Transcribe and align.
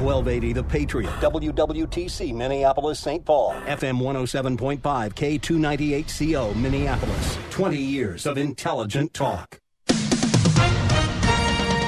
1280 0.00 0.52
The 0.52 0.62
Patriot, 0.62 1.10
WWTC, 1.20 2.34
Minneapolis, 2.34 3.00
St. 3.00 3.24
Paul, 3.24 3.52
FM 3.66 4.00
107.5, 4.00 4.80
K298CO, 4.80 6.56
Minneapolis. 6.56 7.38
20 7.50 7.76
years 7.76 8.26
of 8.26 8.38
intelligent 8.38 9.14
talk. 9.14 9.60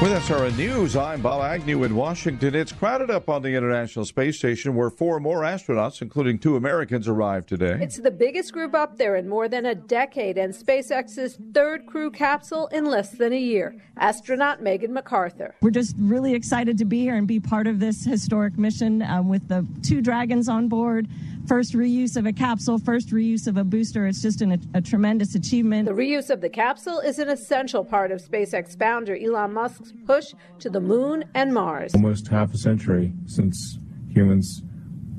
With 0.01 0.13
SRN 0.13 0.57
News, 0.57 0.97
I'm 0.97 1.21
Bob 1.21 1.43
Agnew 1.43 1.85
in 1.85 1.95
Washington. 1.95 2.55
It's 2.55 2.73
crowded 2.73 3.11
up 3.11 3.29
on 3.29 3.43
the 3.43 3.51
International 3.51 4.07
Space 4.07 4.39
Station 4.39 4.75
where 4.75 4.89
four 4.89 5.21
more 5.21 5.43
astronauts, 5.43 6.01
including 6.01 6.39
two 6.39 6.57
Americans, 6.57 7.07
arrived 7.07 7.51
today. 7.51 7.77
It's 7.83 7.99
the 7.99 8.11
biggest 8.11 8.55
group 8.55 8.75
up 8.75 8.97
there 8.97 9.17
in 9.17 9.29
more 9.29 9.47
than 9.47 9.67
a 9.67 9.75
decade 9.75 10.39
and 10.39 10.55
SpaceX's 10.55 11.39
third 11.53 11.85
crew 11.85 12.11
capsule 12.11 12.69
in 12.69 12.87
less 12.87 13.11
than 13.11 13.35
a 13.35 13.39
year. 13.39 13.77
Astronaut 13.99 14.63
Megan 14.63 14.95
McArthur. 14.95 15.53
We're 15.61 15.69
just 15.69 15.95
really 15.99 16.33
excited 16.33 16.79
to 16.79 16.87
be 16.87 17.01
here 17.01 17.17
and 17.17 17.27
be 17.27 17.39
part 17.39 17.67
of 17.67 17.79
this 17.79 18.03
historic 18.03 18.57
mission 18.57 19.03
um, 19.03 19.29
with 19.29 19.49
the 19.49 19.67
two 19.83 20.01
Dragons 20.01 20.49
on 20.49 20.69
board 20.69 21.09
first 21.47 21.75
reuse 21.75 22.17
of 22.17 22.27
a 22.27 22.33
capsule, 22.33 22.79
first 22.79 23.11
reuse 23.11 23.47
of 23.47 23.57
a 23.57 23.65
booster. 23.65 24.07
It's 24.07 24.23
just 24.23 24.41
an, 24.41 24.53
a, 24.53 24.79
a, 24.79 24.81
tremendous 24.81 25.35
achievement. 25.35 25.87
The 25.87 25.95
reuse 25.95 26.31
of 26.31 26.41
the 26.41 26.49
capsule 26.49 27.01
is 27.01 27.19
an 27.19 27.29
essential 27.29 27.85
part 27.85 28.13
of 28.13 28.23
SpaceX 28.23 28.79
founder 28.79 29.17
Elon 29.17 29.53
Musk's 29.53 29.93
push 30.07 30.33
to 30.61 30.71
the 30.71 30.81
moon 30.81 31.25
and 31.35 31.53
Mars. 31.53 31.95
Almost 31.95 32.29
half 32.29 32.55
a 32.55 32.59
century 32.59 33.13
since 33.27 33.79
humans 34.09 34.63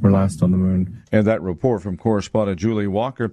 were 0.02 0.12
last 0.12 0.42
on 0.42 0.52
the 0.52 0.58
moon. 0.58 1.04
And 1.12 1.26
that 1.28 1.42
report 1.42 1.82
from 1.82 1.98
correspondent 1.98 2.60
Julie 2.60 2.88
Walker. 2.88 3.32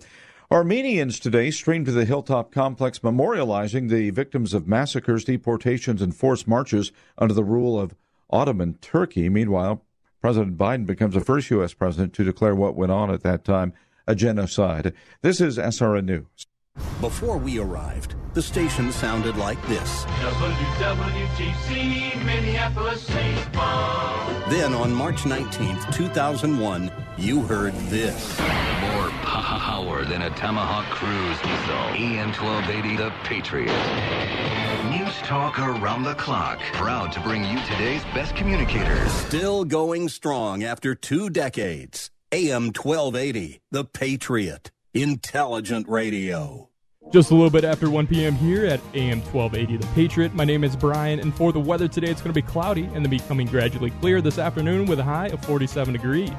Armenians 0.50 1.20
today 1.20 1.50
streamed 1.50 1.86
to 1.86 1.92
the 1.92 2.06
Hilltop 2.06 2.52
Complex 2.52 3.00
memorializing 3.00 3.90
the 3.90 4.10
victims 4.10 4.54
of 4.54 4.66
massacres, 4.66 5.24
deportations, 5.24 6.00
and 6.00 6.16
forced 6.16 6.48
marches 6.48 6.90
under 7.18 7.34
the 7.34 7.44
rule 7.44 7.78
of 7.78 7.94
Ottoman 8.30 8.74
Turkey. 8.80 9.28
Meanwhile, 9.28 9.84
President 10.20 10.58
Biden 10.58 10.86
becomes 10.86 11.14
the 11.14 11.20
first 11.20 11.50
U.S. 11.50 11.74
president 11.74 12.12
to 12.14 12.24
declare 12.24 12.54
what 12.54 12.74
went 12.74 12.92
on 12.92 13.10
at 13.10 13.22
that 13.22 13.44
time 13.44 13.72
a 14.06 14.14
genocide. 14.14 14.94
This 15.20 15.38
is 15.40 15.58
SRN 15.58 16.06
News. 16.06 16.46
Before 17.00 17.36
we 17.36 17.58
arrived, 17.58 18.14
the 18.34 18.42
station 18.42 18.90
sounded 18.90 19.36
like 19.36 19.60
this. 19.66 20.04
WWTC, 20.04 22.24
Minneapolis, 22.24 23.02
St. 23.02 23.52
Paul. 23.52 24.26
Then 24.48 24.72
on 24.74 24.94
March 24.94 25.24
19th, 25.24 25.94
2001, 25.94 26.90
you 27.18 27.42
heard 27.42 27.74
this. 27.90 28.40
More 28.80 29.07
power 29.28 30.04
than 30.04 30.22
a 30.22 30.30
Tomahawk 30.30 30.86
cruise 30.86 31.38
missile. 31.44 31.74
AM 31.94 32.32
1280, 32.32 32.96
The 32.96 33.12
Patriot. 33.24 33.68
News 34.90 35.14
talk 35.18 35.58
around 35.58 36.04
the 36.04 36.14
clock. 36.14 36.58
Proud 36.72 37.12
to 37.12 37.20
bring 37.20 37.44
you 37.44 37.58
today's 37.64 38.02
best 38.14 38.34
communicators. 38.34 39.12
Still 39.12 39.64
going 39.64 40.08
strong 40.08 40.64
after 40.64 40.94
two 40.94 41.28
decades. 41.28 42.10
AM 42.32 42.72
1280, 42.72 43.60
The 43.70 43.84
Patriot. 43.84 44.70
Intelligent 44.94 45.88
radio. 45.88 46.70
Just 47.12 47.30
a 47.30 47.34
little 47.34 47.50
bit 47.50 47.64
after 47.64 47.88
1 47.88 48.06
p.m. 48.06 48.34
here 48.34 48.66
at 48.66 48.80
AM 48.94 49.20
1280 49.20 49.76
The 49.76 49.86
Patriot. 49.94 50.34
My 50.34 50.44
name 50.44 50.64
is 50.64 50.76
Brian, 50.76 51.20
and 51.20 51.34
for 51.34 51.52
the 51.52 51.60
weather 51.60 51.88
today, 51.88 52.10
it's 52.10 52.20
going 52.20 52.34
to 52.34 52.40
be 52.40 52.46
cloudy 52.46 52.84
and 52.84 53.04
then 53.04 53.10
becoming 53.10 53.46
gradually 53.46 53.90
clear 53.90 54.20
this 54.20 54.38
afternoon 54.38 54.86
with 54.86 54.98
a 54.98 55.04
high 55.04 55.28
of 55.28 55.44
47 55.44 55.92
degrees. 55.94 56.32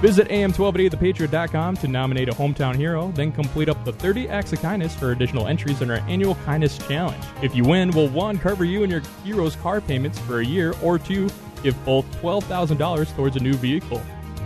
Visit 0.00 0.28
am1280thepatriot.com 0.28 1.76
to 1.78 1.88
nominate 1.88 2.28
a 2.28 2.32
hometown 2.32 2.76
hero, 2.76 3.10
then 3.16 3.32
complete 3.32 3.68
up 3.68 3.84
the 3.84 3.92
30 3.92 4.28
acts 4.28 4.52
of 4.52 4.60
kindness 4.60 4.94
for 4.94 5.10
additional 5.10 5.48
entries 5.48 5.82
in 5.82 5.90
our 5.90 5.98
annual 6.08 6.36
Kindness 6.44 6.78
Challenge. 6.78 7.24
If 7.42 7.56
you 7.56 7.64
win, 7.64 7.90
we'll 7.90 8.08
one, 8.08 8.38
cover 8.38 8.64
you 8.64 8.84
and 8.84 8.92
your 8.92 9.02
hero's 9.24 9.56
car 9.56 9.80
payments 9.80 10.18
for 10.20 10.38
a 10.38 10.44
year, 10.44 10.74
or 10.82 11.00
two, 11.00 11.28
give 11.64 11.84
both 11.84 12.04
$12,000 12.22 13.16
towards 13.16 13.36
a 13.36 13.40
new 13.40 13.54
vehicle. 13.54 14.00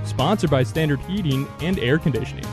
Sponsored 0.04 0.50
by 0.50 0.62
Standard 0.62 1.00
Heating 1.00 1.46
and 1.60 1.78
Air 1.78 1.98
Conditioning. 1.98 2.46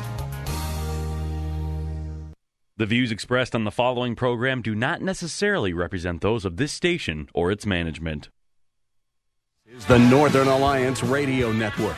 The 2.76 2.86
views 2.86 3.12
expressed 3.12 3.56
on 3.56 3.64
the 3.66 3.72
following 3.72 4.16
program 4.16 4.62
do 4.62 4.74
not 4.76 5.02
necessarily 5.02 5.74
represent 5.74 6.22
those 6.22 6.46
of 6.46 6.58
this 6.58 6.72
station 6.72 7.30
or 7.34 7.52
its 7.52 7.66
management. 7.66 8.30
Is 9.66 9.86
the 9.86 10.00
Northern 10.00 10.48
Alliance 10.48 11.04
Radio 11.04 11.52
Network, 11.52 11.98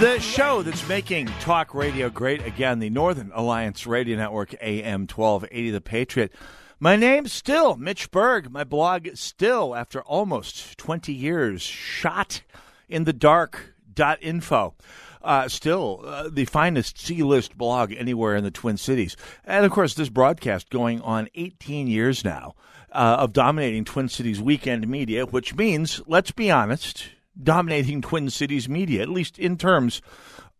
The 0.00 0.20
show 0.20 0.60
that's 0.60 0.86
making 0.86 1.28
talk 1.40 1.72
radio 1.72 2.10
great 2.10 2.44
again, 2.44 2.80
the 2.80 2.90
Northern 2.90 3.32
Alliance 3.34 3.86
Radio 3.86 4.18
Network, 4.18 4.54
AM 4.60 5.06
1280, 5.06 5.70
The 5.70 5.80
Patriot. 5.80 6.32
My 6.78 6.96
name's 6.96 7.32
still 7.32 7.76
Mitch 7.76 8.10
Berg. 8.10 8.50
My 8.50 8.62
blog 8.62 9.08
still, 9.14 9.74
after 9.74 10.02
almost 10.02 10.76
20 10.76 11.14
years, 11.14 11.62
shot 11.62 12.42
in 12.90 13.04
the 13.04 13.14
dark.info. 13.14 14.74
Uh, 15.22 15.48
still 15.48 16.02
uh, 16.04 16.28
the 16.28 16.44
finest 16.44 16.98
C 16.98 17.22
list 17.22 17.56
blog 17.56 17.90
anywhere 17.96 18.36
in 18.36 18.44
the 18.44 18.50
Twin 18.50 18.76
Cities. 18.76 19.16
And 19.46 19.64
of 19.64 19.72
course, 19.72 19.94
this 19.94 20.10
broadcast 20.10 20.68
going 20.68 21.00
on 21.00 21.30
18 21.34 21.86
years 21.86 22.22
now 22.22 22.54
uh, 22.92 23.16
of 23.20 23.32
dominating 23.32 23.86
Twin 23.86 24.10
Cities 24.10 24.42
weekend 24.42 24.86
media, 24.88 25.24
which 25.24 25.54
means, 25.54 26.02
let's 26.06 26.32
be 26.32 26.50
honest, 26.50 27.08
dominating 27.40 28.02
Twin 28.02 28.30
Cities 28.30 28.68
media, 28.68 29.02
at 29.02 29.08
least 29.08 29.38
in 29.38 29.56
terms 29.56 30.02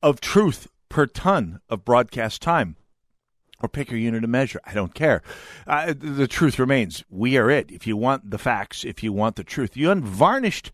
of 0.02 0.20
truth 0.20 0.68
per 0.88 1.06
ton 1.06 1.60
of 1.68 1.84
broadcast 1.84 2.42
time. 2.42 2.76
Or 3.62 3.68
pick 3.68 3.90
your 3.90 3.98
unit 3.98 4.22
of 4.22 4.30
measure. 4.30 4.60
I 4.64 4.74
don't 4.74 4.94
care. 4.94 5.22
Uh, 5.66 5.94
the 5.96 6.28
truth 6.28 6.58
remains. 6.58 7.04
We 7.08 7.38
are 7.38 7.50
it. 7.50 7.70
If 7.70 7.86
you 7.86 7.96
want 7.96 8.30
the 8.30 8.38
facts, 8.38 8.84
if 8.84 9.02
you 9.02 9.12
want 9.14 9.36
the 9.36 9.44
truth, 9.44 9.72
the 9.72 9.86
unvarnished 9.86 10.72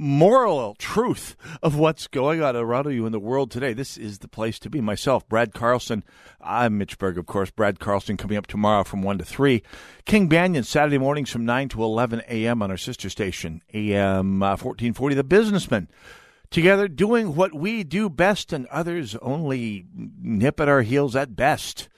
moral 0.00 0.74
truth 0.76 1.36
of 1.62 1.76
what's 1.76 2.06
going 2.06 2.42
on 2.42 2.56
around 2.56 2.90
you 2.90 3.04
in 3.04 3.12
the 3.12 3.20
world 3.20 3.50
today. 3.50 3.74
This 3.74 3.98
is 3.98 4.20
the 4.20 4.28
place 4.28 4.58
to 4.60 4.70
be. 4.70 4.80
Myself, 4.80 5.28
Brad 5.28 5.52
Carlson. 5.52 6.02
I'm 6.40 6.78
Mitch 6.78 6.96
Berg, 6.96 7.18
of 7.18 7.26
course. 7.26 7.50
Brad 7.50 7.78
Carlson 7.78 8.16
coming 8.16 8.38
up 8.38 8.46
tomorrow 8.46 8.82
from 8.82 9.02
1 9.02 9.18
to 9.18 9.24
3. 9.26 9.62
King 10.06 10.26
Banaian, 10.26 10.64
Saturday 10.64 10.96
mornings 10.96 11.28
from 11.28 11.44
9 11.44 11.68
to 11.68 11.84
11 11.84 12.22
a.m. 12.30 12.62
on 12.62 12.70
our 12.70 12.78
sister 12.78 13.10
station, 13.10 13.60
AM 13.74 14.42
uh, 14.42 14.56
1440, 14.56 15.14
The 15.14 15.22
Businessman. 15.22 15.88
Together 16.50 16.88
doing 16.88 17.36
what 17.36 17.54
we 17.54 17.84
do 17.84 18.08
best 18.08 18.54
and 18.54 18.66
others 18.68 19.14
only 19.16 19.84
nip 19.94 20.58
at 20.60 20.68
our 20.68 20.82
heels 20.82 21.14
at 21.14 21.36
best. 21.36 21.88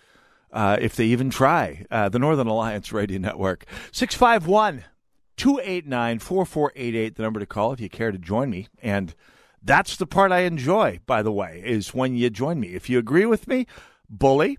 Uh, 0.52 0.76
if 0.80 0.96
they 0.96 1.06
even 1.06 1.30
try. 1.30 1.86
Uh, 1.90 2.10
the 2.10 2.18
Northern 2.18 2.46
Alliance 2.46 2.92
Radio 2.92 3.18
Network. 3.18 3.64
651 3.92 4.84
289 5.36 6.18
4488, 6.18 7.16
the 7.16 7.22
number 7.22 7.40
to 7.40 7.46
call 7.46 7.72
if 7.72 7.80
you 7.80 7.88
care 7.88 8.12
to 8.12 8.18
join 8.18 8.50
me. 8.50 8.68
And 8.82 9.14
that's 9.62 9.96
the 9.96 10.06
part 10.06 10.32
I 10.32 10.40
enjoy, 10.40 11.00
by 11.06 11.22
the 11.22 11.32
way, 11.32 11.62
is 11.64 11.94
when 11.94 12.16
you 12.16 12.30
join 12.30 12.60
me. 12.60 12.68
If 12.68 12.90
you 12.90 12.98
agree 12.98 13.26
with 13.26 13.46
me, 13.46 13.66
bully. 14.08 14.58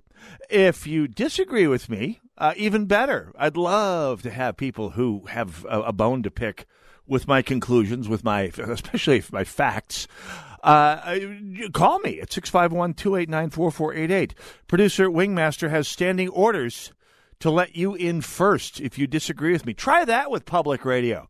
If 0.49 0.87
you 0.87 1.07
disagree 1.07 1.67
with 1.67 1.89
me, 1.89 2.21
uh, 2.37 2.53
even 2.55 2.85
better. 2.85 3.31
I'd 3.37 3.57
love 3.57 4.21
to 4.23 4.31
have 4.31 4.57
people 4.57 4.91
who 4.91 5.25
have 5.27 5.65
a, 5.65 5.81
a, 5.81 5.93
bone 5.93 6.23
to 6.23 6.31
pick 6.31 6.65
with 7.05 7.27
my 7.27 7.41
conclusions, 7.41 8.07
with 8.07 8.23
my, 8.23 8.43
especially 8.57 9.23
my 9.31 9.43
facts. 9.43 10.07
Uh, 10.63 11.19
call 11.73 11.99
me 11.99 12.21
at 12.21 12.31
651 12.31 12.93
289 12.93 13.49
4488. 13.49 14.35
Producer 14.67 15.09
Wingmaster 15.09 15.69
has 15.69 15.87
standing 15.87 16.29
orders 16.29 16.93
to 17.43 17.51
let 17.51 17.75
you 17.75 17.93
in 17.93 18.21
first 18.21 18.79
if 18.79 18.97
you 18.97 19.05
disagree 19.05 19.51
with 19.51 19.65
me. 19.65 19.73
Try 19.73 20.05
that 20.05 20.31
with 20.31 20.45
public 20.45 20.85
radio. 20.85 21.29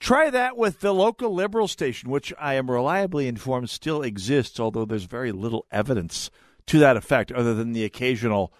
Try 0.00 0.28
that 0.30 0.56
with 0.56 0.80
the 0.80 0.92
local 0.92 1.32
liberal 1.32 1.68
station, 1.68 2.10
which 2.10 2.32
I 2.40 2.54
am 2.54 2.68
reliably 2.68 3.28
informed 3.28 3.70
still 3.70 4.02
exists, 4.02 4.58
although 4.58 4.84
there's 4.84 5.04
very 5.04 5.30
little 5.30 5.64
evidence 5.70 6.28
to 6.66 6.80
that 6.80 6.96
effect, 6.96 7.30
other 7.30 7.54
than 7.54 7.70
the 7.70 7.84
occasional 7.84 8.52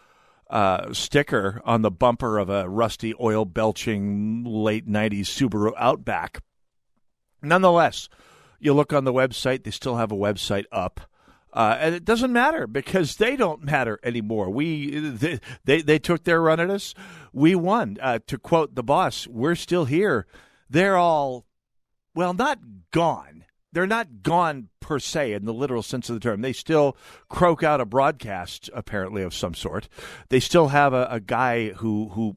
uh, 0.49 0.93
sticker 0.93 1.61
on 1.65 1.83
the 1.83 1.91
bumper 1.91 2.39
of 2.39 2.49
a 2.49 2.69
rusty, 2.69 3.13
oil 3.21 3.45
belching 3.45 4.45
late 4.45 4.87
90s 4.89 5.23
Subaru 5.23 5.73
Outback. 5.77 6.45
Nonetheless, 7.43 8.09
you 8.61 8.73
look 8.73 8.93
on 8.93 9.03
the 9.03 9.13
website, 9.13 9.65
they 9.65 9.73
still 9.73 9.97
have 9.97 10.13
a 10.13 10.17
website 10.17 10.67
up. 10.71 11.01
Uh, 11.55 11.77
and 11.79 11.95
it 11.95 12.05
doesn't 12.05 12.33
matter 12.33 12.67
because 12.67 13.17
they 13.17 13.37
don't 13.37 13.63
matter 13.63 14.01
anymore. 14.03 14.51
We 14.51 14.99
they 14.99 15.39
they, 15.65 15.83
they 15.83 15.99
took 16.01 16.25
their 16.25 16.43
run 16.43 16.59
at 16.59 16.69
us. 16.69 16.95
We 17.33 17.55
won. 17.55 17.97
Uh, 18.03 18.19
to 18.27 18.39
quote 18.39 18.75
the 18.75 18.83
boss, 18.83 19.27
"We're 19.29 19.55
still 19.55 19.85
here." 19.85 20.27
They're 20.69 20.97
all, 20.97 21.47
well, 22.15 22.35
not 22.35 22.59
gone. 22.91 23.45
They're 23.73 23.87
not 23.87 24.23
gone 24.23 24.71
per 24.81 24.99
se 24.99 25.33
in 25.33 25.45
the 25.45 25.55
literal 25.55 25.83
sense 25.83 26.09
of 26.09 26.15
the 26.15 26.21
term. 26.21 26.41
They 26.41 26.53
still 26.53 26.97
croak 27.29 27.63
out 27.63 27.81
a 27.81 27.85
broadcast, 27.85 28.71
apparently 28.75 29.23
of 29.23 29.35
some 29.35 29.55
sort. 29.55 29.89
They 30.31 30.41
still 30.41 30.69
have 30.69 30.93
a, 30.93 31.07
a 31.11 31.21
guy 31.21 31.71
who 31.71 32.09
who 32.11 32.37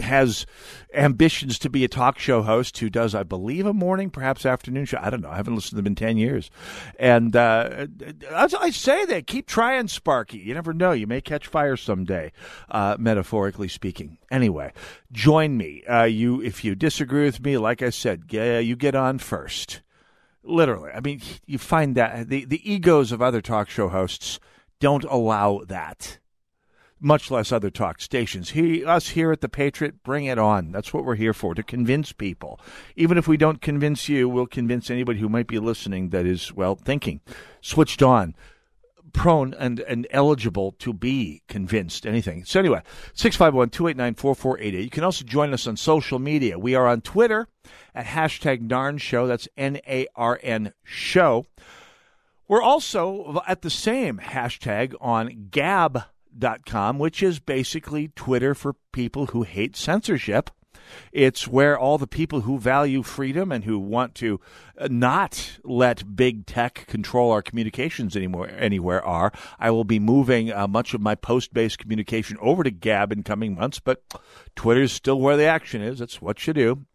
has 0.00 0.46
ambitions 0.92 1.58
to 1.60 1.70
be 1.70 1.84
a 1.84 1.88
talk 1.88 2.18
show 2.18 2.42
host 2.42 2.78
who 2.78 2.90
does, 2.90 3.14
I 3.14 3.22
believe, 3.22 3.66
a 3.66 3.72
morning, 3.72 4.10
perhaps 4.10 4.44
afternoon 4.44 4.84
show. 4.84 4.98
I 5.00 5.10
don't 5.10 5.20
know. 5.20 5.30
I 5.30 5.36
haven't 5.36 5.54
listened 5.54 5.70
to 5.70 5.76
them 5.76 5.86
in 5.86 5.94
10 5.94 6.16
years. 6.16 6.50
And 6.98 7.34
uh, 7.34 7.86
I 8.32 8.70
say 8.70 9.04
that, 9.06 9.26
keep 9.26 9.46
trying, 9.46 9.88
Sparky. 9.88 10.38
You 10.38 10.54
never 10.54 10.72
know. 10.72 10.92
You 10.92 11.06
may 11.06 11.20
catch 11.20 11.46
fire 11.46 11.76
someday, 11.76 12.32
uh, 12.70 12.96
metaphorically 12.98 13.68
speaking. 13.68 14.18
Anyway, 14.30 14.72
join 15.12 15.56
me. 15.56 15.84
Uh, 15.84 16.04
you, 16.04 16.40
If 16.42 16.64
you 16.64 16.74
disagree 16.74 17.24
with 17.24 17.42
me, 17.42 17.58
like 17.58 17.82
I 17.82 17.90
said, 17.90 18.24
you 18.30 18.76
get 18.76 18.94
on 18.94 19.18
first. 19.18 19.80
Literally. 20.42 20.90
I 20.94 21.00
mean, 21.00 21.22
you 21.46 21.58
find 21.58 21.94
that 21.94 22.28
the, 22.28 22.44
the 22.44 22.70
egos 22.70 23.12
of 23.12 23.22
other 23.22 23.40
talk 23.40 23.70
show 23.70 23.88
hosts 23.88 24.38
don't 24.78 25.04
allow 25.04 25.62
that 25.66 26.18
much 27.04 27.30
less 27.30 27.52
other 27.52 27.70
talk 27.70 28.00
stations. 28.00 28.50
He, 28.50 28.84
us 28.84 29.10
here 29.10 29.30
at 29.30 29.42
the 29.42 29.48
Patriot, 29.48 30.02
bring 30.02 30.24
it 30.24 30.38
on. 30.38 30.72
That's 30.72 30.92
what 30.94 31.04
we're 31.04 31.14
here 31.16 31.34
for, 31.34 31.54
to 31.54 31.62
convince 31.62 32.12
people. 32.12 32.58
Even 32.96 33.18
if 33.18 33.28
we 33.28 33.36
don't 33.36 33.60
convince 33.60 34.08
you, 34.08 34.28
we'll 34.28 34.46
convince 34.46 34.90
anybody 34.90 35.20
who 35.20 35.28
might 35.28 35.46
be 35.46 35.58
listening 35.58 36.08
that 36.10 36.24
is, 36.24 36.52
well, 36.54 36.74
thinking, 36.74 37.20
switched 37.60 38.02
on, 38.02 38.34
prone 39.12 39.54
and, 39.54 39.80
and 39.80 40.06
eligible 40.10 40.72
to 40.72 40.92
be 40.92 41.42
convinced, 41.46 42.06
anything. 42.06 42.44
So 42.44 42.58
anyway, 42.58 42.82
651-289-4488. 43.14 44.82
You 44.82 44.90
can 44.90 45.04
also 45.04 45.24
join 45.24 45.52
us 45.52 45.66
on 45.66 45.76
social 45.76 46.18
media. 46.18 46.58
We 46.58 46.74
are 46.74 46.86
on 46.86 47.02
Twitter 47.02 47.48
at 47.94 48.06
hashtag 48.06 48.66
Narn 48.66 48.98
Show. 48.98 49.26
That's 49.26 49.46
N-A-R-N 49.56 50.72
Show. 50.82 51.46
We're 52.48 52.62
also 52.62 53.42
at 53.46 53.62
the 53.62 53.70
same 53.70 54.18
hashtag 54.18 54.94
on 55.00 55.48
Gab 55.50 56.04
com, 56.66 56.98
which 56.98 57.22
is 57.22 57.38
basically 57.38 58.08
Twitter 58.08 58.54
for 58.54 58.74
people 58.92 59.26
who 59.26 59.42
hate 59.42 59.76
censorship. 59.76 60.50
It's 61.12 61.48
where 61.48 61.78
all 61.78 61.98
the 61.98 62.06
people 62.06 62.42
who 62.42 62.58
value 62.58 63.02
freedom 63.02 63.50
and 63.50 63.64
who 63.64 63.78
want 63.78 64.14
to 64.16 64.40
uh, 64.78 64.88
not 64.90 65.58
let 65.64 66.16
big 66.16 66.46
tech 66.46 66.86
control 66.86 67.30
our 67.30 67.42
communications 67.42 68.16
anymore 68.16 68.50
anywhere 68.50 69.04
are. 69.04 69.32
I 69.58 69.70
will 69.70 69.84
be 69.84 69.98
moving 69.98 70.52
uh, 70.52 70.68
much 70.68 70.94
of 70.94 71.00
my 71.00 71.14
post-based 71.14 71.78
communication 71.78 72.36
over 72.40 72.62
to 72.62 72.70
Gab 72.70 73.12
in 73.12 73.22
coming 73.22 73.54
months, 73.54 73.80
but 73.80 74.02
Twitter 74.56 74.82
is 74.82 74.92
still 74.92 75.20
where 75.20 75.36
the 75.36 75.46
action 75.46 75.82
is. 75.82 75.98
That's 75.98 76.20
what 76.20 76.46
you 76.46 76.52
do. 76.52 76.86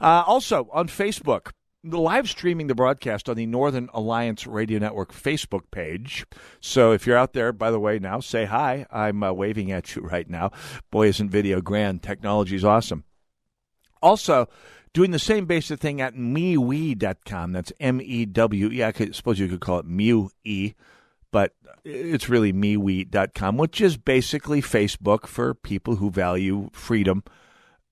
Uh, 0.00 0.22
also 0.26 0.68
on 0.72 0.88
Facebook, 0.88 1.50
live 1.84 2.28
streaming 2.28 2.68
the 2.68 2.74
broadcast 2.74 3.28
on 3.28 3.36
the 3.36 3.46
Northern 3.46 3.88
Alliance 3.92 4.46
Radio 4.46 4.78
Network 4.78 5.12
Facebook 5.12 5.70
page. 5.70 6.24
So 6.60 6.92
if 6.92 7.06
you're 7.06 7.16
out 7.16 7.32
there, 7.32 7.52
by 7.52 7.70
the 7.70 7.80
way, 7.80 7.98
now 7.98 8.20
say 8.20 8.44
hi. 8.44 8.86
I'm 8.90 9.22
uh, 9.22 9.32
waving 9.32 9.72
at 9.72 9.94
you 9.94 10.02
right 10.12 10.28
now. 10.28 10.50
Boy, 10.90 11.08
isn't 11.08 11.30
video 11.30 11.60
grand. 11.60 12.02
Technology 12.02 12.56
is 12.56 12.64
awesome. 12.64 13.04
Also, 14.00 14.48
doing 14.92 15.10
the 15.10 15.18
same 15.18 15.46
basic 15.46 15.80
thing 15.80 16.00
at 16.00 16.16
mewe.com. 16.16 17.52
That's 17.52 17.72
M 17.80 18.00
E 18.00 18.26
W 18.26 18.70
E. 18.70 18.84
I 18.84 18.92
could, 18.92 19.14
suppose 19.14 19.38
you 19.38 19.48
could 19.48 19.60
call 19.60 19.78
it 19.78 19.86
Mewe, 19.86 20.30
but 21.30 21.54
it's 21.84 22.28
really 22.28 22.52
mewe.com, 22.52 23.56
which 23.56 23.80
is 23.80 23.96
basically 23.96 24.60
Facebook 24.60 25.26
for 25.26 25.54
people 25.54 25.96
who 25.96 26.10
value 26.10 26.68
freedom 26.72 27.22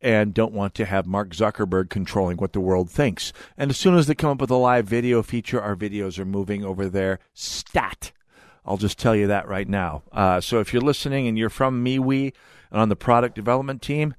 and 0.00 0.34
don't 0.34 0.52
want 0.52 0.74
to 0.74 0.84
have 0.84 1.06
Mark 1.06 1.30
Zuckerberg 1.30 1.90
controlling 1.90 2.38
what 2.38 2.52
the 2.52 2.60
world 2.60 2.90
thinks. 2.90 3.32
And 3.56 3.70
as 3.70 3.76
soon 3.76 3.96
as 3.96 4.06
they 4.06 4.14
come 4.14 4.30
up 4.30 4.40
with 4.40 4.50
a 4.50 4.56
live 4.56 4.86
video 4.86 5.22
feature, 5.22 5.60
our 5.60 5.76
videos 5.76 6.18
are 6.18 6.24
moving 6.24 6.64
over 6.64 6.88
there. 6.88 7.18
Stat. 7.34 8.12
I'll 8.64 8.76
just 8.76 8.98
tell 8.98 9.16
you 9.16 9.26
that 9.26 9.48
right 9.48 9.68
now. 9.68 10.02
Uh, 10.12 10.40
so 10.40 10.60
if 10.60 10.72
you're 10.72 10.82
listening 10.82 11.26
and 11.26 11.38
you're 11.38 11.48
from 11.48 11.84
MeWe 11.84 12.32
and 12.70 12.80
on 12.80 12.88
the 12.88 12.96
product 12.96 13.34
development 13.34 13.82
team, 13.82 14.14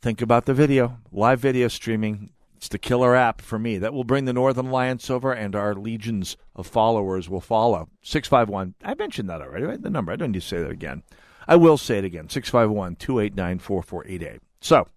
think 0.00 0.20
about 0.20 0.46
the 0.46 0.54
video. 0.54 0.98
Live 1.12 1.40
video 1.40 1.68
streaming. 1.68 2.30
It's 2.56 2.68
the 2.68 2.78
killer 2.78 3.14
app 3.14 3.40
for 3.40 3.56
me. 3.58 3.78
That 3.78 3.94
will 3.94 4.02
bring 4.02 4.24
the 4.24 4.32
Northern 4.32 4.66
Alliance 4.66 5.08
over, 5.10 5.32
and 5.32 5.54
our 5.54 5.76
legions 5.76 6.36
of 6.56 6.66
followers 6.66 7.28
will 7.28 7.40
follow. 7.40 7.88
651. 8.02 8.74
I 8.82 8.94
mentioned 8.94 9.30
that 9.30 9.40
already, 9.40 9.64
right? 9.64 9.80
The 9.80 9.90
number. 9.90 10.10
I 10.10 10.16
don't 10.16 10.32
need 10.32 10.40
to 10.40 10.46
say 10.46 10.60
that 10.60 10.70
again. 10.70 11.04
I 11.46 11.54
will 11.54 11.78
say 11.78 11.98
it 11.98 12.04
again 12.04 12.28
651 12.28 12.96
289 12.96 13.58
4488. 13.60 14.40
So, 14.60 14.88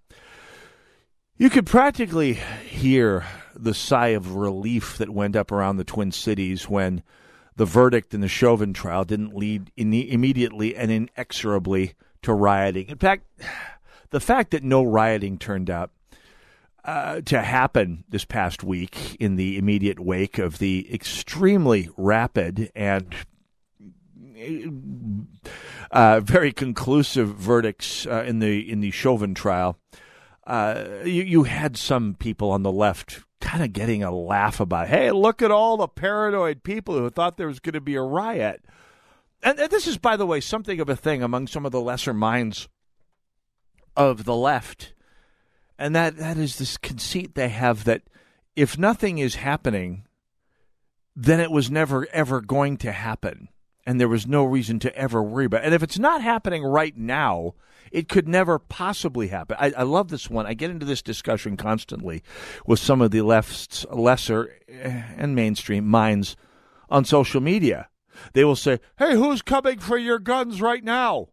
you 1.41 1.49
could 1.49 1.65
practically 1.65 2.33
hear 2.33 3.25
the 3.55 3.73
sigh 3.73 4.09
of 4.09 4.35
relief 4.35 4.99
that 4.99 5.09
went 5.09 5.35
up 5.35 5.51
around 5.51 5.77
the 5.77 5.83
Twin 5.83 6.11
Cities 6.11 6.69
when 6.69 7.01
the 7.55 7.65
verdict 7.65 8.13
in 8.13 8.21
the 8.21 8.27
Chauvin 8.27 8.73
trial 8.73 9.05
didn't 9.05 9.35
lead 9.35 9.71
in 9.75 9.91
immediately 9.91 10.75
and 10.75 10.91
inexorably 10.91 11.95
to 12.21 12.31
rioting. 12.31 12.89
In 12.89 12.99
fact, 12.99 13.25
the 14.11 14.19
fact 14.19 14.51
that 14.51 14.63
no 14.63 14.83
rioting 14.83 15.39
turned 15.39 15.71
out 15.71 15.89
uh, 16.85 17.21
to 17.21 17.41
happen 17.41 18.03
this 18.07 18.23
past 18.23 18.63
week 18.63 19.15
in 19.15 19.35
the 19.35 19.57
immediate 19.57 19.99
wake 19.99 20.37
of 20.37 20.59
the 20.59 20.93
extremely 20.93 21.89
rapid 21.97 22.71
and 22.75 23.15
uh, 25.89 26.19
very 26.19 26.51
conclusive 26.51 27.29
verdicts 27.29 28.05
uh, 28.05 28.23
in 28.27 28.37
the 28.37 28.71
in 28.71 28.79
the 28.79 28.91
Chauvin 28.91 29.33
trial 29.33 29.79
uh, 30.47 30.85
you, 31.03 31.23
you 31.23 31.43
had 31.43 31.77
some 31.77 32.15
people 32.15 32.51
on 32.51 32.63
the 32.63 32.71
left 32.71 33.21
kind 33.39 33.63
of 33.63 33.73
getting 33.73 34.03
a 34.03 34.11
laugh 34.11 34.59
about, 34.59 34.87
hey, 34.87 35.11
look 35.11 35.41
at 35.41 35.51
all 35.51 35.77
the 35.77 35.87
paranoid 35.87 36.63
people 36.63 36.97
who 36.97 37.09
thought 37.09 37.37
there 37.37 37.47
was 37.47 37.59
going 37.59 37.73
to 37.73 37.81
be 37.81 37.95
a 37.95 38.01
riot. 38.01 38.63
And, 39.43 39.59
and 39.59 39.69
this 39.69 39.87
is, 39.87 39.97
by 39.97 40.15
the 40.15 40.25
way, 40.25 40.39
something 40.39 40.79
of 40.79 40.89
a 40.89 40.95
thing 40.95 41.23
among 41.23 41.47
some 41.47 41.65
of 41.65 41.71
the 41.71 41.81
lesser 41.81 42.13
minds 42.13 42.67
of 43.95 44.25
the 44.25 44.35
left. 44.35 44.93
And 45.77 45.95
that, 45.95 46.17
that 46.17 46.37
is 46.37 46.57
this 46.57 46.77
conceit 46.77 47.35
they 47.35 47.49
have 47.49 47.83
that 47.85 48.03
if 48.55 48.77
nothing 48.77 49.17
is 49.17 49.35
happening, 49.35 50.05
then 51.15 51.39
it 51.39 51.51
was 51.51 51.71
never, 51.71 52.07
ever 52.13 52.41
going 52.41 52.77
to 52.77 52.91
happen. 52.91 53.49
And 53.85 53.99
there 53.99 54.07
was 54.07 54.27
no 54.27 54.43
reason 54.43 54.79
to 54.79 54.95
ever 54.95 55.23
worry 55.23 55.45
about 55.45 55.61
it. 55.61 55.65
And 55.65 55.73
if 55.73 55.81
it's 55.81 55.99
not 55.99 56.21
happening 56.21 56.63
right 56.63 56.95
now, 56.95 57.55
it 57.91 58.07
could 58.07 58.27
never 58.27 58.59
possibly 58.59 59.27
happen. 59.27 59.57
I, 59.59 59.71
I 59.77 59.83
love 59.83 60.09
this 60.09 60.29
one. 60.29 60.45
I 60.45 60.53
get 60.53 60.71
into 60.71 60.85
this 60.85 61.01
discussion 61.01 61.57
constantly 61.57 62.23
with 62.65 62.79
some 62.79 63.01
of 63.01 63.11
the 63.11 63.21
left's 63.21 63.85
lesser 63.91 64.53
eh, 64.67 65.03
and 65.17 65.35
mainstream 65.35 65.87
minds 65.87 66.35
on 66.89 67.05
social 67.05 67.41
media. 67.41 67.89
They 68.33 68.43
will 68.43 68.55
say, 68.55 68.79
"Hey, 68.97 69.15
who's 69.15 69.41
coming 69.41 69.79
for 69.79 69.97
your 69.97 70.19
guns 70.19 70.61
right 70.61 70.83
now?" 70.83 71.29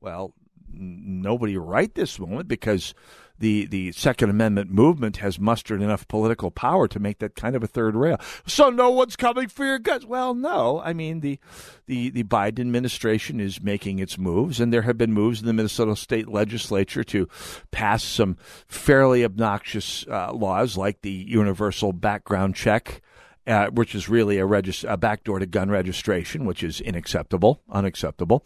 Well, 0.00 0.34
nobody 0.70 1.56
right 1.56 1.94
this 1.94 2.18
moment 2.18 2.48
because 2.48 2.94
the 3.38 3.66
the 3.66 3.92
Second 3.92 4.30
Amendment 4.30 4.70
movement 4.70 5.18
has 5.18 5.38
mustered 5.38 5.82
enough 5.82 6.06
political 6.08 6.50
power 6.50 6.86
to 6.88 6.98
make 6.98 7.18
that 7.18 7.34
kind 7.34 7.56
of 7.56 7.62
a 7.62 7.66
third 7.66 7.96
rail. 7.96 8.18
So 8.46 8.70
no 8.70 8.90
one's 8.90 9.16
coming 9.16 9.48
for 9.48 9.64
your 9.64 9.78
guns. 9.78 10.06
Well, 10.06 10.34
no. 10.34 10.80
I 10.84 10.92
mean 10.92 11.20
the 11.20 11.38
the 11.86 12.10
the 12.10 12.24
Biden 12.24 12.60
administration 12.60 13.40
is 13.40 13.60
making 13.60 13.98
its 13.98 14.18
moves, 14.18 14.60
and 14.60 14.72
there 14.72 14.82
have 14.82 14.98
been 14.98 15.12
moves 15.12 15.40
in 15.40 15.46
the 15.46 15.52
Minnesota 15.52 15.96
state 15.96 16.28
legislature 16.28 17.04
to 17.04 17.28
pass 17.70 18.04
some 18.04 18.36
fairly 18.66 19.24
obnoxious 19.24 20.06
uh, 20.08 20.32
laws 20.32 20.76
like 20.76 21.02
the 21.02 21.10
universal 21.10 21.92
background 21.92 22.54
check 22.54 23.02
uh, 23.46 23.66
which 23.68 23.94
is 23.94 24.08
really 24.08 24.38
a, 24.38 24.46
a 24.46 24.96
backdoor 24.96 25.38
to 25.38 25.46
gun 25.46 25.70
registration, 25.70 26.44
which 26.44 26.62
is 26.62 26.80
unacceptable, 26.80 27.60
unacceptable, 27.70 28.44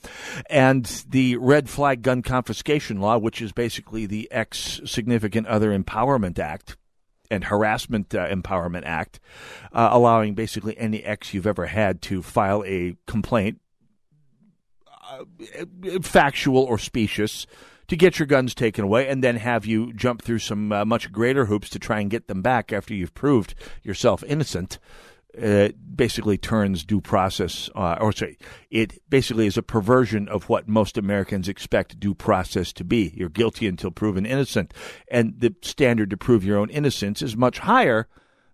and 0.50 1.04
the 1.08 1.36
red 1.36 1.68
flag 1.68 2.02
gun 2.02 2.22
confiscation 2.22 3.00
law, 3.00 3.16
which 3.18 3.40
is 3.40 3.52
basically 3.52 4.06
the 4.06 4.30
ex 4.30 4.80
significant 4.84 5.46
other 5.46 5.76
empowerment 5.76 6.38
act 6.38 6.76
and 7.30 7.44
harassment 7.44 8.14
uh, 8.14 8.26
empowerment 8.26 8.84
act, 8.84 9.20
uh, 9.72 9.88
allowing 9.92 10.34
basically 10.34 10.76
any 10.78 11.02
ex 11.04 11.34
you've 11.34 11.46
ever 11.46 11.66
had 11.66 12.00
to 12.02 12.22
file 12.22 12.64
a 12.66 12.96
complaint, 13.06 13.60
uh, 15.10 15.24
factual 16.02 16.64
or 16.64 16.78
specious 16.78 17.46
to 17.88 17.96
get 17.96 18.18
your 18.18 18.26
guns 18.26 18.54
taken 18.54 18.84
away 18.84 19.08
and 19.08 19.24
then 19.24 19.36
have 19.36 19.66
you 19.66 19.92
jump 19.94 20.22
through 20.22 20.38
some 20.38 20.70
uh, 20.72 20.84
much 20.84 21.10
greater 21.10 21.46
hoops 21.46 21.68
to 21.70 21.78
try 21.78 22.00
and 22.00 22.10
get 22.10 22.28
them 22.28 22.42
back 22.42 22.72
after 22.72 22.94
you've 22.94 23.14
proved 23.14 23.54
yourself 23.82 24.22
innocent. 24.26 24.78
basically 25.94 26.38
turns 26.38 26.84
due 26.84 27.00
process, 27.00 27.70
uh, 27.74 27.96
or 28.00 28.12
sorry, 28.12 28.38
it 28.70 29.00
basically 29.08 29.46
is 29.46 29.56
a 29.56 29.62
perversion 29.62 30.28
of 30.28 30.48
what 30.48 30.68
most 30.68 30.98
Americans 30.98 31.48
expect 31.48 31.98
due 31.98 32.14
process 32.14 32.72
to 32.72 32.84
be. 32.84 33.12
You're 33.16 33.28
guilty 33.28 33.66
until 33.66 33.90
proven 33.90 34.26
innocent. 34.26 34.74
And 35.10 35.34
the 35.38 35.54
standard 35.62 36.10
to 36.10 36.16
prove 36.16 36.44
your 36.44 36.58
own 36.58 36.70
innocence 36.70 37.22
is 37.22 37.36
much 37.36 37.60
higher 37.60 38.06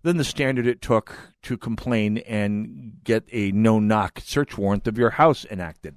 than 0.03 0.17
the 0.17 0.23
standard 0.23 0.67
it 0.67 0.81
took 0.81 1.33
to 1.41 1.57
complain 1.57 2.19
and 2.19 2.93
get 3.03 3.23
a 3.31 3.51
no 3.51 3.79
knock 3.79 4.21
search 4.23 4.57
warrant 4.57 4.87
of 4.87 4.97
your 4.97 5.09
house 5.11 5.45
enacted. 5.49 5.95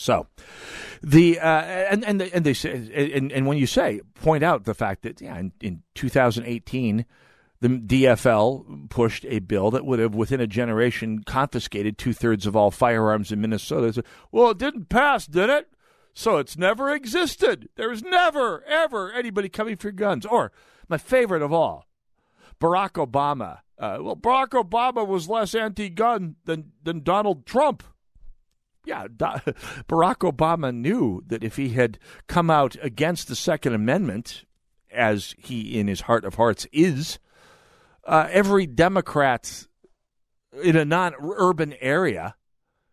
So, 0.00 0.28
the 1.02 1.40
uh, 1.40 1.60
and 1.60 2.04
and 2.04 2.22
and 2.22 2.46
they 2.46 2.54
say 2.54 3.10
and, 3.12 3.32
and 3.32 3.46
when 3.48 3.58
you 3.58 3.66
say 3.66 4.00
point 4.14 4.44
out 4.44 4.62
the 4.62 4.72
fact 4.72 5.02
that 5.02 5.20
yeah 5.20 5.36
in, 5.36 5.52
in 5.60 5.82
2018 5.96 7.04
the 7.60 7.68
DFL 7.68 8.88
pushed 8.90 9.24
a 9.24 9.40
bill 9.40 9.72
that 9.72 9.84
would 9.84 9.98
have, 9.98 10.14
within 10.14 10.40
a 10.40 10.46
generation, 10.46 11.24
confiscated 11.24 11.98
two 11.98 12.12
thirds 12.12 12.46
of 12.46 12.54
all 12.54 12.70
firearms 12.70 13.32
in 13.32 13.40
Minnesota. 13.40 14.04
Well, 14.30 14.50
it 14.50 14.58
didn't 14.58 14.88
pass, 14.88 15.26
did 15.26 15.50
it? 15.50 15.68
So 16.14 16.36
it's 16.36 16.56
never 16.56 16.94
existed. 16.94 17.68
There's 17.74 18.04
never, 18.04 18.62
ever 18.62 19.10
anybody 19.10 19.48
coming 19.48 19.74
for 19.74 19.90
guns. 19.90 20.24
Or, 20.24 20.52
my 20.88 20.98
favorite 20.98 21.42
of 21.42 21.52
all, 21.52 21.88
Barack 22.60 22.92
Obama. 23.04 23.62
Uh, 23.76 23.98
well, 24.02 24.14
Barack 24.14 24.50
Obama 24.50 25.04
was 25.04 25.28
less 25.28 25.52
anti 25.56 25.88
gun 25.88 26.36
than, 26.44 26.70
than 26.84 27.02
Donald 27.02 27.44
Trump. 27.44 27.82
Yeah, 28.88 29.06
Barack 29.06 30.32
Obama 30.32 30.74
knew 30.74 31.22
that 31.26 31.44
if 31.44 31.56
he 31.56 31.70
had 31.70 31.98
come 32.26 32.48
out 32.48 32.74
against 32.80 33.28
the 33.28 33.36
Second 33.36 33.74
Amendment, 33.74 34.46
as 34.90 35.34
he 35.36 35.78
in 35.78 35.88
his 35.88 36.00
heart 36.00 36.24
of 36.24 36.36
hearts 36.36 36.66
is, 36.72 37.18
uh, 38.06 38.28
every 38.30 38.66
Democrat 38.66 39.66
in 40.62 40.74
a 40.74 40.86
non-urban 40.86 41.74
area, 41.82 42.34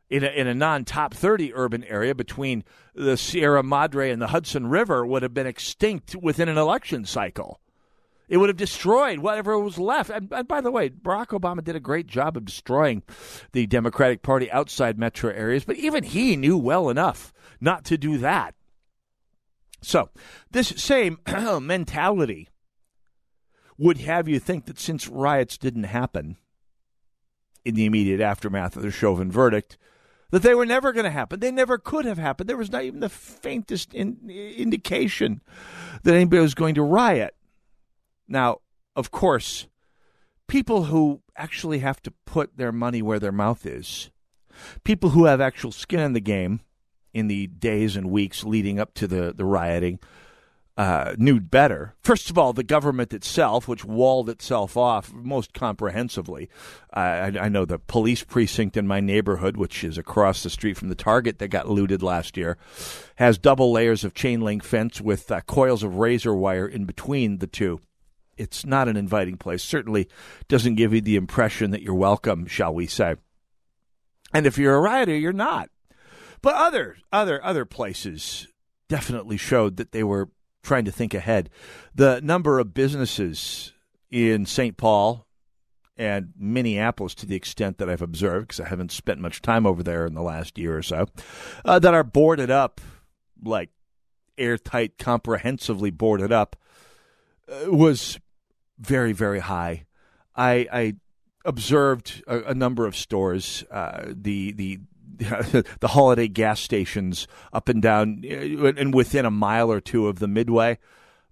in 0.10 0.25
a, 0.25 0.28
in 0.28 0.48
a 0.48 0.54
non-top 0.54 1.14
30 1.14 1.54
urban 1.54 1.86
area 1.86 2.14
between 2.14 2.66
the 2.94 3.16
Sierra 3.16 3.64
Madre 3.64 4.12
and 4.12 4.22
the 4.22 4.28
Hudson 4.28 4.68
River 4.68 5.06
would 5.06 5.24
have 5.24 5.34
been 5.34 5.48
extinct 5.48 6.14
within 6.14 6.50
an 6.50 6.58
election 6.58 7.06
cycle. 7.06 7.62
It 8.27 8.38
would 8.38 8.50
have 8.50 8.58
destroyed 8.58 9.20
whatever 9.20 9.60
was 9.60 9.77
left. 9.77 10.10
And, 10.10 10.32
and, 10.32 10.48
by 10.48 10.62
the 10.62 10.72
way, 10.72 10.89
Barack 10.89 11.27
Obama 11.27 11.63
did 11.63 11.75
a 11.75 11.79
great 11.79 12.08
job 12.08 12.36
of 12.38 12.46
destroying 12.46 13.03
the 13.51 13.67
Democratic 13.67 14.22
Party 14.22 14.51
outside 14.51 14.98
metro 14.98 15.32
areas, 15.32 15.65
but 15.65 15.75
even 15.77 16.03
he 16.03 16.36
knew 16.36 16.58
well 16.58 16.89
enough 16.89 17.34
not 17.62 17.86
to 17.86 17.98
do 17.98 18.17
that. 18.17 18.55
So, 19.82 20.10
this 20.50 20.70
same 20.70 21.20
mentality 21.62 22.50
would 23.77 23.98
have 24.00 24.27
you 24.27 24.39
think 24.39 24.65
that 24.65 24.79
since 24.79 25.08
riots 25.08 25.58
didn't 25.58 25.84
happen 25.84 26.38
in 27.63 27.75
the 27.75 27.86
immediate 27.86 28.22
aftermath 28.22 28.75
of 28.75 28.84
the 28.84 28.91
Chauvin 28.91 29.32
verdict, 29.32 29.77
that 30.32 30.41
they 30.41 30.55
were 30.55 30.65
never 30.65 30.91
going 30.91 31.03
to 31.03 31.12
happen. 31.12 31.39
They 31.39 31.51
never 31.51 31.77
could 31.77 32.05
have 32.05 32.17
happened. 32.17 32.50
There 32.50 32.58
was 32.58 32.72
not 32.72 32.84
even 32.84 33.00
the 33.00 33.10
faintest 33.10 33.94
in, 33.94 34.17
indication 34.29 35.41
that 36.03 36.15
anybody 36.15 36.41
was 36.41 36.55
going 36.55 36.75
to 36.75 36.82
riot. 36.82 37.35
Now, 38.27 38.60
of 38.96 39.12
course, 39.12 39.67
people 40.48 40.86
who 40.86 41.22
actually 41.36 41.79
have 41.79 42.01
to 42.03 42.12
put 42.25 42.58
their 42.58 42.72
money 42.72 43.01
where 43.01 43.20
their 43.20 43.32
mouth 43.32 43.65
is, 43.65 44.12
people 44.84 45.12
who 45.12 45.25
have 45.25 45.41
actual 45.41 45.72
skin 45.72 46.00
in 46.00 46.13
the 46.13 46.22
game 46.22 46.62
in 47.13 47.27
the 47.27 47.48
days 47.48 47.96
and 47.96 48.12
weeks 48.12 48.44
leading 48.44 48.79
up 48.79 48.94
to 48.94 49.08
the, 49.08 49.34
the 49.36 49.46
rioting, 49.46 50.00
uh, 50.77 51.15
knew 51.17 51.39
better. 51.39 51.96
First 52.01 52.29
of 52.29 52.38
all, 52.38 52.51
the 52.51 52.63
government 52.63 53.13
itself, 53.13 53.67
which 53.67 53.86
walled 53.86 54.29
itself 54.29 54.75
off 54.75 55.13
most 55.13 55.53
comprehensively. 55.53 56.50
Uh, 56.94 57.00
I, 57.00 57.39
I, 57.44 57.50
know 57.50 57.63
the 57.63 57.79
police 57.79 58.24
precinct 58.25 58.75
in 58.75 58.86
my 58.86 59.00
neighborhood, 59.00 59.55
which 59.55 59.86
is 59.86 59.98
across 59.98 60.44
the 60.44 60.50
street 60.50 60.75
from 60.75 60.89
the 60.89 60.96
Target 60.96 61.39
that 61.39 61.48
got 61.48 61.70
looted 61.70 62.03
last 62.03 62.36
year, 62.36 62.58
has 63.15 63.38
double 63.38 63.72
layers 63.72 64.03
of 64.03 64.13
chain 64.13 64.41
link 64.41 64.63
fence 64.65 65.00
with 65.00 65.32
uh, 65.32 65.39
coils 65.41 65.82
of 65.82 65.96
razor 65.96 66.34
wire 66.34 66.67
in 66.67 66.84
between 66.84 67.38
the 67.38 67.48
two. 67.48 67.79
It's 68.38 68.65
not 68.65 68.88
an 68.88 68.98
inviting 68.98 69.38
place. 69.38 69.63
Certainly 69.63 70.10
doesn't 70.48 70.75
give 70.75 70.94
you 70.94 71.01
the 71.01 71.15
impression 71.15 71.72
that 71.72 71.82
you're 71.82 71.94
welcome, 71.94 72.46
shall 72.46 72.74
we 72.74 72.88
say. 72.88 73.15
And 74.34 74.46
if 74.46 74.58
you're 74.58 74.75
a 74.75 74.82
rioter, 74.82 75.15
you're 75.15 75.34
not. 75.34 75.70
But 76.42 76.56
other 76.56 76.98
other 77.12 77.44
other 77.44 77.65
places 77.65 78.48
definitely 78.88 79.38
showed 79.38 79.77
that 79.77 79.92
they 79.92 80.04
were 80.04 80.30
trying 80.62 80.86
to 80.86 80.92
think 80.92 81.13
ahead. 81.13 81.50
The 81.94 82.20
number 82.22 82.60
of 82.60 82.74
businesses 82.74 83.74
in 84.12 84.46
St. 84.46 84.77
Paul 84.77 85.25
and 85.98 86.34
Minneapolis, 86.38 87.15
to 87.15 87.25
the 87.25 87.36
extent 87.36 87.77
that 87.77 87.89
I've 87.89 88.01
observed, 88.01 88.48
because 88.48 88.60
I 88.60 88.68
haven't 88.68 88.92
spent 88.92 89.20
much 89.20 89.42
time 89.42 89.65
over 89.65 89.82
there 89.82 90.06
in 90.06 90.13
the 90.13 90.22
last 90.22 90.58
year 90.58 90.77
or 90.77 90.84
so, 90.84 91.08
uh, 91.63 91.80
that 91.80 91.94
are 91.94 92.04
boarded 92.04 92.51
up, 92.51 92.82
like 93.42 93.70
airtight, 94.38 94.98
comprehensively 94.98 95.92
boarded 95.92 96.32
up, 96.32 96.58
uh, 97.50 97.72
was 97.72 98.20
very, 98.79 99.13
very 99.13 99.39
high. 99.39 99.86
I, 100.36 100.67
I 100.72 100.96
observed 101.46 102.24
a, 102.27 102.39
a, 102.44 102.53
number 102.53 102.86
of 102.86 102.96
stores. 102.96 103.63
Uh, 103.72 104.05
the 104.10 104.51
the 104.51 104.79
the 105.17 105.88
holiday 105.88 106.27
gas 106.27 106.60
stations 106.60 107.27
up 107.53 107.70
and 107.70 107.82
down 107.82 108.24
uh, 108.25 108.74
and 108.75 108.94
within 108.94 109.25
a 109.25 109.32
mile 109.32 109.72
or 109.72 109.79
two 109.79 110.08
of 110.08 110.20
the 110.20 110.27
midway 110.27 110.77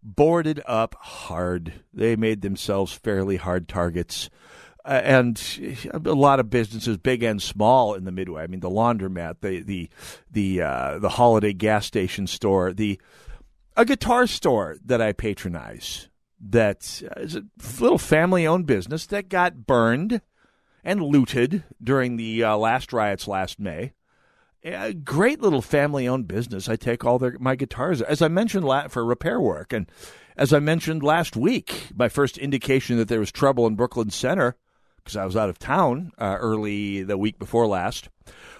boarded 0.01 0.61
up 0.65 0.95
hard. 0.99 1.73
They 1.93 2.15
made 2.15 2.41
themselves 2.41 2.93
fairly 2.93 3.37
hard 3.37 3.67
targets. 3.67 4.29
Uh, 4.85 5.01
and 5.03 5.81
a 5.93 5.99
lot 6.13 6.41
of 6.41 6.49
businesses, 6.49 6.97
big 6.97 7.23
and 7.23 7.41
small, 7.41 7.93
in 7.93 8.03
the 8.03 8.11
midway. 8.11 8.43
I 8.43 8.47
mean, 8.47 8.59
the 8.59 8.69
laundromat, 8.69 9.37
the 9.39 9.61
the 9.61 9.89
the 10.29 10.61
uh, 10.61 10.99
the 10.99 11.09
holiday 11.09 11.53
gas 11.53 11.85
station 11.85 12.27
store, 12.27 12.73
the 12.73 12.99
a 13.77 13.85
guitar 13.85 14.27
store 14.27 14.77
that 14.83 15.01
I 15.01 15.13
patronize. 15.13 16.09
That 16.45 17.01
is 17.17 17.35
a 17.35 17.43
little 17.79 17.97
family-owned 17.97 18.65
business 18.65 19.05
that 19.07 19.29
got 19.29 19.65
burned 19.65 20.21
and 20.83 21.01
looted 21.01 21.63
during 21.81 22.17
the 22.17 22.43
uh, 22.43 22.57
last 22.57 22.91
riots 22.91 23.27
last 23.27 23.59
May. 23.59 23.93
A 24.65 24.93
great 24.93 25.41
little 25.41 25.61
family-owned 25.61 26.27
business. 26.27 26.67
I 26.67 26.75
take 26.75 27.05
all 27.05 27.17
their 27.17 27.37
my 27.39 27.55
guitars, 27.55 28.01
as 28.01 28.21
I 28.21 28.27
mentioned, 28.27 28.65
for 28.89 29.05
repair 29.05 29.39
work, 29.39 29.71
and 29.71 29.89
as 30.35 30.53
I 30.53 30.59
mentioned 30.59 31.03
last 31.03 31.35
week, 31.35 31.87
my 31.95 32.09
first 32.09 32.37
indication 32.37 32.97
that 32.97 33.07
there 33.07 33.19
was 33.19 33.31
trouble 33.31 33.67
in 33.67 33.75
Brooklyn 33.75 34.09
Center 34.09 34.55
because 35.03 35.17
I 35.17 35.25
was 35.25 35.35
out 35.35 35.49
of 35.49 35.59
town 35.59 36.11
uh, 36.17 36.37
early 36.39 37.03
the 37.03 37.17
week 37.17 37.39
before 37.39 37.67
last 37.67 38.09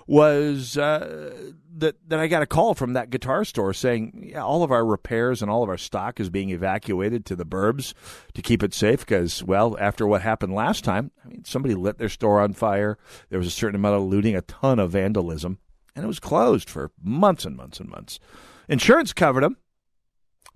was 0.05 0.77
uh, 0.77 1.33
that 1.77 1.95
that 2.07 2.19
I 2.19 2.27
got 2.27 2.41
a 2.41 2.47
call 2.47 2.73
from 2.73 2.93
that 2.93 3.09
guitar 3.09 3.45
store 3.45 3.73
saying 3.73 4.31
yeah, 4.31 4.43
all 4.43 4.63
of 4.63 4.71
our 4.71 4.85
repairs 4.85 5.41
and 5.41 5.49
all 5.49 5.63
of 5.63 5.69
our 5.69 5.77
stock 5.77 6.19
is 6.19 6.29
being 6.29 6.49
evacuated 6.49 7.25
to 7.27 7.35
the 7.35 7.45
burbs 7.45 7.93
to 8.33 8.41
keep 8.41 8.63
it 8.63 8.73
safe 8.73 8.99
because 8.99 9.43
well 9.43 9.77
after 9.79 10.05
what 10.05 10.21
happened 10.21 10.53
last 10.53 10.83
time 10.83 11.11
I 11.23 11.29
mean 11.29 11.45
somebody 11.45 11.75
lit 11.75 11.97
their 11.97 12.09
store 12.09 12.41
on 12.41 12.53
fire. 12.53 12.97
There 13.29 13.39
was 13.39 13.47
a 13.47 13.51
certain 13.51 13.75
amount 13.75 13.95
of 13.95 14.03
looting 14.03 14.35
a 14.35 14.41
ton 14.41 14.79
of 14.79 14.91
vandalism 14.91 15.59
and 15.95 16.03
it 16.03 16.07
was 16.07 16.19
closed 16.19 16.69
for 16.69 16.91
months 17.01 17.45
and 17.45 17.55
months 17.55 17.79
and 17.79 17.89
months. 17.89 18.19
Insurance 18.67 19.13
covered 19.13 19.43
them 19.43 19.57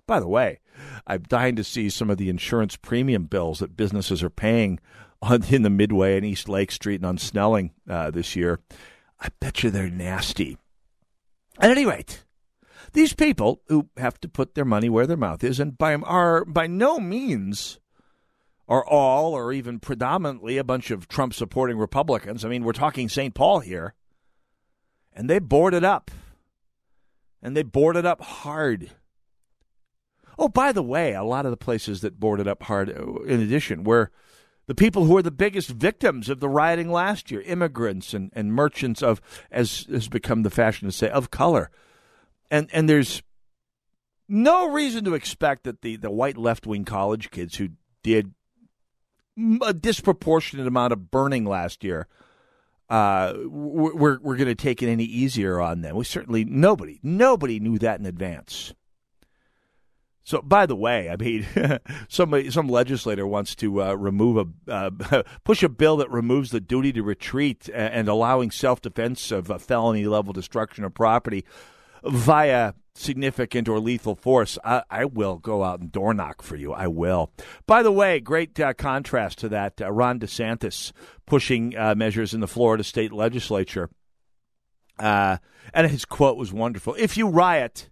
by 0.06 0.20
the 0.20 0.28
way 0.28 0.60
I'm 1.06 1.22
dying 1.22 1.56
to 1.56 1.64
see 1.64 1.88
some 1.88 2.10
of 2.10 2.18
the 2.18 2.28
insurance 2.28 2.76
premium 2.76 3.24
bills 3.24 3.60
that 3.60 3.76
businesses 3.76 4.22
are 4.22 4.30
paying 4.30 4.78
on, 5.22 5.44
in 5.44 5.62
the 5.62 5.70
Midway 5.70 6.16
and 6.16 6.24
East 6.24 6.48
Lake 6.48 6.70
Street 6.70 6.96
and 6.96 7.06
on 7.06 7.18
Snelling 7.18 7.72
uh, 7.88 8.10
this 8.10 8.36
year. 8.36 8.60
I 9.20 9.28
bet 9.40 9.62
you 9.62 9.70
they're 9.70 9.90
nasty. 9.90 10.58
At 11.58 11.70
any 11.70 11.84
rate, 11.84 12.24
these 12.92 13.14
people 13.14 13.62
who 13.66 13.88
have 13.96 14.20
to 14.20 14.28
put 14.28 14.54
their 14.54 14.64
money 14.64 14.88
where 14.88 15.06
their 15.06 15.16
mouth 15.16 15.42
is, 15.42 15.58
and 15.58 15.76
by 15.76 15.94
are 15.94 16.44
by 16.44 16.66
no 16.68 17.00
means 17.00 17.80
are 18.68 18.86
all 18.86 19.32
or 19.34 19.52
even 19.52 19.80
predominantly 19.80 20.58
a 20.58 20.64
bunch 20.64 20.90
of 20.90 21.08
Trump 21.08 21.32
supporting 21.32 21.78
Republicans. 21.78 22.44
I 22.44 22.48
mean, 22.48 22.64
we're 22.64 22.72
talking 22.72 23.08
St. 23.08 23.34
Paul 23.34 23.60
here. 23.60 23.94
And 25.14 25.28
they 25.28 25.38
boarded 25.38 25.84
up. 25.84 26.10
And 27.42 27.56
they 27.56 27.62
boarded 27.62 28.04
up 28.04 28.20
hard. 28.20 28.90
Oh, 30.38 30.48
by 30.48 30.72
the 30.72 30.82
way, 30.82 31.14
a 31.14 31.24
lot 31.24 31.46
of 31.46 31.50
the 31.50 31.56
places 31.56 32.02
that 32.02 32.20
boarded 32.20 32.46
up 32.46 32.64
hard, 32.64 32.90
in 32.90 33.40
addition, 33.40 33.84
were 33.84 34.10
the 34.68 34.74
people 34.74 35.06
who 35.06 35.16
are 35.16 35.22
the 35.22 35.30
biggest 35.30 35.70
victims 35.70 36.28
of 36.28 36.40
the 36.40 36.48
rioting 36.48 36.92
last 36.92 37.30
year, 37.30 37.40
immigrants 37.40 38.12
and, 38.12 38.30
and 38.34 38.52
merchants 38.52 39.02
of, 39.02 39.20
as 39.50 39.86
has 39.90 40.08
become 40.08 40.42
the 40.42 40.50
fashion 40.50 40.86
to 40.86 40.92
say, 40.92 41.08
of 41.08 41.30
color. 41.30 41.70
And, 42.50 42.68
and 42.70 42.88
there's 42.88 43.22
no 44.28 44.70
reason 44.70 45.04
to 45.06 45.14
expect 45.14 45.64
that 45.64 45.80
the, 45.80 45.96
the 45.96 46.10
white 46.10 46.36
left 46.36 46.66
wing 46.66 46.84
college 46.84 47.30
kids 47.30 47.56
who 47.56 47.70
did 48.02 48.34
a 49.62 49.72
disproportionate 49.72 50.66
amount 50.66 50.92
of 50.92 51.10
burning 51.10 51.46
last 51.46 51.82
year, 51.82 52.06
uh, 52.90 53.32
we're, 53.46 54.18
we're 54.20 54.36
going 54.36 54.48
to 54.48 54.54
take 54.54 54.82
it 54.82 54.90
any 54.90 55.04
easier 55.04 55.62
on 55.62 55.80
them. 55.80 55.96
We 55.96 56.04
certainly, 56.04 56.44
nobody, 56.44 57.00
nobody 57.02 57.58
knew 57.58 57.78
that 57.78 58.00
in 58.00 58.06
advance. 58.06 58.74
So, 60.28 60.42
by 60.42 60.66
the 60.66 60.76
way, 60.76 61.08
I 61.08 61.16
mean, 61.16 61.46
somebody, 62.10 62.50
some 62.50 62.68
legislator 62.68 63.26
wants 63.26 63.54
to 63.56 63.82
uh, 63.82 63.94
remove 63.94 64.52
a 64.68 64.70
uh, 64.70 65.22
push 65.44 65.62
a 65.62 65.70
bill 65.70 65.96
that 65.96 66.10
removes 66.10 66.50
the 66.50 66.60
duty 66.60 66.92
to 66.92 67.02
retreat 67.02 67.70
and 67.72 68.08
allowing 68.08 68.50
self 68.50 68.82
defense 68.82 69.30
of 69.30 69.50
felony 69.62 70.04
level 70.04 70.34
destruction 70.34 70.84
of 70.84 70.92
property 70.92 71.46
via 72.04 72.74
significant 72.94 73.70
or 73.70 73.80
lethal 73.80 74.16
force. 74.16 74.58
I, 74.62 74.82
I, 74.90 75.06
will 75.06 75.38
go 75.38 75.64
out 75.64 75.80
and 75.80 75.90
door 75.90 76.12
knock 76.12 76.42
for 76.42 76.56
you. 76.56 76.74
I 76.74 76.88
will. 76.88 77.32
By 77.66 77.82
the 77.82 77.90
way, 77.90 78.20
great 78.20 78.60
uh, 78.60 78.74
contrast 78.74 79.38
to 79.38 79.48
that. 79.48 79.80
Uh, 79.80 79.90
Ron 79.90 80.20
DeSantis 80.20 80.92
pushing 81.24 81.74
uh, 81.74 81.94
measures 81.94 82.34
in 82.34 82.40
the 82.40 82.46
Florida 82.46 82.84
state 82.84 83.14
legislature. 83.14 83.88
Uh, 84.98 85.38
and 85.72 85.90
his 85.90 86.04
quote 86.04 86.36
was 86.36 86.52
wonderful. 86.52 86.94
If 86.98 87.16
you 87.16 87.28
riot, 87.28 87.88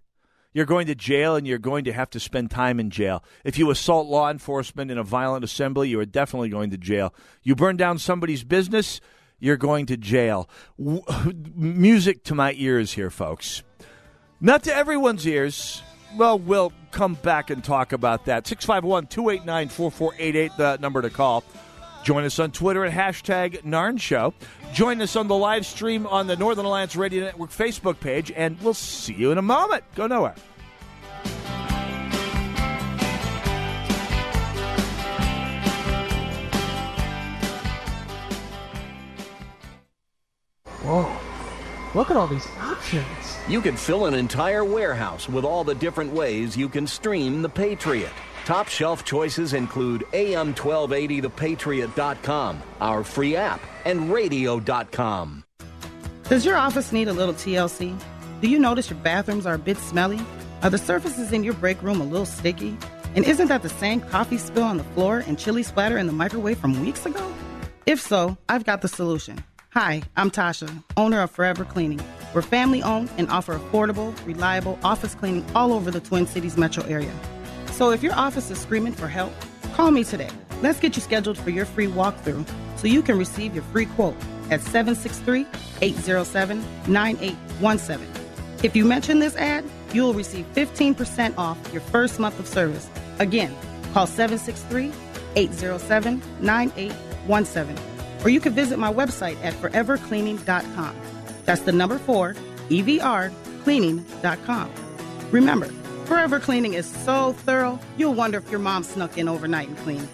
you're 0.57 0.65
going 0.65 0.87
to 0.87 0.95
jail 0.95 1.35
and 1.35 1.45
you're 1.45 1.59
going 1.59 1.83
to 1.83 1.93
have 1.93 2.09
to 2.09 2.19
spend 2.19 2.49
time 2.49 2.79
in 2.79 2.89
jail. 2.89 3.23
If 3.43 3.59
you 3.59 3.69
assault 3.69 4.07
law 4.07 4.31
enforcement 4.31 4.89
in 4.89 4.97
a 4.97 5.03
violent 5.03 5.43
assembly, 5.43 5.87
you 5.87 5.99
are 5.99 6.05
definitely 6.05 6.49
going 6.49 6.71
to 6.71 6.79
jail. 6.79 7.13
You 7.43 7.55
burn 7.55 7.77
down 7.77 7.99
somebody's 7.99 8.43
business, 8.43 8.99
you're 9.37 9.55
going 9.55 9.85
to 9.85 9.97
jail. 9.97 10.49
W- 10.79 11.03
music 11.55 12.23
to 12.23 12.33
my 12.33 12.55
ears 12.57 12.93
here, 12.93 13.11
folks. 13.11 13.61
Not 14.41 14.63
to 14.63 14.75
everyone's 14.75 15.27
ears. 15.27 15.83
Well, 16.15 16.39
we'll 16.39 16.73
come 16.89 17.13
back 17.13 17.51
and 17.51 17.63
talk 17.63 17.93
about 17.93 18.25
that. 18.25 18.47
651 18.47 19.05
289 19.05 19.69
4488, 19.69 20.51
the 20.57 20.77
number 20.77 21.03
to 21.03 21.11
call. 21.11 21.43
Join 22.07 22.23
us 22.23 22.39
on 22.39 22.51
Twitter 22.51 22.85
at 22.85 22.93
hashtag 22.93 23.63
Narn 23.63 23.99
Show. 23.99 24.33
Join 24.71 25.01
us 25.01 25.17
on 25.17 25.27
the 25.27 25.35
live 25.35 25.65
stream 25.65 26.07
on 26.07 26.25
the 26.25 26.37
Northern 26.37 26.63
Alliance 26.63 26.95
Radio 26.95 27.25
Network 27.25 27.49
Facebook 27.49 27.99
page, 27.99 28.31
and 28.33 28.57
we'll 28.61 28.73
see 28.73 29.13
you 29.13 29.33
in 29.33 29.37
a 29.37 29.41
moment. 29.41 29.83
Go 29.93 30.07
nowhere. 30.07 30.33
Whoa. 40.83 41.11
Look 41.93 42.09
at 42.09 42.15
all 42.15 42.27
these 42.27 42.47
options. 42.61 43.05
You 43.49 43.59
can 43.59 43.75
fill 43.75 44.05
an 44.05 44.13
entire 44.13 44.63
warehouse 44.63 45.27
with 45.27 45.43
all 45.43 45.65
the 45.65 45.75
different 45.75 46.13
ways 46.13 46.55
you 46.55 46.69
can 46.69 46.87
stream 46.87 47.41
The 47.41 47.49
Patriot. 47.49 48.13
Top 48.47 48.67
shelf 48.69 49.03
choices 49.03 49.51
include 49.51 50.05
AM1280thepatriot.com, 50.13 52.63
our 52.79 53.03
free 53.03 53.35
app, 53.35 53.59
and 53.83 54.09
radio.com. 54.09 55.43
Does 56.29 56.45
your 56.45 56.55
office 56.55 56.93
need 56.93 57.09
a 57.09 57.13
little 57.13 57.33
TLC? 57.33 58.01
Do 58.39 58.47
you 58.47 58.57
notice 58.57 58.89
your 58.89 58.99
bathrooms 58.99 59.45
are 59.45 59.55
a 59.55 59.59
bit 59.59 59.77
smelly? 59.77 60.21
Are 60.63 60.69
the 60.69 60.77
surfaces 60.77 61.33
in 61.33 61.43
your 61.43 61.55
break 61.55 61.83
room 61.83 61.99
a 61.99 62.05
little 62.05 62.25
sticky? 62.25 62.77
And 63.15 63.25
isn't 63.25 63.49
that 63.49 63.63
the 63.63 63.69
same 63.69 63.99
coffee 63.99 64.37
spill 64.37 64.63
on 64.63 64.77
the 64.77 64.85
floor 64.85 65.25
and 65.27 65.37
chili 65.37 65.63
splatter 65.63 65.97
in 65.97 66.07
the 66.07 66.13
microwave 66.13 66.57
from 66.57 66.79
weeks 66.79 67.05
ago? 67.05 67.29
If 67.85 67.99
so, 67.99 68.37
I've 68.47 68.63
got 68.63 68.81
the 68.81 68.87
solution. 68.87 69.43
Hi, 69.71 70.03
I'm 70.15 70.31
Tasha, 70.31 70.71
owner 70.95 71.21
of 71.21 71.31
Forever 71.31 71.65
Cleaning. 71.65 71.99
We're 72.33 72.43
family 72.43 72.81
owned 72.81 73.09
and 73.17 73.29
offer 73.29 73.59
affordable, 73.59 74.15
reliable 74.25 74.79
office 74.85 75.15
cleaning 75.15 75.45
all 75.53 75.73
over 75.73 75.91
the 75.91 75.99
Twin 75.99 76.25
Cities 76.25 76.55
metro 76.55 76.85
area. 76.85 77.11
So 77.77 77.91
if 77.91 78.01
your 78.01 78.15
office 78.15 78.49
is 78.49 78.59
screaming 78.59 78.93
for 78.93 79.07
help, 79.07 79.31
call 79.75 79.91
me 79.91 80.03
today. 80.03 80.31
Let's 80.63 80.79
get 80.79 80.95
you 80.95 81.01
scheduled 81.03 81.37
for 81.37 81.51
your 81.51 81.65
free 81.65 81.85
walkthrough 81.85 82.43
so 82.75 82.87
you 82.87 83.03
can 83.03 83.19
receive 83.19 83.53
your 83.53 83.63
free 83.65 83.85
quote 83.85 84.15
at 84.49 84.61
763 84.61 85.45
807 85.81 86.65
9817. 86.87 88.07
If 88.63 88.75
you 88.75 88.83
mention 88.83 89.19
this 89.19 89.35
ad, 89.35 89.63
you'll 89.93 90.15
receive 90.15 90.51
15% 90.55 91.37
off 91.37 91.59
your 91.71 91.81
first 91.81 92.17
month 92.19 92.39
of 92.39 92.47
service. 92.47 92.89
Again, 93.19 93.55
call 93.93 94.07
763 94.07 94.91
807 95.35 96.19
9817. 96.41 97.77
Or 98.25 98.29
you 98.29 98.39
can 98.39 98.53
visit 98.53 98.79
my 98.79 98.91
website 98.91 99.37
at 99.43 99.53
forevercleaning.com. 99.53 100.95
That's 101.45 101.61
the 101.61 101.73
number 101.73 101.99
four, 101.99 102.33
EVR, 102.69 103.31
cleaning.com. 103.63 104.71
Remember, 105.29 105.69
Forever 106.07 106.39
Cleaning 106.39 106.75
is 106.75 106.85
so 106.85 107.33
thorough, 107.33 107.77
you'll 107.97 108.13
wonder 108.13 108.37
if 108.37 108.49
your 108.49 108.61
mom 108.61 108.83
snuck 108.83 109.17
in 109.17 109.27
overnight 109.27 109.67
and 109.67 109.77
cleaned. 109.79 110.07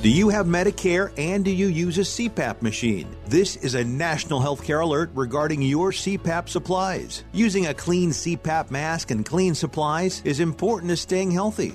Do 0.00 0.08
you 0.08 0.30
have 0.30 0.46
Medicare 0.46 1.12
and 1.18 1.44
do 1.44 1.50
you 1.50 1.66
use 1.66 1.98
a 1.98 2.00
CPAP 2.00 2.62
machine? 2.62 3.14
This 3.26 3.56
is 3.56 3.74
a 3.74 3.84
national 3.84 4.40
healthcare 4.40 4.82
alert 4.82 5.10
regarding 5.12 5.60
your 5.60 5.92
CPAP 5.92 6.48
supplies. 6.48 7.22
Using 7.32 7.66
a 7.66 7.74
clean 7.74 8.08
CPAP 8.08 8.70
mask 8.70 9.10
and 9.10 9.26
clean 9.26 9.54
supplies 9.54 10.22
is 10.24 10.40
important 10.40 10.88
to 10.88 10.96
staying 10.96 11.32
healthy. 11.32 11.74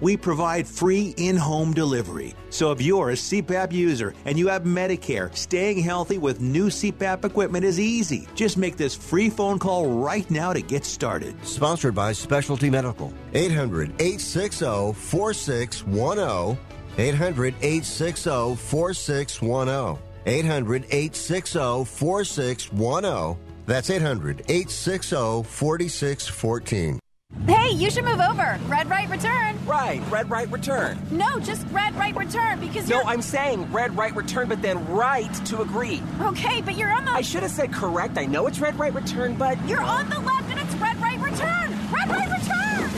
We 0.00 0.16
provide 0.16 0.66
free 0.66 1.14
in 1.16 1.36
home 1.36 1.72
delivery. 1.72 2.34
So 2.50 2.70
if 2.72 2.80
you're 2.80 3.10
a 3.10 3.14
CPAP 3.14 3.72
user 3.72 4.14
and 4.24 4.38
you 4.38 4.48
have 4.48 4.62
Medicare, 4.62 5.34
staying 5.36 5.80
healthy 5.80 6.18
with 6.18 6.40
new 6.40 6.66
CPAP 6.66 7.24
equipment 7.24 7.64
is 7.64 7.80
easy. 7.80 8.28
Just 8.34 8.56
make 8.56 8.76
this 8.76 8.94
free 8.94 9.30
phone 9.30 9.58
call 9.58 9.88
right 9.90 10.28
now 10.30 10.52
to 10.52 10.62
get 10.62 10.84
started. 10.84 11.34
Sponsored 11.44 11.94
by 11.94 12.12
Specialty 12.12 12.70
Medical. 12.70 13.12
800 13.34 13.90
860 14.00 14.92
4610. 14.94 16.58
800 16.98 17.54
860 17.60 18.56
4610. 18.56 19.98
800 20.26 20.84
860 20.84 21.84
4610. 21.84 23.36
That's 23.66 23.90
800 23.90 24.40
860 24.48 25.42
4614. 25.42 27.00
Hey, 27.46 27.70
you 27.72 27.90
should 27.90 28.04
move 28.04 28.20
over. 28.20 28.58
Red 28.68 28.88
right 28.88 29.08
return. 29.10 29.58
Right, 29.66 30.02
red 30.10 30.30
right 30.30 30.50
return. 30.50 30.98
No, 31.10 31.38
just 31.38 31.66
red 31.70 31.94
right 31.96 32.16
return 32.16 32.58
because 32.58 32.88
No, 32.88 32.96
you're. 32.96 33.06
I'm 33.06 33.20
saying 33.20 33.70
red 33.70 33.94
right 33.96 34.14
return, 34.16 34.48
but 34.48 34.62
then 34.62 34.86
right 34.86 35.32
to 35.46 35.60
agree. 35.60 36.02
Okay, 36.22 36.62
but 36.62 36.76
you're 36.78 36.90
on 36.90 37.04
the. 37.04 37.10
I 37.12 37.20
should 37.20 37.42
have 37.42 37.50
said 37.50 37.70
correct. 37.72 38.16
I 38.16 38.24
know 38.24 38.46
it's 38.46 38.60
red 38.60 38.78
right 38.78 38.94
return, 38.94 39.34
but. 39.34 39.62
You're 39.68 39.82
on 39.82 40.08
the 40.08 40.18
left 40.20 40.50
and 40.50 40.58
it's 40.58 40.74
red 40.76 40.96
right 40.98 41.18
return. 41.20 41.70
Red 41.92 42.08
right 42.08 42.30
return. 42.30 42.90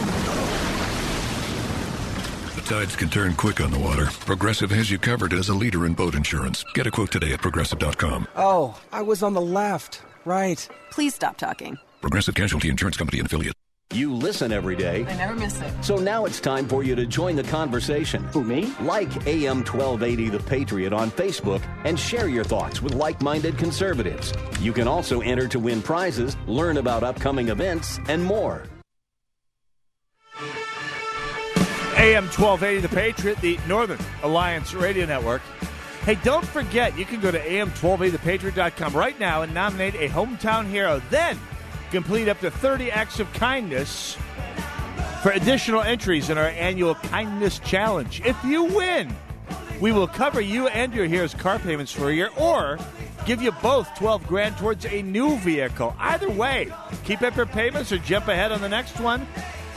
The 2.54 2.62
tides 2.62 2.94
can 2.94 3.08
turn 3.08 3.34
quick 3.34 3.60
on 3.60 3.72
the 3.72 3.80
water. 3.80 4.06
Progressive 4.06 4.70
has 4.70 4.90
you 4.92 4.98
covered 4.98 5.32
as 5.32 5.48
a 5.48 5.54
leader 5.54 5.86
in 5.86 5.94
boat 5.94 6.14
insurance. 6.14 6.64
Get 6.74 6.86
a 6.86 6.90
quote 6.92 7.10
today 7.10 7.32
at 7.32 7.40
progressive.com. 7.42 8.28
Oh, 8.36 8.80
I 8.92 9.02
was 9.02 9.24
on 9.24 9.34
the 9.34 9.40
left. 9.40 10.02
Right. 10.24 10.68
Please 10.92 11.14
stop 11.16 11.36
talking. 11.36 11.78
Progressive 12.00 12.34
Casualty 12.36 12.68
Insurance 12.68 12.96
Company 12.96 13.18
and 13.18 13.26
affiliate. 13.26 13.54
You 13.92 14.14
listen 14.14 14.52
every 14.52 14.76
day. 14.76 15.04
I 15.04 15.16
never 15.16 15.34
miss 15.34 15.60
it. 15.60 15.72
So 15.82 15.96
now 15.96 16.24
it's 16.24 16.38
time 16.38 16.68
for 16.68 16.84
you 16.84 16.94
to 16.94 17.06
join 17.06 17.34
the 17.34 17.42
conversation. 17.42 18.22
Who, 18.26 18.44
me? 18.44 18.72
Like 18.82 19.26
AM 19.26 19.64
1280 19.64 20.28
The 20.28 20.38
Patriot 20.38 20.92
on 20.92 21.10
Facebook 21.10 21.60
and 21.84 21.98
share 21.98 22.28
your 22.28 22.44
thoughts 22.44 22.80
with 22.80 22.94
like 22.94 23.20
minded 23.20 23.58
conservatives. 23.58 24.32
You 24.60 24.72
can 24.72 24.86
also 24.86 25.22
enter 25.22 25.48
to 25.48 25.58
win 25.58 25.82
prizes, 25.82 26.36
learn 26.46 26.76
about 26.76 27.02
upcoming 27.02 27.48
events, 27.48 27.98
and 28.06 28.22
more. 28.22 28.62
AM 31.96 32.26
1280 32.26 32.80
The 32.82 32.88
Patriot, 32.94 33.38
the 33.40 33.58
Northern 33.66 33.98
Alliance 34.22 34.72
Radio 34.72 35.04
Network. 35.04 35.42
Hey, 36.04 36.16
don't 36.22 36.46
forget, 36.46 36.96
you 36.96 37.04
can 37.04 37.18
go 37.18 37.32
to 37.32 37.40
am1280thepatriot.com 37.40 38.96
right 38.96 39.18
now 39.18 39.42
and 39.42 39.52
nominate 39.52 39.96
a 39.96 40.08
hometown 40.08 40.66
hero. 40.66 41.02
Then 41.10 41.36
complete 41.90 42.28
up 42.28 42.40
to 42.40 42.50
30 42.50 42.90
acts 42.90 43.20
of 43.20 43.32
kindness 43.32 44.16
for 45.22 45.32
additional 45.32 45.82
entries 45.82 46.30
in 46.30 46.38
our 46.38 46.48
annual 46.48 46.94
Kindness 46.94 47.58
Challenge. 47.58 48.22
If 48.24 48.42
you 48.44 48.64
win, 48.64 49.14
we 49.80 49.92
will 49.92 50.06
cover 50.06 50.40
you 50.40 50.68
and 50.68 50.94
your 50.94 51.06
hero's 51.06 51.34
car 51.34 51.58
payments 51.58 51.92
for 51.92 52.10
a 52.10 52.14
year 52.14 52.30
or 52.36 52.78
give 53.26 53.42
you 53.42 53.52
both 53.52 53.92
12 53.96 54.26
grand 54.26 54.56
towards 54.56 54.86
a 54.86 55.02
new 55.02 55.36
vehicle. 55.38 55.94
Either 55.98 56.30
way, 56.30 56.72
keep 57.04 57.22
up 57.22 57.36
your 57.36 57.46
payments 57.46 57.92
or 57.92 57.98
jump 57.98 58.28
ahead 58.28 58.52
on 58.52 58.60
the 58.60 58.68
next 58.68 58.98
one. 59.00 59.26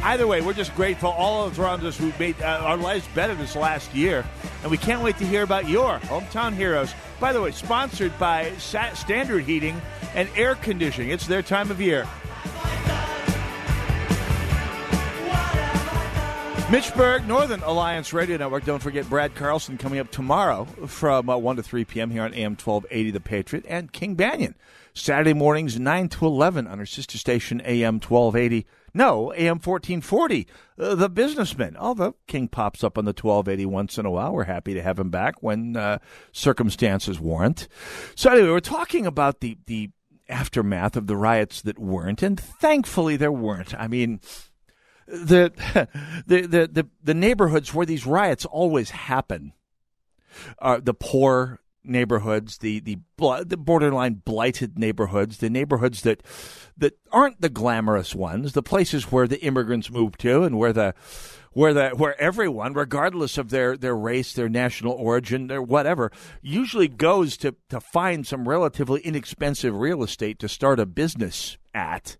Either 0.01 0.27
way, 0.27 0.41
we're 0.41 0.53
just 0.53 0.75
grateful 0.75 1.09
all 1.09 1.45
of 1.45 1.53
us 1.53 1.59
around 1.59 1.85
us 1.85 1.97
who 1.97 2.11
made 2.19 2.39
uh, 2.41 2.45
our 2.45 2.75
lives 2.75 3.07
better 3.15 3.33
this 3.35 3.55
last 3.55 3.93
year. 3.95 4.25
And 4.61 4.69
we 4.69 4.77
can't 4.77 5.01
wait 5.01 5.17
to 5.17 5.25
hear 5.25 5.43
about 5.43 5.67
your 5.67 5.99
hometown 5.99 6.53
heroes. 6.53 6.93
By 7.23 7.31
the 7.31 7.41
way, 7.41 7.51
sponsored 7.51 8.19
by 8.19 8.51
Standard 8.57 9.45
Heating 9.45 9.81
and 10.13 10.27
Air 10.35 10.55
Conditioning. 10.55 11.09
It's 11.09 11.25
their 11.25 11.41
time 11.41 11.71
of 11.71 11.79
year. 11.79 12.05
Mitch 16.69 16.93
Berg, 16.95 17.25
Northern 17.25 17.63
Alliance 17.63 18.11
Radio 18.11 18.35
Network. 18.35 18.65
Don't 18.65 18.83
forget 18.83 19.09
Brad 19.09 19.35
Carlson 19.35 19.77
coming 19.77 19.99
up 19.99 20.11
tomorrow 20.11 20.65
from 20.85 21.29
uh, 21.29 21.37
1 21.37 21.55
to 21.55 21.63
3 21.63 21.85
p.m. 21.85 22.11
here 22.11 22.23
on 22.23 22.33
AM 22.33 22.57
1280 22.57 23.11
The 23.11 23.19
Patriot. 23.21 23.65
And 23.69 23.93
King 23.93 24.17
Banaian, 24.17 24.53
Saturday 24.93 25.33
mornings 25.33 25.79
9 25.79 26.09
to 26.09 26.25
11 26.25 26.67
on 26.67 26.79
our 26.79 26.85
sister 26.85 27.17
station 27.17 27.61
AM 27.65 27.95
1280. 27.95 28.67
No, 28.93 29.33
AM 29.33 29.57
1440, 29.59 30.47
uh, 30.77 30.95
The 30.95 31.09
Businessman. 31.09 31.75
Although 31.77 32.15
King 32.27 32.47
pops 32.47 32.83
up 32.83 32.97
on 32.97 33.05
the 33.05 33.09
1280 33.09 33.65
once 33.65 33.97
in 33.97 34.05
a 34.05 34.11
while. 34.11 34.33
We're 34.33 34.43
happy 34.43 34.75
to 34.75 34.83
have 34.83 34.99
him 34.99 35.09
back 35.09 35.41
when 35.41 35.75
uh, 35.75 35.97
circumstances 36.31 37.19
warrant. 37.19 37.67
So 38.15 38.31
anyway, 38.31 38.49
we're 38.49 38.59
talking 38.59 39.07
about 39.07 39.39
the, 39.39 39.57
the 39.65 39.89
aftermath 40.29 40.95
of 40.95 41.07
the 41.07 41.17
riots 41.17 41.61
that 41.61 41.79
weren't, 41.79 42.21
and 42.21 42.39
thankfully 42.39 43.15
there 43.17 43.31
weren't. 43.31 43.73
I 43.73 43.87
mean, 43.87 44.19
the, 45.07 45.51
the 46.27 46.41
the 46.41 46.67
the 46.71 46.87
the 47.03 47.13
neighborhoods 47.13 47.73
where 47.73 47.85
these 47.85 48.05
riots 48.05 48.45
always 48.45 48.91
happen 48.91 49.53
are 50.59 50.79
the 50.79 50.93
poor 50.93 51.59
neighborhoods, 51.83 52.57
the 52.59 52.79
the 52.79 52.97
the 53.45 53.57
borderline 53.57 54.21
blighted 54.25 54.77
neighborhoods, 54.77 55.37
the 55.37 55.49
neighborhoods 55.49 56.01
that 56.01 56.23
that 56.77 56.97
aren't 57.11 57.41
the 57.41 57.49
glamorous 57.49 58.15
ones, 58.15 58.53
the 58.53 58.63
places 58.63 59.11
where 59.11 59.27
the 59.27 59.41
immigrants 59.41 59.91
move 59.91 60.17
to, 60.17 60.43
and 60.43 60.57
where 60.57 60.73
the 60.73 60.93
where 61.53 61.73
the 61.73 61.89
where 61.89 62.19
everyone, 62.19 62.73
regardless 62.73 63.37
of 63.37 63.49
their, 63.49 63.77
their 63.77 63.95
race, 63.95 64.33
their 64.33 64.49
national 64.49 64.93
origin, 64.93 65.47
their 65.47 65.61
whatever, 65.61 66.11
usually 66.41 66.87
goes 66.87 67.37
to 67.37 67.55
to 67.69 67.79
find 67.79 68.27
some 68.27 68.49
relatively 68.49 69.01
inexpensive 69.01 69.75
real 69.75 70.03
estate 70.03 70.39
to 70.39 70.49
start 70.49 70.79
a 70.79 70.85
business 70.85 71.57
at. 71.73 72.17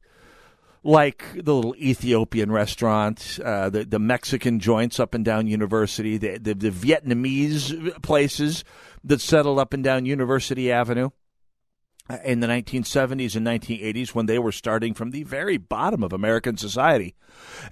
Like 0.86 1.24
the 1.34 1.56
little 1.56 1.76
Ethiopian 1.78 2.52
restaurant, 2.52 3.40
uh, 3.44 3.70
the 3.70 3.86
the 3.86 4.00
Mexican 4.00 4.60
joints 4.60 5.00
up 5.00 5.14
and 5.14 5.24
down 5.24 5.48
University, 5.48 6.18
the, 6.18 6.38
the, 6.38 6.54
the 6.54 6.72
Vietnamese 6.72 8.02
places 8.02 8.66
that 9.04 9.22
settled 9.22 9.60
up 9.60 9.74
and 9.74 9.84
down 9.84 10.06
University 10.06 10.72
Avenue 10.72 11.10
in 12.24 12.42
the 12.42 12.48
1970s 12.48 13.36
and 13.36 13.48
1980s 13.48 14.10
when 14.10 14.26
they 14.26 14.38
were 14.38 14.52
starting 14.52 14.94
from 14.94 15.12
the 15.12 15.24
very 15.24 15.58
bottom 15.58 16.04
of 16.04 16.12
American 16.12 16.58
society 16.58 17.16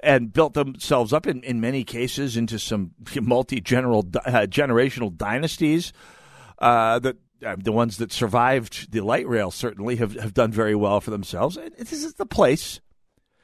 and 0.02 0.32
built 0.32 0.54
themselves 0.54 1.12
up 1.12 1.28
in, 1.28 1.44
in 1.44 1.60
many 1.60 1.84
cases 1.84 2.38
into 2.38 2.58
some 2.58 2.91
multi 3.22 3.58
uh, 3.58 3.62
generational 3.62 5.15
dynasties 5.15 5.91
uh, 6.60 6.98
that 7.00 7.17
uh, 7.46 7.56
the 7.58 7.72
ones 7.72 7.98
that 7.98 8.12
survived 8.12 8.91
the 8.91 9.02
light 9.02 9.28
rail 9.28 9.52
certainly 9.52 9.98
have, 9.98 10.13
have 10.13 10.34
done 10.34 10.52
very 10.52 10.76
well 10.76 11.02
for 11.02 11.12
themselves. 11.12 11.58
This 11.78 11.91
is 11.91 12.13
the 12.13 12.26
place 12.26 12.80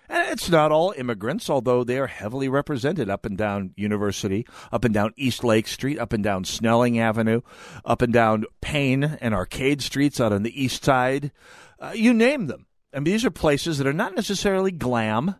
and 0.09 0.31
it's 0.31 0.49
not 0.49 0.71
all 0.71 0.93
immigrants, 0.97 1.49
although 1.49 1.83
they 1.83 1.97
are 1.97 2.07
heavily 2.07 2.47
represented 2.47 3.09
up 3.09 3.25
and 3.25 3.37
down 3.37 3.73
University, 3.75 4.45
up 4.71 4.85
and 4.85 4.93
down 4.93 5.13
East 5.17 5.43
Lake 5.43 5.67
Street, 5.67 5.99
up 5.99 6.13
and 6.13 6.23
down 6.23 6.45
Snelling 6.45 6.99
Avenue, 6.99 7.41
up 7.83 8.01
and 8.01 8.13
down 8.13 8.45
Payne 8.61 9.03
and 9.03 9.33
Arcade 9.33 9.81
Streets 9.81 10.19
out 10.19 10.33
on 10.33 10.43
the 10.43 10.63
east 10.63 10.83
side. 10.83 11.31
Uh, 11.79 11.91
you 11.93 12.13
name 12.13 12.47
them. 12.47 12.65
I 12.93 12.97
mean, 12.97 13.05
these 13.13 13.25
are 13.25 13.31
places 13.31 13.77
that 13.77 13.87
are 13.87 13.93
not 13.93 14.15
necessarily 14.15 14.71
glam. 14.71 15.35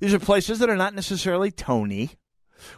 These 0.00 0.14
are 0.14 0.18
places 0.18 0.58
that 0.58 0.68
are 0.68 0.76
not 0.76 0.94
necessarily 0.94 1.50
Tony. 1.50 2.10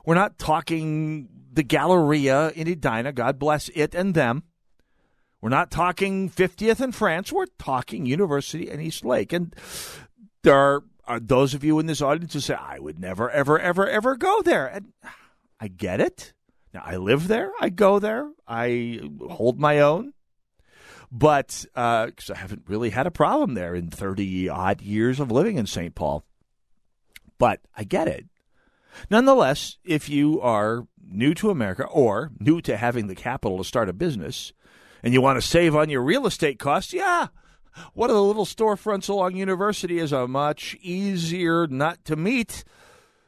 We're 0.05 0.15
not 0.15 0.39
talking 0.39 1.29
the 1.53 1.63
Galleria 1.63 2.51
in 2.51 2.69
Edina, 2.69 3.13
God 3.13 3.39
bless 3.39 3.71
it 3.71 3.95
and 3.95 4.15
them. 4.15 4.43
We're 5.41 5.51
not 5.51 5.71
talking 5.71 6.31
50th 6.31 6.81
in 6.81 6.93
France. 6.93 7.31
We're 7.31 7.47
talking 7.59 8.07
University 8.07 8.71
and 8.71 8.81
East 8.81 9.05
Lake. 9.05 9.33
And 9.33 9.55
there 10.43 10.57
are 10.57 10.85
are 11.07 11.21
those 11.21 11.55
of 11.55 11.65
you 11.65 11.79
in 11.79 11.87
this 11.87 12.03
audience 12.03 12.33
who 12.33 12.41
say, 12.41 12.55
I 12.55 12.79
would 12.79 12.99
never, 12.99 13.31
ever, 13.31 13.59
ever, 13.59 13.89
ever 13.89 14.17
go 14.17 14.43
there. 14.43 14.67
And 14.67 14.93
I 15.61 15.69
get 15.69 16.01
it. 16.01 16.33
Now, 16.73 16.83
I 16.85 16.97
live 16.97 17.29
there. 17.29 17.53
I 17.61 17.69
go 17.69 17.99
there. 17.99 18.31
I 18.47 19.01
hold 19.31 19.61
my 19.61 19.81
own. 19.81 20.13
But 21.13 21.65
because 21.75 22.31
uh, 22.31 22.35
I 22.35 22.39
haven't 22.39 22.65
really 22.67 22.91
had 22.91 23.07
a 23.07 23.13
problem 23.13 23.55
there 23.55 23.75
in 23.75 23.89
30 23.89 24.49
odd 24.49 24.83
years 24.83 25.21
of 25.21 25.31
living 25.31 25.57
in 25.57 25.67
St. 25.67 25.95
Paul. 25.95 26.25
But 27.39 27.61
I 27.77 27.85
get 27.85 28.09
it. 28.09 28.27
Nonetheless, 29.11 29.79
if 29.85 30.09
you 30.09 30.41
are 30.41 30.87
new 31.07 31.35
to 31.35 31.51
America 31.51 31.85
or 31.85 32.33
new 32.41 32.61
to 32.63 32.77
having 32.77 33.07
the 33.07 33.15
capital 33.15 33.59
to 33.59 33.65
start 33.65 33.89
a 33.89 33.93
business 33.93 34.53
and 35.03 35.13
you 35.13 35.21
want 35.21 35.41
to 35.41 35.47
save 35.47 35.77
on 35.77 35.89
your 35.89 36.03
real 36.03 36.27
estate 36.27 36.59
costs, 36.59 36.93
yeah, 36.93 37.29
one 37.93 38.11
of 38.11 38.17
the 38.17 38.23
little 38.23 38.45
storefronts 38.45 39.09
along 39.09 39.37
University 39.37 39.99
is 39.99 40.13
a 40.13 40.29
much 40.29 40.77
easier 40.81 41.67
nut 41.67 42.05
to 42.05 42.17
meet 42.17 42.65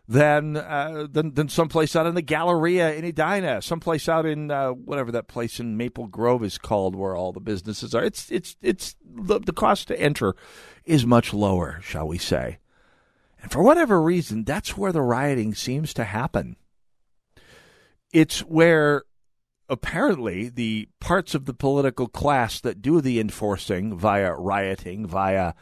than 0.09 0.57
uh, 0.57 1.07
than 1.11 1.35
than 1.35 1.49
someplace 1.49 1.97
out 1.97 2.07
in 2.07 2.15
the 2.15 2.23
Galleria 2.23 2.95
in 2.95 3.05
Edina, 3.05 3.61
someplace 3.61 4.09
out 4.09 4.25
in 4.25 4.51
uh, 4.51 4.71
whatever 4.71 5.11
that 5.13 5.27
place 5.27 5.59
in 5.59 5.77
Maple 5.77 6.07
Grove 6.07 6.45
is 6.45 6.59
called, 6.59 6.95
where 6.95 7.17
all 7.17 7.33
the 7.33 7.41
businesses 7.41 7.95
are. 7.95 8.05
It's 8.05 8.31
it's 8.31 8.57
it's 8.63 8.95
the, 9.05 9.41
the 9.41 9.53
cost 9.53 9.89
to 9.89 10.01
enter 10.01 10.37
is 10.85 11.05
much 11.05 11.35
lower, 11.35 11.81
shall 11.83 12.07
we 12.07 12.19
say? 12.19 12.59
And 13.43 13.51
for 13.51 13.63
whatever 13.63 14.01
reason, 14.01 14.45
that's 14.45 14.77
where 14.77 14.93
the 14.93 15.03
rioting 15.03 15.55
seems 15.55 15.93
to 15.95 16.05
happen. 16.05 16.57
It's 18.13 18.41
where 18.41 19.03
apparently 19.69 20.49
the 20.49 20.89
parts 21.01 21.35
of 21.35 21.45
the 21.45 21.55
political 21.55 22.07
class 22.07 22.61
that 22.61 22.83
do 22.83 23.01
the 23.01 23.21
enforcing 23.21 23.97
via 23.97 24.35
rioting, 24.35 25.07
via 25.07 25.55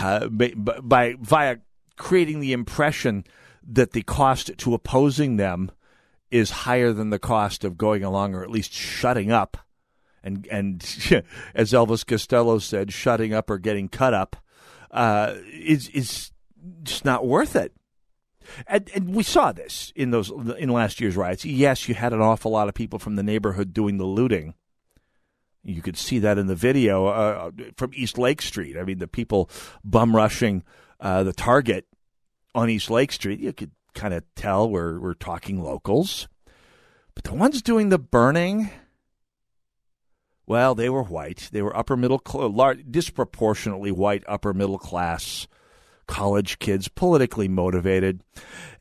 uh, 0.00 0.28
by, 0.28 0.52
by 0.56 1.14
via 1.20 1.58
creating 1.96 2.40
the 2.40 2.52
impression 2.52 3.24
that 3.66 3.92
the 3.92 4.02
cost 4.02 4.50
to 4.58 4.74
opposing 4.74 5.36
them 5.36 5.70
is 6.30 6.50
higher 6.50 6.92
than 6.92 7.10
the 7.10 7.18
cost 7.18 7.64
of 7.64 7.78
going 7.78 8.02
along 8.02 8.34
or 8.34 8.42
at 8.42 8.50
least 8.50 8.72
shutting 8.72 9.30
up. 9.30 9.56
And 10.22 10.46
and 10.50 10.82
as 11.54 11.72
Elvis 11.72 12.06
Costello 12.06 12.58
said, 12.58 12.92
shutting 12.92 13.32
up 13.32 13.50
or 13.50 13.58
getting 13.58 13.88
cut 13.88 14.14
up 14.14 14.36
uh, 14.90 15.34
is 15.52 15.88
is 15.90 16.32
just 16.82 17.04
not 17.04 17.26
worth 17.26 17.56
it. 17.56 17.72
And, 18.66 18.90
and, 18.94 19.14
we 19.14 19.22
saw 19.22 19.52
this 19.52 19.92
in 19.96 20.10
those 20.10 20.30
in 20.30 20.68
last 20.68 21.00
year's 21.00 21.16
riots. 21.16 21.44
Yes, 21.44 21.88
you 21.88 21.94
had 21.94 22.12
an 22.12 22.20
awful 22.20 22.50
lot 22.50 22.68
of 22.68 22.74
people 22.74 22.98
from 22.98 23.16
the 23.16 23.22
neighborhood 23.22 23.72
doing 23.72 23.98
the 23.98 24.04
looting. 24.04 24.54
You 25.62 25.82
could 25.82 25.96
see 25.96 26.18
that 26.20 26.38
in 26.38 26.46
the 26.46 26.54
video 26.54 27.06
uh, 27.06 27.50
from 27.76 27.90
East 27.94 28.18
Lake 28.18 28.40
Street. 28.40 28.76
I 28.76 28.84
mean, 28.84 28.98
the 28.98 29.08
people 29.08 29.50
bum 29.84 30.14
rushing 30.14 30.62
uh, 31.00 31.24
the 31.24 31.32
Target 31.32 31.86
on 32.54 32.70
East 32.70 32.88
Lake 32.88 33.12
Street. 33.12 33.40
You 33.40 33.52
could 33.52 33.72
kind 33.94 34.14
of 34.14 34.22
tell 34.36 34.68
we're 34.70 35.00
we're 35.00 35.14
talking 35.14 35.62
locals, 35.62 36.28
but 37.14 37.24
the 37.24 37.34
ones 37.34 37.62
doing 37.62 37.88
the 37.88 37.98
burning. 37.98 38.70
Well, 40.46 40.76
they 40.76 40.88
were 40.88 41.02
white. 41.02 41.48
They 41.50 41.60
were 41.60 41.76
upper 41.76 41.96
middle, 41.96 42.22
large, 42.32 42.84
disproportionately 42.88 43.90
white 43.90 44.22
upper 44.28 44.54
middle 44.54 44.78
class 44.78 45.48
college 46.06 46.58
kids, 46.58 46.88
politically 46.88 47.48
motivated. 47.48 48.22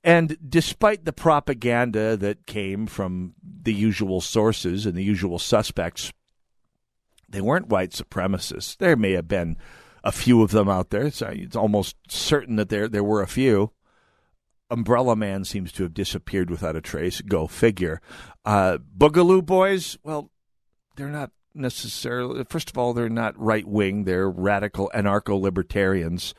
And 0.04 0.38
despite 0.48 1.06
the 1.06 1.14
propaganda 1.14 2.16
that 2.18 2.46
came 2.46 2.88
from 2.88 3.34
the 3.44 3.74
usual 3.74 4.22
sources 4.22 4.86
and 4.86 4.96
the 4.96 5.04
usual 5.04 5.40
suspects, 5.40 6.14
they 7.28 7.42
weren't 7.42 7.70
white 7.70 7.92
supremacists. 7.92 8.78
There 8.78 8.96
may 8.96 9.14
have 9.14 9.28
been 9.28 9.58
a 10.04 10.12
few 10.12 10.44
of 10.44 10.52
them 10.52 10.70
out 10.70 10.92
there. 10.92 11.10
So 11.10 11.28
it's 11.34 11.56
almost 11.56 11.96
certain 12.08 12.56
that 12.58 12.70
there 12.70 12.88
there 12.88 13.04
were 13.04 13.22
a 13.22 13.28
few. 13.28 13.72
Umbrella 14.70 15.16
Man 15.16 15.44
seems 15.44 15.72
to 15.74 15.84
have 15.84 15.94
disappeared 15.94 16.50
without 16.50 16.76
a 16.76 16.82
trace. 16.82 17.22
Go 17.22 17.48
figure. 17.48 18.02
Uh, 18.46 18.78
Boogaloo 18.98 19.46
Boys, 19.46 19.98
well, 20.04 20.32
they're 20.96 21.10
not 21.10 21.32
necessarily. 21.54 22.44
First 22.46 22.70
of 22.70 22.78
all, 22.78 22.94
they're 22.94 23.10
not 23.10 23.40
right 23.40 23.66
wing. 23.66 24.04
They're 24.04 24.30
radical 24.30 24.92
anarcho 24.94 25.40
libertarians 25.40 26.34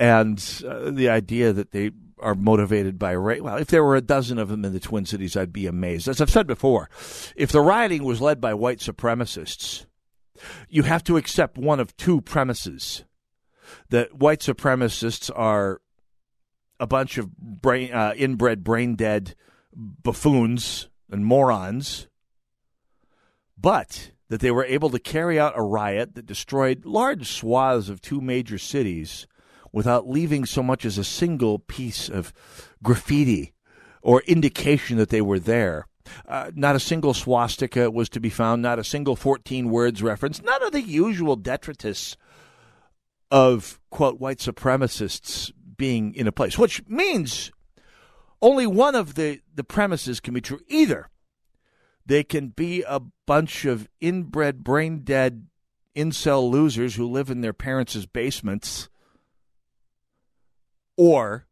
and 0.00 0.62
uh, 0.66 0.90
the 0.90 1.10
idea 1.10 1.52
that 1.52 1.72
they 1.72 1.90
are 2.18 2.34
motivated 2.34 2.98
by 2.98 3.12
race. 3.12 3.42
Well, 3.42 3.58
if 3.58 3.68
there 3.68 3.84
were 3.84 3.96
a 3.96 4.00
dozen 4.00 4.38
of 4.38 4.48
them 4.48 4.64
in 4.64 4.72
the 4.72 4.80
Twin 4.80 5.04
Cities, 5.04 5.36
I'd 5.36 5.52
be 5.52 5.66
amazed. 5.66 6.08
As 6.08 6.20
I've 6.20 6.30
said 6.30 6.46
before, 6.46 6.88
if 7.36 7.52
the 7.52 7.60
rioting 7.60 8.02
was 8.02 8.20
led 8.20 8.40
by 8.40 8.54
white 8.54 8.78
supremacists, 8.78 9.84
you 10.68 10.84
have 10.84 11.04
to 11.04 11.18
accept 11.18 11.58
one 11.58 11.80
of 11.80 11.96
two 11.98 12.22
premises: 12.22 13.04
that 13.90 14.14
white 14.14 14.40
supremacists 14.40 15.30
are 15.34 15.82
a 16.80 16.86
bunch 16.86 17.18
of 17.18 17.36
brain, 17.36 17.92
uh, 17.92 18.14
inbred, 18.16 18.64
brain 18.64 18.96
dead 18.96 19.34
buffoons 19.74 20.88
and 21.10 21.26
morons, 21.26 22.08
but 23.58 24.12
that 24.30 24.40
they 24.40 24.50
were 24.50 24.64
able 24.64 24.88
to 24.88 24.98
carry 24.98 25.38
out 25.38 25.58
a 25.58 25.62
riot 25.62 26.14
that 26.14 26.24
destroyed 26.24 26.86
large 26.86 27.30
swaths 27.30 27.90
of 27.90 28.00
two 28.00 28.22
major 28.22 28.56
cities 28.56 29.26
without 29.72 30.08
leaving 30.08 30.44
so 30.44 30.62
much 30.62 30.84
as 30.84 30.98
a 30.98 31.04
single 31.04 31.58
piece 31.58 32.08
of 32.08 32.32
graffiti 32.82 33.52
or 34.02 34.22
indication 34.22 34.96
that 34.96 35.10
they 35.10 35.20
were 35.20 35.38
there. 35.38 35.86
Uh, 36.26 36.50
not 36.54 36.74
a 36.74 36.80
single 36.80 37.14
swastika 37.14 37.90
was 37.90 38.08
to 38.08 38.20
be 38.20 38.30
found, 38.30 38.62
not 38.62 38.78
a 38.78 38.84
single 38.84 39.16
14 39.16 39.70
words 39.70 40.02
reference, 40.02 40.42
none 40.42 40.62
of 40.62 40.72
the 40.72 40.82
usual 40.82 41.36
detritus 41.36 42.16
of, 43.30 43.78
quote, 43.90 44.18
white 44.18 44.38
supremacists 44.38 45.52
being 45.76 46.14
in 46.14 46.26
a 46.26 46.32
place, 46.32 46.58
which 46.58 46.86
means 46.88 47.50
only 48.42 48.66
one 48.66 48.94
of 48.94 49.14
the, 49.14 49.40
the 49.54 49.64
premises 49.64 50.20
can 50.20 50.34
be 50.34 50.40
true. 50.40 50.60
Either 50.68 51.08
they 52.04 52.22
can 52.22 52.48
be 52.48 52.82
a 52.86 53.00
bunch 53.26 53.64
of 53.64 53.88
inbred, 54.00 54.64
brain 54.64 55.00
dead 55.04 55.46
incel 55.96 56.50
losers 56.50 56.96
who 56.96 57.08
live 57.08 57.30
in 57.30 57.40
their 57.40 57.52
parents' 57.52 58.04
basements, 58.06 58.89
or 61.00 61.46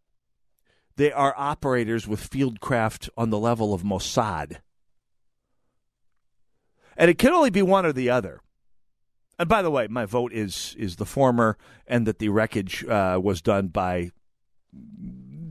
they 0.97 1.11
are 1.11 1.33
operators 1.39 2.07
with 2.07 2.29
fieldcraft 2.29 3.09
on 3.17 3.31
the 3.31 3.39
level 3.39 3.73
of 3.73 3.83
Mossad. 3.83 4.59
And 6.99 7.11
it 7.11 7.17
can 7.17 7.33
only 7.33 7.49
be 7.49 7.63
one 7.63 7.87
or 7.87 7.95
the 7.95 8.11
other. 8.11 8.43
And 9.39 9.49
by 9.49 9.63
the 9.63 9.71
way, 9.71 9.87
my 9.89 10.05
vote 10.05 10.35
is 10.35 10.77
is 10.79 10.97
the 10.97 11.07
former, 11.07 11.57
and 11.87 12.07
that 12.07 12.19
the 12.19 12.29
wreckage 12.29 12.85
uh, 12.85 13.19
was 13.23 13.41
done 13.41 13.69
by 13.69 14.11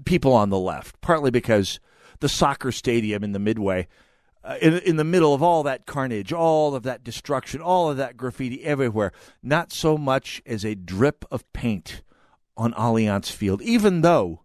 people 0.05 0.33
on 0.33 0.51
the 0.51 0.59
left, 0.59 1.01
partly 1.01 1.31
because 1.31 1.79
the 2.19 2.29
soccer 2.29 2.71
stadium 2.71 3.23
in 3.23 3.31
the 3.31 3.39
Midway, 3.39 3.87
uh, 4.43 4.57
in, 4.61 4.77
in 4.79 4.97
the 4.97 5.03
middle 5.03 5.33
of 5.33 5.41
all 5.41 5.63
that 5.63 5.87
carnage, 5.87 6.31
all 6.31 6.75
of 6.75 6.83
that 6.83 7.03
destruction, 7.03 7.61
all 7.61 7.89
of 7.89 7.97
that 7.97 8.15
graffiti 8.15 8.63
everywhere, 8.63 9.11
not 9.41 9.71
so 9.71 9.97
much 9.97 10.39
as 10.45 10.63
a 10.63 10.75
drip 10.75 11.25
of 11.31 11.51
paint 11.51 12.03
on 12.57 12.73
Allianz 12.73 13.31
Field, 13.31 13.61
even 13.61 14.01
though 14.01 14.41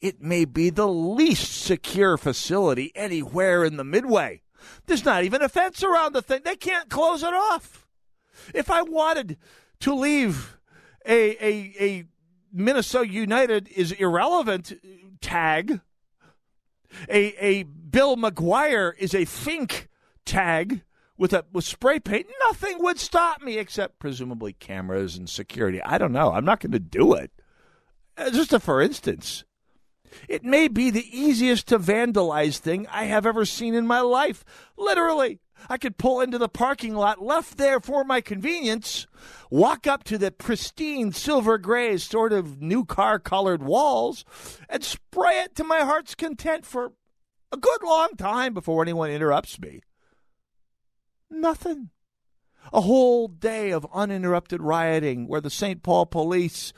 it 0.00 0.20
may 0.20 0.44
be 0.44 0.70
the 0.70 0.86
least 0.86 1.62
secure 1.62 2.16
facility 2.16 2.92
anywhere 2.94 3.64
in 3.64 3.76
the 3.76 3.84
Midway. 3.84 4.42
There's 4.86 5.04
not 5.04 5.24
even 5.24 5.42
a 5.42 5.48
fence 5.48 5.82
around 5.82 6.14
the 6.14 6.22
thing. 6.22 6.42
They 6.44 6.56
can't 6.56 6.90
close 6.90 7.22
it 7.22 7.32
off. 7.32 7.86
If 8.54 8.70
I 8.70 8.82
wanted 8.82 9.38
to 9.80 9.94
leave 9.94 10.58
a 11.06 11.44
a, 11.44 11.74
a 11.80 12.04
Minnesota 12.52 13.08
United 13.08 13.68
is 13.68 13.92
irrelevant 13.92 14.74
tag, 15.20 15.80
a 17.08 17.44
a 17.44 17.62
Bill 17.62 18.16
McGuire 18.16 18.92
is 18.98 19.14
a 19.14 19.24
Fink 19.24 19.88
tag 20.24 20.82
with 21.16 21.32
a 21.32 21.44
with 21.52 21.64
spray 21.64 22.00
paint, 22.00 22.26
nothing 22.48 22.82
would 22.82 22.98
stop 22.98 23.42
me 23.42 23.58
except 23.58 23.98
presumably 23.98 24.52
cameras 24.52 25.16
and 25.16 25.28
security. 25.28 25.82
I 25.82 25.98
don't 25.98 26.12
know. 26.12 26.32
I'm 26.32 26.44
not 26.44 26.60
going 26.60 26.72
to 26.72 26.78
do 26.78 27.14
it. 27.14 27.30
Uh, 28.16 28.30
Just 28.30 28.52
a 28.52 28.60
for 28.60 28.80
instance. 28.80 29.44
It 30.28 30.44
may 30.44 30.68
be 30.68 30.90
the 30.90 31.06
easiest 31.10 31.66
to 31.68 31.78
vandalize 31.78 32.58
thing 32.58 32.86
I 32.90 33.04
have 33.04 33.26
ever 33.26 33.44
seen 33.44 33.74
in 33.74 33.86
my 33.86 34.00
life. 34.00 34.44
Literally. 34.76 35.40
I 35.68 35.78
could 35.78 35.96
pull 35.96 36.20
into 36.20 36.36
the 36.36 36.48
parking 36.48 36.94
lot 36.94 37.22
left 37.22 37.56
there 37.56 37.80
for 37.80 38.04
my 38.04 38.20
convenience, 38.20 39.06
walk 39.50 39.86
up 39.86 40.04
to 40.04 40.18
the 40.18 40.30
pristine 40.30 41.12
silver 41.12 41.58
gray 41.58 41.96
sort 41.96 42.32
of 42.32 42.60
new 42.60 42.84
car 42.84 43.18
colored 43.18 43.62
walls, 43.62 44.24
and 44.68 44.84
spray 44.84 45.40
it 45.40 45.54
to 45.56 45.64
my 45.64 45.80
heart's 45.80 46.14
content 46.14 46.66
for 46.66 46.92
a 47.50 47.56
good 47.56 47.82
long 47.82 48.10
time 48.18 48.52
before 48.52 48.82
anyone 48.82 49.10
interrupts 49.10 49.58
me. 49.58 49.80
Nothing. 51.30 51.90
A 52.72 52.82
whole 52.82 53.28
day 53.28 53.70
of 53.70 53.86
uninterrupted 53.92 54.60
rioting 54.60 55.28
where 55.28 55.40
the 55.40 55.50
St. 55.50 55.82
Paul 55.82 56.06
police 56.06 56.72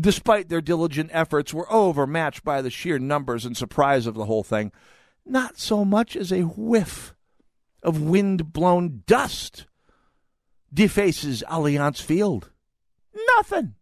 despite 0.00 0.48
their 0.48 0.60
diligent 0.60 1.10
efforts, 1.12 1.52
were 1.52 1.70
overmatched 1.72 2.44
by 2.44 2.62
the 2.62 2.70
sheer 2.70 2.98
numbers 2.98 3.44
and 3.44 3.56
surprise 3.56 4.06
of 4.06 4.14
the 4.14 4.26
whole 4.26 4.42
thing. 4.42 4.72
Not 5.24 5.58
so 5.58 5.84
much 5.84 6.16
as 6.16 6.32
a 6.32 6.42
whiff 6.42 7.14
of 7.82 8.02
wind 8.02 8.52
blown 8.52 9.02
dust 9.06 9.66
defaces 10.72 11.42
Allianz 11.48 12.00
Field. 12.00 12.50
Nothing. 13.36 13.74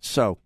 So 0.00 0.38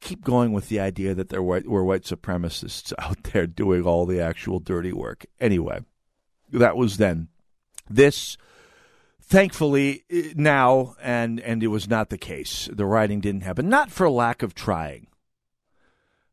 keep 0.00 0.24
going 0.24 0.52
with 0.52 0.68
the 0.68 0.80
idea 0.80 1.14
that 1.14 1.28
there 1.28 1.42
were, 1.42 1.62
were 1.64 1.84
white 1.84 2.02
supremacists 2.02 2.92
out 2.98 3.22
there 3.24 3.46
doing 3.46 3.84
all 3.84 4.06
the 4.06 4.20
actual 4.20 4.58
dirty 4.58 4.92
work. 4.92 5.26
Anyway, 5.40 5.80
that 6.52 6.76
was 6.76 6.96
then. 6.98 7.28
This 7.88 8.36
thankfully 9.28 10.04
eh, 10.10 10.32
now 10.34 10.96
and 11.02 11.40
and 11.40 11.62
it 11.62 11.68
was 11.68 11.88
not 11.88 12.08
the 12.10 12.18
case. 12.18 12.68
The 12.72 12.86
writing 12.86 13.20
didn't 13.20 13.42
happen 13.42 13.68
not 13.68 13.90
for 13.90 14.10
lack 14.10 14.42
of 14.42 14.54
trying. 14.54 15.06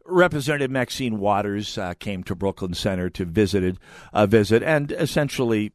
Representative 0.05 0.71
maxine 0.71 1.19
waters 1.19 1.77
uh, 1.77 1.93
came 1.99 2.23
to 2.23 2.35
brooklyn 2.35 2.73
center 2.73 3.09
to 3.11 3.25
visited 3.25 3.77
uh, 4.13 4.25
visit 4.25 4.63
and 4.63 4.91
essentially 4.91 5.73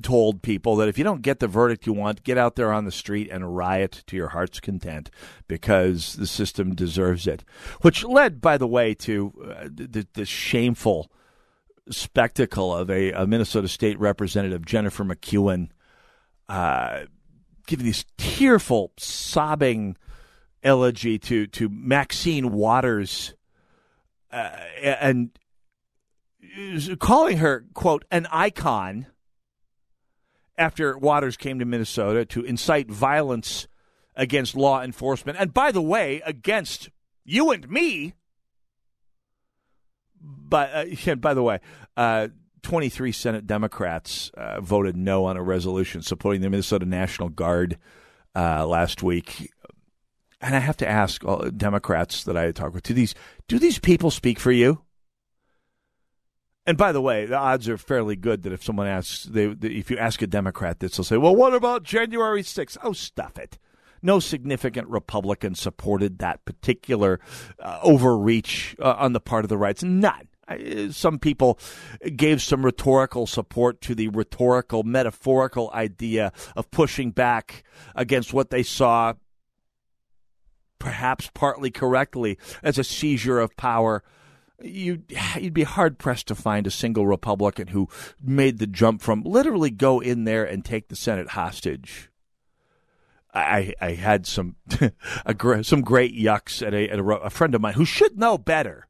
told 0.00 0.42
people 0.42 0.76
that 0.76 0.88
if 0.88 0.96
you 0.96 1.02
don't 1.02 1.22
get 1.22 1.40
the 1.40 1.48
verdict 1.48 1.84
you 1.84 1.92
want 1.92 2.22
get 2.22 2.38
out 2.38 2.54
there 2.54 2.72
on 2.72 2.84
the 2.84 2.92
street 2.92 3.28
and 3.32 3.56
riot 3.56 4.04
to 4.06 4.14
your 4.14 4.28
heart's 4.28 4.60
content 4.60 5.10
because 5.48 6.14
the 6.14 6.26
system 6.26 6.74
deserves 6.74 7.26
it. 7.26 7.44
Which 7.80 8.04
led 8.04 8.40
by 8.40 8.58
the 8.58 8.68
way 8.68 8.94
to 8.94 9.32
uh, 9.44 9.68
the, 9.72 10.06
the 10.14 10.24
shameful 10.24 11.10
spectacle 11.90 12.74
of 12.74 12.88
a, 12.88 13.10
a 13.10 13.26
minnesota 13.26 13.66
state 13.66 13.98
representative 13.98 14.64
jennifer 14.64 15.02
mcewen 15.02 15.70
uh, 16.50 17.04
giving 17.68 17.86
this 17.86 18.04
tearful, 18.18 18.92
sobbing 18.98 19.96
elegy 20.64 21.16
to 21.16 21.46
to 21.46 21.68
Maxine 21.68 22.50
Waters, 22.50 23.34
uh, 24.32 24.56
and 24.82 25.30
calling 26.98 27.38
her 27.38 27.64
quote 27.72 28.04
an 28.10 28.26
icon 28.32 29.06
after 30.58 30.98
Waters 30.98 31.36
came 31.36 31.60
to 31.60 31.64
Minnesota 31.64 32.24
to 32.26 32.42
incite 32.42 32.90
violence 32.90 33.68
against 34.16 34.56
law 34.56 34.82
enforcement, 34.82 35.38
and 35.38 35.54
by 35.54 35.70
the 35.70 35.80
way, 35.80 36.20
against 36.26 36.90
you 37.24 37.52
and 37.52 37.70
me. 37.70 38.14
But 40.20 40.98
uh, 41.08 41.14
by 41.14 41.32
the 41.32 41.44
way, 41.44 41.60
uh, 41.96 42.26
23 42.62 43.12
Senate 43.12 43.46
Democrats 43.46 44.30
uh, 44.34 44.60
voted 44.60 44.96
no 44.96 45.24
on 45.24 45.36
a 45.36 45.42
resolution 45.42 46.02
supporting 46.02 46.40
the 46.40 46.50
Minnesota 46.50 46.86
National 46.86 47.28
Guard 47.28 47.78
uh, 48.34 48.66
last 48.66 49.02
week. 49.02 49.52
And 50.40 50.54
I 50.54 50.58
have 50.58 50.76
to 50.78 50.88
ask 50.88 51.24
all 51.24 51.50
Democrats 51.50 52.24
that 52.24 52.36
I 52.36 52.50
talk 52.52 52.72
with: 52.72 52.82
Do 52.82 52.94
these 52.94 53.14
do 53.46 53.58
these 53.58 53.78
people 53.78 54.10
speak 54.10 54.38
for 54.38 54.52
you? 54.52 54.82
And 56.66 56.78
by 56.78 56.92
the 56.92 57.00
way, 57.00 57.26
the 57.26 57.36
odds 57.36 57.68
are 57.68 57.76
fairly 57.76 58.16
good 58.16 58.42
that 58.42 58.52
if 58.52 58.62
someone 58.62 58.86
asks, 58.86 59.24
they, 59.24 59.46
if 59.62 59.90
you 59.90 59.96
ask 59.96 60.22
a 60.22 60.26
Democrat 60.26 60.80
this, 60.80 60.96
they'll 60.96 61.04
say, 61.04 61.16
"Well, 61.16 61.36
what 61.36 61.54
about 61.54 61.82
January 61.82 62.42
6th? 62.42 62.78
Oh, 62.82 62.92
stuff 62.92 63.38
it. 63.38 63.58
No 64.02 64.18
significant 64.18 64.88
Republican 64.88 65.54
supported 65.54 66.18
that 66.18 66.44
particular 66.44 67.20
uh, 67.58 67.80
overreach 67.82 68.76
uh, 68.78 68.94
on 68.98 69.12
the 69.12 69.20
part 69.20 69.44
of 69.44 69.50
the 69.50 69.58
rights. 69.58 69.82
None 69.82 70.29
some 70.90 71.18
people 71.18 71.58
gave 72.16 72.42
some 72.42 72.64
rhetorical 72.64 73.26
support 73.26 73.80
to 73.82 73.94
the 73.94 74.08
rhetorical, 74.08 74.82
metaphorical 74.82 75.70
idea 75.72 76.32
of 76.56 76.70
pushing 76.70 77.10
back 77.10 77.64
against 77.94 78.32
what 78.32 78.50
they 78.50 78.62
saw, 78.62 79.14
perhaps 80.78 81.30
partly 81.34 81.70
correctly, 81.70 82.38
as 82.62 82.78
a 82.78 82.84
seizure 82.84 83.38
of 83.38 83.56
power. 83.56 84.02
You'd, 84.62 85.12
you'd 85.38 85.54
be 85.54 85.62
hard 85.62 85.98
pressed 85.98 86.28
to 86.28 86.34
find 86.34 86.66
a 86.66 86.70
single 86.70 87.06
Republican 87.06 87.68
who 87.68 87.88
made 88.20 88.58
the 88.58 88.66
jump 88.66 89.00
from 89.00 89.22
literally 89.22 89.70
go 89.70 90.00
in 90.00 90.24
there 90.24 90.44
and 90.44 90.64
take 90.64 90.88
the 90.88 90.96
Senate 90.96 91.30
hostage. 91.30 92.10
I, 93.32 93.74
I 93.80 93.92
had 93.92 94.26
some 94.26 94.56
a, 95.24 95.64
some 95.64 95.82
great 95.82 96.16
yucks 96.16 96.66
at, 96.66 96.74
a, 96.74 96.88
at 96.88 96.98
a, 96.98 97.04
a 97.04 97.30
friend 97.30 97.54
of 97.54 97.60
mine 97.60 97.74
who 97.74 97.84
should 97.84 98.18
know 98.18 98.36
better 98.36 98.88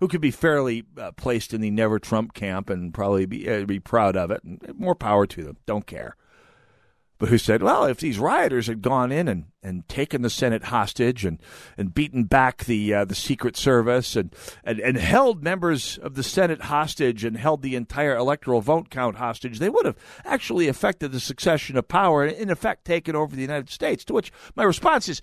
who 0.00 0.08
could 0.08 0.20
be 0.20 0.30
fairly 0.30 0.84
uh, 0.96 1.12
placed 1.12 1.52
in 1.52 1.60
the 1.60 1.70
never 1.70 1.98
Trump 1.98 2.34
camp 2.34 2.70
and 2.70 2.94
probably 2.94 3.26
be 3.26 3.48
uh, 3.48 3.64
be 3.64 3.80
proud 3.80 4.16
of 4.16 4.30
it. 4.30 4.42
And 4.44 4.60
more 4.76 4.94
power 4.94 5.26
to 5.26 5.44
them. 5.44 5.56
Don't 5.66 5.86
care. 5.86 6.16
But 7.18 7.30
who 7.30 7.38
said, 7.38 7.64
well, 7.64 7.84
if 7.84 7.98
these 7.98 8.20
rioters 8.20 8.68
had 8.68 8.80
gone 8.80 9.10
in 9.10 9.26
and, 9.26 9.46
and 9.60 9.88
taken 9.88 10.22
the 10.22 10.30
Senate 10.30 10.64
hostage 10.64 11.24
and, 11.24 11.42
and 11.76 11.92
beaten 11.92 12.24
back 12.24 12.64
the 12.64 12.94
uh, 12.94 13.04
the 13.04 13.16
Secret 13.16 13.56
Service 13.56 14.14
and, 14.14 14.32
and, 14.62 14.78
and 14.78 14.96
held 14.96 15.42
members 15.42 15.98
of 15.98 16.14
the 16.14 16.22
Senate 16.22 16.62
hostage 16.62 17.24
and 17.24 17.36
held 17.36 17.62
the 17.62 17.74
entire 17.74 18.14
electoral 18.14 18.60
vote 18.60 18.88
count 18.88 19.16
hostage, 19.16 19.58
they 19.58 19.68
would 19.68 19.84
have 19.84 19.96
actually 20.24 20.68
affected 20.68 21.10
the 21.10 21.18
succession 21.18 21.76
of 21.76 21.88
power 21.88 22.24
and, 22.24 22.36
in 22.36 22.50
effect, 22.50 22.84
taken 22.84 23.16
over 23.16 23.34
the 23.34 23.42
United 23.42 23.68
States. 23.68 24.04
To 24.04 24.14
which 24.14 24.30
my 24.54 24.62
response 24.62 25.08
is, 25.08 25.20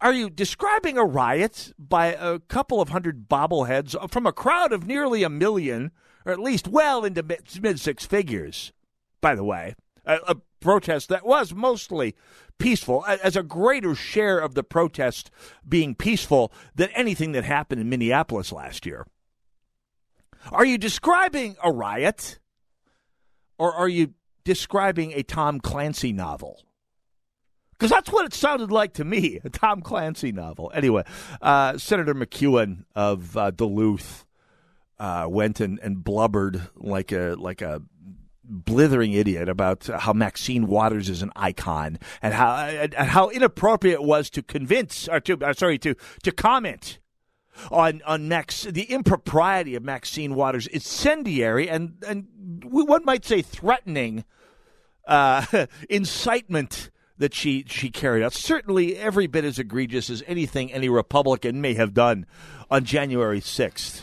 are 0.00 0.12
you 0.12 0.30
describing 0.30 0.96
a 0.96 1.04
riot 1.04 1.72
by 1.78 2.08
a 2.08 2.38
couple 2.38 2.80
of 2.80 2.90
hundred 2.90 3.28
bobbleheads 3.28 4.10
from 4.10 4.26
a 4.26 4.32
crowd 4.32 4.72
of 4.72 4.86
nearly 4.86 5.22
a 5.22 5.28
million, 5.28 5.90
or 6.24 6.32
at 6.32 6.38
least 6.38 6.68
well 6.68 7.04
into 7.04 7.22
mid 7.22 7.80
six 7.80 8.06
figures? 8.06 8.72
By 9.20 9.34
the 9.34 9.44
way, 9.44 9.74
a, 10.06 10.18
a, 10.28 10.36
protest 10.60 11.08
that 11.08 11.24
was 11.24 11.54
mostly 11.54 12.16
peaceful, 12.58 13.04
as 13.06 13.36
a 13.36 13.44
greater 13.44 13.94
share 13.94 14.40
of 14.40 14.54
the 14.54 14.64
protest 14.64 15.30
being 15.68 15.94
peaceful 15.94 16.52
than 16.74 16.88
anything 16.96 17.30
that 17.30 17.44
happened 17.44 17.80
in 17.80 17.88
Minneapolis 17.88 18.50
last 18.50 18.84
year. 18.84 19.06
Are 20.50 20.64
you 20.64 20.76
describing 20.76 21.56
a 21.62 21.70
riot, 21.70 22.40
or 23.56 23.72
are 23.72 23.88
you 23.88 24.14
describing 24.42 25.12
a 25.12 25.22
Tom 25.22 25.60
Clancy 25.60 26.12
novel? 26.12 26.60
Because 27.78 27.90
that's 27.90 28.10
what 28.10 28.26
it 28.26 28.34
sounded 28.34 28.72
like 28.72 28.94
to 28.94 29.04
me, 29.04 29.38
a 29.44 29.50
Tom 29.50 29.82
Clancy 29.82 30.32
novel. 30.32 30.72
Anyway, 30.74 31.04
uh, 31.40 31.78
Senator 31.78 32.12
McEwen 32.12 32.84
of 32.96 33.36
uh, 33.36 33.52
Duluth 33.52 34.26
uh, 34.98 35.26
went 35.28 35.60
and, 35.60 35.78
and 35.80 36.02
blubbered 36.02 36.68
like 36.76 37.12
a 37.12 37.36
like 37.38 37.62
a 37.62 37.82
blithering 38.42 39.12
idiot 39.12 39.48
about 39.48 39.86
how 39.86 40.12
Maxine 40.12 40.66
Waters 40.66 41.08
is 41.08 41.22
an 41.22 41.30
icon 41.36 41.98
and 42.22 42.34
how 42.34 42.54
and 42.56 42.94
how 42.94 43.28
inappropriate 43.28 44.00
it 44.00 44.02
was 44.02 44.30
to 44.30 44.42
convince 44.42 45.06
or 45.08 45.20
to 45.20 45.38
uh, 45.44 45.52
sorry 45.52 45.78
to 45.78 45.94
to 46.22 46.32
comment 46.32 46.98
on 47.70 48.02
on 48.06 48.26
Max 48.26 48.62
the 48.62 48.84
impropriety 48.84 49.74
of 49.74 49.84
Maxine 49.84 50.34
Waters 50.34 50.66
incendiary 50.66 51.68
and 51.68 52.02
and 52.06 52.26
one 52.64 53.04
might 53.04 53.24
say 53.24 53.42
threatening 53.42 54.24
uh, 55.06 55.44
incitement 55.90 56.90
that 57.18 57.34
she 57.34 57.64
she 57.68 57.90
carried 57.90 58.22
out 58.22 58.32
certainly 58.32 58.96
every 58.96 59.26
bit 59.26 59.44
as 59.44 59.58
egregious 59.58 60.08
as 60.10 60.22
anything 60.26 60.72
any 60.72 60.88
Republican 60.88 61.60
may 61.60 61.74
have 61.74 61.94
done 61.94 62.26
on 62.70 62.84
January 62.84 63.40
6th. 63.40 64.02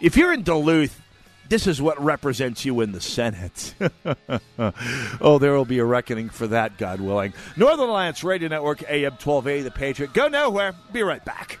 If 0.00 0.16
you're 0.16 0.32
in 0.32 0.42
Duluth 0.42 1.02
this 1.48 1.66
is 1.66 1.80
what 1.80 2.02
represents 2.02 2.64
you 2.64 2.80
in 2.80 2.92
the 2.92 3.00
Senate. 3.00 3.74
oh, 5.20 5.38
there 5.38 5.52
will 5.52 5.64
be 5.64 5.78
a 5.78 5.84
reckoning 5.84 6.28
for 6.28 6.48
that, 6.48 6.76
God 6.76 7.00
willing. 7.00 7.34
Northern 7.56 7.88
Alliance 7.88 8.24
Radio 8.24 8.48
Network, 8.48 8.82
AM 8.90 9.12
1280, 9.12 9.62
The 9.62 9.70
Patriot. 9.70 10.12
Go 10.12 10.28
nowhere. 10.28 10.74
Be 10.92 11.02
right 11.02 11.24
back. 11.24 11.60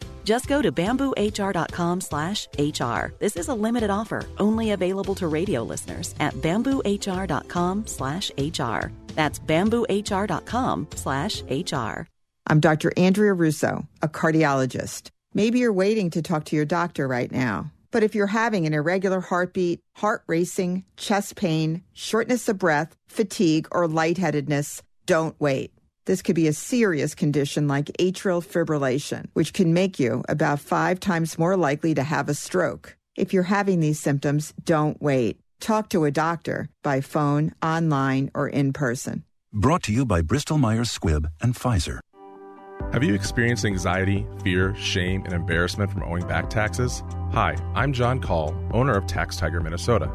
Just 0.23 0.47
go 0.47 0.61
to 0.61 0.71
bamboohr.com 0.71 2.01
slash 2.01 2.47
HR. 2.57 3.13
This 3.19 3.35
is 3.35 3.47
a 3.49 3.55
limited 3.55 3.89
offer, 3.89 4.25
only 4.37 4.71
available 4.71 5.15
to 5.15 5.27
radio 5.27 5.63
listeners 5.63 6.13
at 6.19 6.33
bamboohr.com 6.35 7.87
slash 7.87 8.31
HR. 8.37 8.91
That's 9.15 9.39
bamboohr.com 9.39 10.87
slash 10.95 11.41
HR. 11.43 12.07
I'm 12.47 12.59
Dr. 12.59 12.91
Andrea 12.97 13.33
Russo, 13.33 13.87
a 14.01 14.07
cardiologist. 14.07 15.09
Maybe 15.33 15.59
you're 15.59 15.71
waiting 15.73 16.09
to 16.11 16.21
talk 16.21 16.45
to 16.45 16.55
your 16.55 16.65
doctor 16.65 17.07
right 17.07 17.31
now. 17.31 17.71
But 17.91 18.03
if 18.03 18.15
you're 18.15 18.27
having 18.27 18.65
an 18.65 18.73
irregular 18.73 19.21
heartbeat, 19.21 19.79
heart 19.95 20.23
racing, 20.27 20.85
chest 20.97 21.35
pain, 21.35 21.83
shortness 21.93 22.47
of 22.49 22.57
breath, 22.57 22.95
fatigue, 23.07 23.67
or 23.71 23.87
lightheadedness, 23.87 24.81
don't 25.05 25.35
wait. 25.39 25.71
This 26.05 26.23
could 26.23 26.35
be 26.35 26.47
a 26.47 26.53
serious 26.53 27.13
condition 27.13 27.67
like 27.67 27.85
atrial 27.99 28.43
fibrillation, 28.43 29.25
which 29.33 29.53
can 29.53 29.73
make 29.73 29.99
you 29.99 30.23
about 30.27 30.59
five 30.59 30.99
times 30.99 31.37
more 31.37 31.55
likely 31.55 31.93
to 31.93 32.03
have 32.03 32.27
a 32.27 32.33
stroke. 32.33 32.97
If 33.15 33.33
you're 33.33 33.43
having 33.43 33.81
these 33.81 33.99
symptoms, 33.99 34.53
don't 34.63 34.99
wait. 34.99 35.39
Talk 35.59 35.89
to 35.89 36.05
a 36.05 36.11
doctor 36.11 36.69
by 36.81 37.01
phone, 37.01 37.53
online, 37.61 38.31
or 38.33 38.47
in 38.47 38.73
person. 38.73 39.23
Brought 39.53 39.83
to 39.83 39.93
you 39.93 40.05
by 40.05 40.21
Bristol 40.21 40.57
Myers 40.57 40.97
Squibb 40.97 41.27
and 41.39 41.53
Pfizer. 41.53 41.99
Have 42.93 43.03
you 43.03 43.13
experienced 43.13 43.63
anxiety, 43.63 44.25
fear, 44.43 44.73
shame, 44.75 45.23
and 45.25 45.33
embarrassment 45.33 45.91
from 45.91 46.01
owing 46.03 46.27
back 46.27 46.49
taxes? 46.49 47.03
Hi, 47.31 47.55
I'm 47.75 47.93
John 47.93 48.19
Call, 48.19 48.55
owner 48.73 48.93
of 48.93 49.05
Tax 49.05 49.37
Tiger 49.37 49.61
Minnesota. 49.61 50.11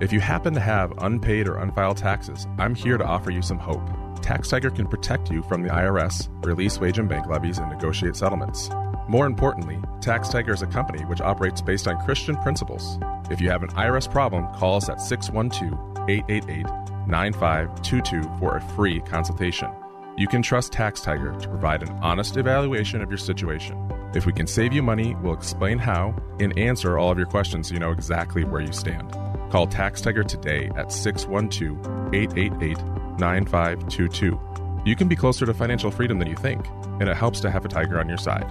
If 0.00 0.14
you 0.14 0.20
happen 0.20 0.54
to 0.54 0.60
have 0.60 0.92
unpaid 0.98 1.46
or 1.46 1.58
unfiled 1.58 1.98
taxes, 1.98 2.46
I'm 2.58 2.74
here 2.74 2.96
to 2.96 3.04
offer 3.04 3.30
you 3.30 3.42
some 3.42 3.58
hope. 3.58 3.86
Tax 4.22 4.48
Tiger 4.48 4.70
can 4.70 4.86
protect 4.86 5.30
you 5.30 5.42
from 5.42 5.62
the 5.62 5.68
IRS, 5.68 6.28
release 6.44 6.78
wage 6.78 6.98
and 6.98 7.08
bank 7.08 7.26
levies, 7.26 7.58
and 7.58 7.70
negotiate 7.70 8.16
settlements. 8.16 8.70
More 9.08 9.26
importantly, 9.26 9.78
Tax 10.00 10.28
Tiger 10.28 10.52
is 10.52 10.62
a 10.62 10.66
company 10.66 11.04
which 11.04 11.20
operates 11.20 11.62
based 11.62 11.86
on 11.86 12.04
Christian 12.04 12.36
principles. 12.36 12.98
If 13.30 13.40
you 13.40 13.50
have 13.50 13.62
an 13.62 13.70
IRS 13.70 14.10
problem, 14.10 14.46
call 14.54 14.76
us 14.76 14.88
at 14.88 15.00
612 15.00 16.08
888 16.08 16.66
9522 17.06 18.22
for 18.38 18.56
a 18.56 18.60
free 18.74 19.00
consultation. 19.00 19.70
You 20.16 20.26
can 20.26 20.42
trust 20.42 20.72
Tax 20.72 21.02
Tiger 21.02 21.38
to 21.38 21.48
provide 21.48 21.82
an 21.82 21.90
honest 22.02 22.36
evaluation 22.36 23.02
of 23.02 23.10
your 23.10 23.18
situation. 23.18 23.76
If 24.14 24.24
we 24.24 24.32
can 24.32 24.46
save 24.46 24.72
you 24.72 24.82
money, 24.82 25.14
we'll 25.16 25.34
explain 25.34 25.78
how 25.78 26.14
and 26.40 26.58
answer 26.58 26.98
all 26.98 27.10
of 27.10 27.18
your 27.18 27.26
questions 27.26 27.68
so 27.68 27.74
you 27.74 27.80
know 27.80 27.90
exactly 27.92 28.44
where 28.44 28.62
you 28.62 28.72
stand. 28.72 29.12
Call 29.50 29.66
Tax 29.66 30.00
Tiger 30.00 30.24
today 30.24 30.70
at 30.74 30.90
612 30.90 32.14
888 32.14 32.78
9522. 33.18 34.40
You 34.84 34.96
can 34.96 35.08
be 35.08 35.16
closer 35.16 35.46
to 35.46 35.54
financial 35.54 35.90
freedom 35.90 36.18
than 36.18 36.28
you 36.28 36.36
think, 36.36 36.66
and 37.00 37.08
it 37.08 37.16
helps 37.16 37.40
to 37.40 37.50
have 37.50 37.64
a 37.64 37.68
tiger 37.68 37.98
on 37.98 38.08
your 38.08 38.18
side. 38.18 38.46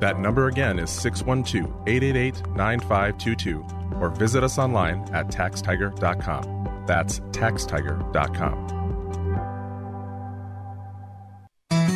That 0.00 0.18
number 0.18 0.48
again 0.48 0.78
is 0.78 0.90
612 0.90 1.66
888 1.86 2.46
9522, 2.56 3.64
or 4.00 4.10
visit 4.10 4.42
us 4.42 4.58
online 4.58 5.00
at 5.12 5.28
taxtiger.com. 5.28 6.84
That's 6.86 7.20
taxtiger.com. 7.32 8.74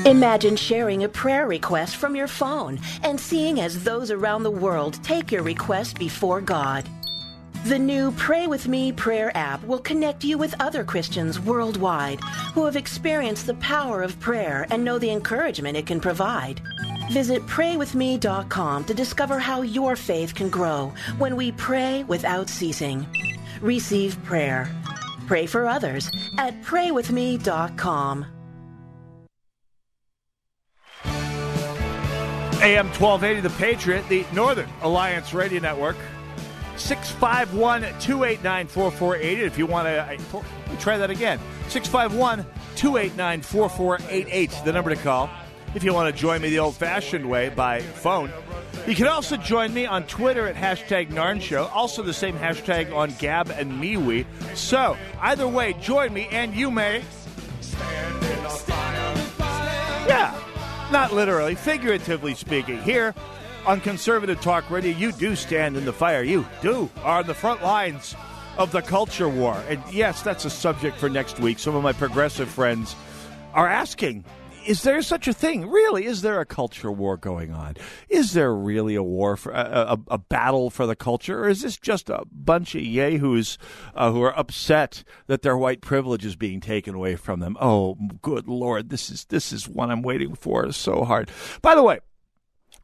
Imagine 0.07 0.57
sharing 0.57 1.05
a 1.05 1.09
prayer 1.09 1.47
request 1.47 1.97
from 1.97 2.17
your 2.17 2.29
phone 2.29 2.81
and 3.03 3.21
seeing 3.21 3.61
as 3.61 3.85
those 3.85 4.11
around 4.11 4.43
the 4.43 4.51
world 4.51 4.99
take 5.03 5.31
your 5.31 5.43
request 5.43 5.99
before 5.99 6.41
God. 6.41 6.89
The 7.65 7.79
new 7.79 8.13
Pray 8.13 8.47
With 8.47 8.69
Me 8.69 8.93
prayer 8.93 9.37
app 9.37 9.63
will 9.65 9.81
connect 9.81 10.23
you 10.25 10.39
with 10.39 10.55
other 10.61 10.85
Christians 10.85 11.41
worldwide 11.41 12.21
who 12.55 12.65
have 12.65 12.77
experienced 12.77 13.47
the 13.47 13.55
power 13.55 14.03
of 14.03 14.19
prayer 14.21 14.67
and 14.71 14.85
know 14.85 14.99
the 14.99 15.11
encouragement 15.11 15.77
it 15.77 15.87
can 15.87 16.01
provide. 16.01 16.61
Visit 17.11 17.43
praywithme.com 17.47 18.85
to 18.85 18.95
discover 18.95 19.39
how 19.39 19.63
your 19.63 19.97
faith 19.97 20.35
can 20.35 20.49
grow 20.49 20.93
when 21.19 21.37
we 21.37 21.53
pray 21.53 22.05
without 22.05 22.49
ceasing. 22.49 23.07
Receive 23.61 24.23
prayer. 24.25 24.71
Pray 25.27 25.47
for 25.47 25.67
others 25.67 26.09
at 26.39 26.61
praywithme.com. 26.63 28.27
AM 32.61 32.87
1280, 32.87 33.41
The 33.41 33.51
Patriot, 33.51 34.09
the 34.09 34.25
Northern 34.33 34.69
Alliance 34.83 35.33
Radio 35.33 35.61
Network. 35.61 35.97
651 36.79 37.83
289 38.01 38.67
4488. 38.69 39.47
If 39.47 39.59
you 39.59 39.67
want 39.67 39.87
to 39.87 40.03
uh, 40.03 40.77
try 40.79 40.97
that 40.97 41.11
again, 41.11 41.39
651 41.69 42.47
289 42.77 43.43
4488, 43.43 44.61
the 44.65 44.73
number 44.73 44.91
to 44.91 44.97
call. 44.97 45.29
If 45.75 45.85
you 45.85 45.93
want 45.93 46.15
to 46.15 46.19
join 46.19 46.41
me 46.41 46.51
the 46.51 46.61
old 46.61 46.77
fashioned 46.77 47.29
way 47.29 47.51
by 47.51 47.81
phone, 47.81 48.33
you 48.87 48.95
can 48.95 49.07
also 49.07 49.37
join 49.37 49.75
me 49.75 49.85
on 49.85 50.05
Twitter 50.05 50.47
at 50.47 50.55
hashtag 50.55 51.11
Narn 51.11 51.43
Show, 51.43 51.67
also 51.67 52.03
the 52.03 52.15
same 52.15 52.39
hashtag 52.39 52.95
on 52.95 53.13
Gab 53.19 53.51
and 53.51 53.73
MeWe. 53.73 54.25
So, 54.55 54.97
either 55.21 55.47
way, 55.47 55.75
join 55.75 56.15
me 56.15 56.27
and 56.31 56.55
you 56.55 56.71
may. 56.71 57.03
Yeah, 60.09 60.41
not 60.91 61.13
literally, 61.13 61.55
figuratively 61.55 62.35
speaking. 62.35 62.81
Here 62.83 63.15
on 63.67 63.81
Conservative 63.81 64.41
Talk 64.41 64.71
Radio, 64.71 64.97
you 64.97 65.13
do 65.13 65.37
stand 65.37 65.77
in 65.77 65.85
the 65.85 65.93
fire. 65.93 66.23
You 66.23 66.47
do 66.63 66.91
are 67.03 67.21
on 67.21 67.27
the 67.27 67.35
front 67.35 67.63
lines 67.63 68.15
of 68.57 68.73
the 68.73 68.83
culture 68.83 69.29
war. 69.29 69.63
And 69.69 69.83
yes, 69.93 70.23
that's 70.23 70.45
a 70.45 70.51
subject 70.51 70.99
for 70.99 71.09
next 71.09 71.39
week. 71.39 71.59
Some 71.59 71.75
of 71.75 71.83
my 71.83 71.93
progressive 71.93 72.49
friends 72.49 72.97
are 73.55 73.69
asking 73.69 74.25
is 74.69 74.83
there 74.83 75.01
such 75.01 75.27
a 75.27 75.33
thing? 75.33 75.67
Really, 75.71 76.05
is 76.05 76.21
there 76.21 76.41
a 76.41 76.47
culture 76.47 76.93
war 76.93 77.17
going 77.17 77.53
on? 77.53 77.77
Is 78.11 78.35
there 78.35 78.55
really 78.55 78.97
a 78.97 79.03
war 79.03 79.35
for 79.39 79.51
a, 79.53 79.97
a, 79.97 79.99
a 80.09 80.19
battle 80.19 80.69
for 80.69 80.87
the 80.87 80.95
culture, 80.95 81.43
or 81.43 81.49
is 81.49 81.63
this 81.63 81.79
just 81.79 82.11
a 82.11 82.23
bunch 82.31 82.75
of 82.75 82.83
yahoos 82.83 83.57
uh, 83.95 84.13
who 84.13 84.21
are 84.21 84.39
upset 84.39 85.05
that 85.27 85.41
their 85.41 85.57
white 85.57 85.81
privilege 85.81 86.27
is 86.27 86.37
being 86.37 86.61
taken 86.61 86.95
away 86.95 87.17
from 87.17 87.41
them? 87.41 87.57
Oh, 87.59 87.97
good 88.21 88.47
lord, 88.47 88.91
this 88.91 89.09
is 89.09 89.25
this 89.27 89.53
is 89.55 89.67
one 89.67 89.91
I'm 89.91 90.03
waiting 90.03 90.35
for 90.35 90.71
so 90.73 91.03
hard. 91.03 91.31
By 91.63 91.75
the 91.75 91.83
way, 91.83 92.01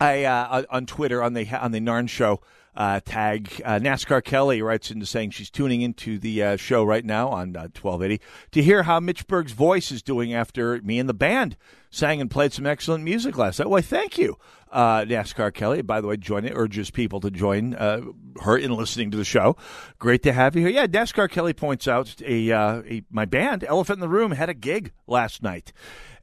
I 0.05 0.25
uh, 0.25 0.65
on 0.71 0.87
Twitter 0.87 1.23
on 1.23 1.33
the 1.33 1.49
on 1.49 1.73
the 1.73 1.81
Narn 1.81 2.09
Show 2.09 2.41
uh, 2.77 3.01
tag. 3.05 3.63
Uh, 3.65 3.79
NASCAR 3.79 4.23
Kelly 4.23 4.61
writes 4.61 4.91
into 4.91 5.07
saying 5.07 5.31
she's 5.31 5.51
tuning 5.51 5.81
into 5.81 6.19
the 6.19 6.43
uh, 6.43 6.57
show 6.57 6.85
right 6.85 7.05
now 7.05 7.29
on 7.29 7.57
uh, 7.57 7.69
1280 7.81 8.21
to 8.53 8.63
hear 8.63 8.83
how 8.83 9.01
Mitch 9.01 9.27
Berg's 9.27 9.53
voice 9.53 9.91
is 9.91 10.03
doing 10.03 10.35
after 10.35 10.81
me 10.83 10.99
and 10.99 11.09
the 11.09 11.15
band 11.15 11.57
sang 11.91 12.21
and 12.21 12.31
played 12.31 12.53
some 12.53 12.67
excellent 12.67 13.05
music 13.05 13.39
last 13.39 13.59
night. 13.59 13.69
Why, 13.69 13.81
thank 13.81 14.19
you, 14.19 14.37
uh, 14.71 15.03
NASCAR 15.03 15.55
Kelly. 15.55 15.81
By 15.81 16.03
the 16.03 16.09
way, 16.09 16.19
join 16.19 16.45
it 16.45 16.53
urges 16.55 16.91
people 16.91 17.21
to 17.21 17.31
join 17.31 17.75
uh, 17.75 18.03
her 18.43 18.59
in 18.59 18.73
listening 18.73 19.11
to 19.13 19.17
the 19.17 19.25
show. 19.25 19.57
Great 19.99 20.23
to 20.25 20.35
have 20.35 20.55
you 20.55 20.63
here. 20.67 20.71
Yeah, 20.71 20.87
NASCAR 20.87 21.31
Kelly 21.31 21.55
points 21.55 21.89
out 21.89 22.21
a, 22.21 22.51
a 22.51 23.03
my 23.11 23.25
band 23.25 23.65
Elephant 23.65 23.97
in 23.97 24.01
the 24.01 24.09
Room 24.09 24.33
had 24.33 24.51
a 24.51 24.55
gig 24.55 24.93
last 25.07 25.43
night 25.43 25.73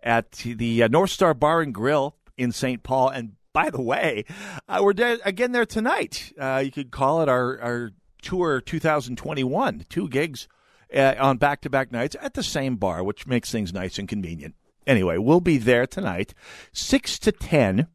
at 0.03 0.32
the 0.34 0.88
North 0.89 1.09
Star 1.09 1.34
Bar 1.34 1.61
and 1.61 1.73
Grill 1.73 2.15
in 2.38 2.51
St. 2.51 2.82
Paul, 2.82 3.09
and 3.09 3.34
by 3.53 3.69
the 3.69 3.81
way, 3.81 4.25
uh, 4.67 4.79
we're 4.81 4.93
de- 4.93 5.19
again 5.27 5.51
there 5.51 5.65
tonight. 5.65 6.33
Uh, 6.39 6.61
you 6.63 6.71
could 6.71 6.91
call 6.91 7.21
it 7.21 7.29
our, 7.29 7.59
our 7.59 7.91
tour 8.21 8.61
2021. 8.61 9.85
Two 9.89 10.07
gigs 10.07 10.47
uh, 10.95 11.15
on 11.19 11.37
back 11.37 11.61
to 11.61 11.69
back 11.69 11.91
nights 11.91 12.15
at 12.21 12.33
the 12.33 12.43
same 12.43 12.77
bar, 12.77 13.03
which 13.03 13.27
makes 13.27 13.51
things 13.51 13.73
nice 13.73 13.97
and 13.97 14.07
convenient. 14.07 14.55
Anyway, 14.87 15.17
we'll 15.17 15.41
be 15.41 15.57
there 15.57 15.85
tonight, 15.85 16.33
6 16.73 17.19
to 17.19 17.31
10, 17.31 17.87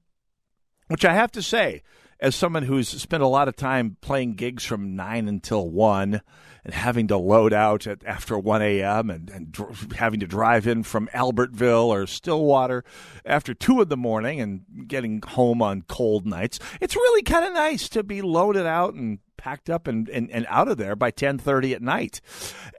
which 0.87 1.05
I 1.05 1.15
have 1.15 1.33
to 1.33 1.43
say, 1.43 1.83
as 2.21 2.37
someone 2.37 2.63
who's 2.63 2.89
spent 2.89 3.23
a 3.23 3.29
lot 3.29 3.49
of 3.49 3.57
time 3.57 3.97
playing 4.01 4.35
gigs 4.35 4.65
from 4.65 4.95
9 4.95 5.29
until 5.29 5.69
1 5.69 6.21
and 6.67 6.75
having 6.75 7.07
to 7.07 7.17
load 7.17 7.53
out 7.53 7.87
at 7.87 8.05
after 8.05 8.37
1 8.37 8.61
a.m. 8.61 9.09
and, 9.09 9.31
and 9.31 9.53
dr- 9.53 9.93
having 9.93 10.19
to 10.19 10.27
drive 10.27 10.67
in 10.67 10.83
from 10.83 11.09
Albertville 11.15 11.87
or 11.87 12.09
Stillwater 12.09 12.85
after 13.25 13.55
2 13.55 13.83
in 13.83 13.89
the 13.89 13.97
morning 13.97 14.41
and 14.41 14.63
getting 14.89 15.23
home 15.23 15.63
on 15.63 15.83
cold 15.83 16.27
nights. 16.27 16.59
It's 16.81 16.97
really 16.97 17.23
kind 17.23 17.47
of 17.47 17.53
nice 17.53 17.89
to 17.91 18.03
be 18.03 18.21
loaded 18.21 18.67
out 18.67 18.95
and 18.95 19.21
packed 19.37 19.71
up 19.71 19.87
and, 19.87 20.09
and, 20.09 20.29
and 20.33 20.45
out 20.49 20.67
of 20.67 20.77
there 20.77 20.97
by 20.97 21.13
10.30 21.13 21.77
at 21.77 21.83
night. 21.83 22.21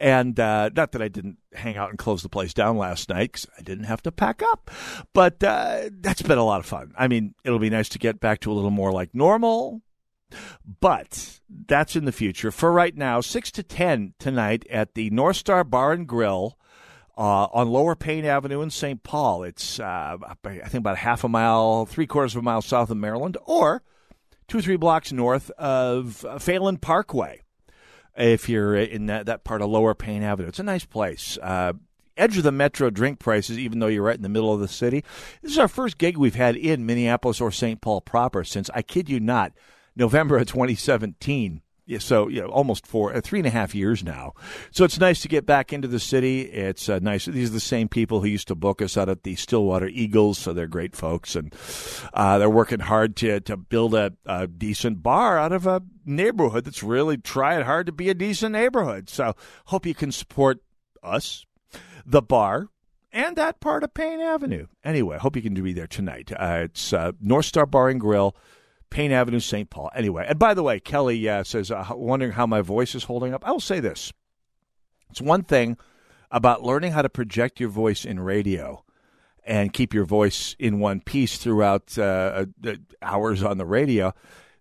And 0.01 0.37
uh, 0.37 0.69
not 0.75 0.91
that 0.91 1.01
I 1.01 1.07
didn't 1.07 1.37
hang 1.53 1.77
out 1.77 1.89
and 1.89 1.97
close 1.97 2.23
the 2.23 2.29
place 2.29 2.53
down 2.53 2.77
last 2.77 3.07
night 3.07 3.31
because 3.31 3.47
I 3.57 3.61
didn't 3.61 3.85
have 3.85 4.01
to 4.01 4.11
pack 4.11 4.43
up. 4.43 4.69
But 5.13 5.41
uh, 5.41 5.91
that's 6.01 6.21
been 6.21 6.37
a 6.37 6.43
lot 6.43 6.59
of 6.59 6.65
fun. 6.65 6.91
I 6.97 7.07
mean, 7.07 7.35
it'll 7.45 7.57
be 7.57 7.69
nice 7.69 7.87
to 7.89 7.99
get 7.99 8.19
back 8.19 8.41
to 8.41 8.51
a 8.51 8.53
little 8.53 8.69
more 8.69 8.91
like 8.91 9.15
normal 9.15 9.81
but 10.79 11.39
that's 11.67 11.95
in 11.95 12.05
the 12.05 12.11
future. 12.11 12.51
For 12.51 12.71
right 12.71 12.95
now, 12.95 13.21
6 13.21 13.51
to 13.51 13.63
10 13.63 14.13
tonight 14.19 14.65
at 14.69 14.93
the 14.93 15.09
North 15.09 15.37
Star 15.37 15.63
Bar 15.63 15.93
and 15.93 16.07
Grill 16.07 16.57
uh, 17.17 17.47
on 17.51 17.69
Lower 17.69 17.95
Payne 17.95 18.25
Avenue 18.25 18.61
in 18.61 18.69
St. 18.69 19.01
Paul. 19.03 19.43
It's, 19.43 19.79
uh, 19.79 20.17
I 20.21 20.35
think, 20.49 20.75
about 20.75 20.97
half 20.97 21.23
a 21.23 21.29
mile, 21.29 21.85
three 21.85 22.07
quarters 22.07 22.35
of 22.35 22.39
a 22.39 22.43
mile 22.43 22.61
south 22.61 22.91
of 22.91 22.97
Maryland, 22.97 23.37
or 23.45 23.81
two 24.47 24.59
or 24.59 24.61
three 24.61 24.77
blocks 24.77 25.11
north 25.11 25.49
of 25.51 26.25
Phalen 26.39 26.79
Parkway 26.79 27.41
if 28.17 28.49
you're 28.49 28.75
in 28.75 29.07
that, 29.07 29.27
that 29.27 29.43
part 29.43 29.61
of 29.61 29.69
Lower 29.69 29.93
Payne 29.93 30.23
Avenue. 30.23 30.49
It's 30.49 30.59
a 30.59 30.63
nice 30.63 30.85
place. 30.85 31.37
Uh, 31.41 31.73
edge 32.17 32.37
of 32.37 32.43
the 32.43 32.51
metro 32.51 32.89
drink 32.89 33.19
prices, 33.19 33.57
even 33.59 33.79
though 33.79 33.87
you're 33.87 34.03
right 34.03 34.15
in 34.15 34.23
the 34.23 34.29
middle 34.29 34.53
of 34.53 34.59
the 34.59 34.67
city. 34.67 35.03
This 35.41 35.53
is 35.53 35.59
our 35.59 35.67
first 35.67 35.97
gig 35.97 36.17
we've 36.17 36.35
had 36.35 36.55
in 36.55 36.85
Minneapolis 36.85 37.39
or 37.39 37.51
St. 37.51 37.79
Paul 37.79 38.01
proper 38.01 38.43
since, 38.43 38.69
I 38.73 38.81
kid 38.81 39.09
you 39.09 39.19
not, 39.19 39.53
November 39.97 40.37
of 40.37 40.47
2017. 40.47 41.61
So, 41.99 42.27
you 42.27 42.41
know, 42.41 42.47
almost 42.47 42.85
four, 42.85 43.15
uh, 43.15 43.21
three 43.21 43.39
and 43.39 43.47
a 43.47 43.51
half 43.51 43.73
years 43.73 44.03
now. 44.03 44.33
So 44.71 44.83
it's 44.83 44.99
nice 44.99 45.21
to 45.21 45.29
get 45.29 45.45
back 45.45 45.71
into 45.71 45.87
the 45.87 46.01
city. 46.01 46.41
It's 46.41 46.89
uh, 46.89 46.99
nice. 47.01 47.25
These 47.25 47.49
are 47.49 47.53
the 47.53 47.59
same 47.61 47.87
people 47.87 48.19
who 48.19 48.27
used 48.27 48.49
to 48.49 48.55
book 48.55 48.81
us 48.81 48.97
out 48.97 49.07
at 49.07 49.23
the 49.23 49.35
Stillwater 49.35 49.87
Eagles, 49.87 50.37
so 50.37 50.51
they're 50.51 50.67
great 50.67 50.97
folks, 50.97 51.33
and 51.33 51.55
uh, 52.13 52.39
they're 52.39 52.49
working 52.49 52.81
hard 52.81 53.15
to 53.17 53.39
to 53.39 53.55
build 53.55 53.95
a, 53.95 54.11
a, 54.25 54.47
decent 54.47 55.01
bar 55.01 55.39
out 55.39 55.53
of 55.53 55.65
a 55.65 55.81
neighborhood 56.05 56.65
that's 56.65 56.83
really 56.83 57.17
trying 57.17 57.63
hard 57.63 57.85
to 57.85 57.93
be 57.93 58.09
a 58.09 58.13
decent 58.13 58.51
neighborhood. 58.51 59.09
So, 59.09 59.33
hope 59.67 59.85
you 59.85 59.95
can 59.95 60.11
support 60.11 60.59
us, 61.01 61.45
the 62.05 62.21
bar, 62.21 62.67
and 63.13 63.37
that 63.37 63.61
part 63.61 63.83
of 63.83 63.93
Payne 63.93 64.19
Avenue. 64.19 64.67
Anyway, 64.83 65.17
hope 65.17 65.37
you 65.37 65.41
can 65.41 65.53
be 65.53 65.73
there 65.73 65.87
tonight. 65.87 66.33
Uh, 66.33 66.63
it's 66.65 66.91
uh, 66.91 67.13
North 67.21 67.45
Star 67.45 67.65
Bar 67.65 67.89
and 67.89 68.01
Grill. 68.01 68.35
Payne 68.89 69.11
Avenue, 69.11 69.39
St. 69.39 69.69
Paul. 69.69 69.89
Anyway, 69.95 70.25
and 70.27 70.39
by 70.39 70.53
the 70.53 70.63
way, 70.63 70.79
Kelly 70.79 71.27
uh, 71.27 71.43
says, 71.43 71.71
uh, 71.71 71.85
wondering 71.91 72.31
how 72.31 72.47
my 72.47 72.61
voice 72.61 72.95
is 72.95 73.03
holding 73.03 73.33
up. 73.33 73.47
I 73.47 73.51
will 73.51 73.59
say 73.59 73.79
this: 73.79 74.13
it's 75.09 75.21
one 75.21 75.43
thing 75.43 75.77
about 76.31 76.63
learning 76.63 76.91
how 76.91 77.01
to 77.01 77.09
project 77.09 77.59
your 77.59 77.69
voice 77.69 78.05
in 78.05 78.19
radio 78.19 78.83
and 79.43 79.71
keep 79.71 79.93
your 79.93 80.05
voice 80.05 80.55
in 80.59 80.79
one 80.79 80.99
piece 80.99 81.37
throughout 81.37 81.97
uh, 81.97 82.45
uh 82.65 82.75
hours 83.01 83.43
on 83.43 83.57
the 83.57 83.65
radio. 83.65 84.13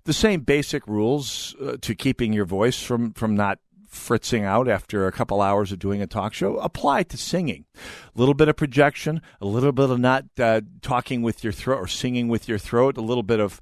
The 0.05 0.13
same 0.13 0.43
basic 0.43 0.87
rules 0.87 1.57
uh, 1.61 1.77
to 1.81 1.95
keeping 1.95 2.33
your 2.33 2.45
voice 2.45 2.81
from 2.81 3.13
from 3.13 3.35
not 3.35 3.59
fritzing 3.89 4.45
out 4.45 4.69
after 4.69 5.07
a 5.07 5.13
couple 5.13 5.41
hours 5.41 5.73
of 5.73 5.79
doing 5.79 6.03
a 6.03 6.07
talk 6.07 6.35
show 6.35 6.57
apply 6.59 7.03
to 7.05 7.17
singing. 7.17 7.65
A 7.75 8.19
little 8.19 8.35
bit 8.35 8.49
of 8.49 8.57
projection, 8.57 9.23
a 9.41 9.47
little 9.47 9.73
bit 9.73 9.91
of 9.91 9.99
not 9.99 10.25
uh, 10.39 10.61
talking 10.83 11.23
with 11.23 11.43
your 11.43 11.53
throat 11.53 11.79
or 11.79 11.87
singing 11.87 12.29
with 12.29 12.49
your 12.49 12.59
throat, 12.59 12.97
a 12.97 13.03
little 13.03 13.23
bit 13.23 13.41
of 13.41 13.61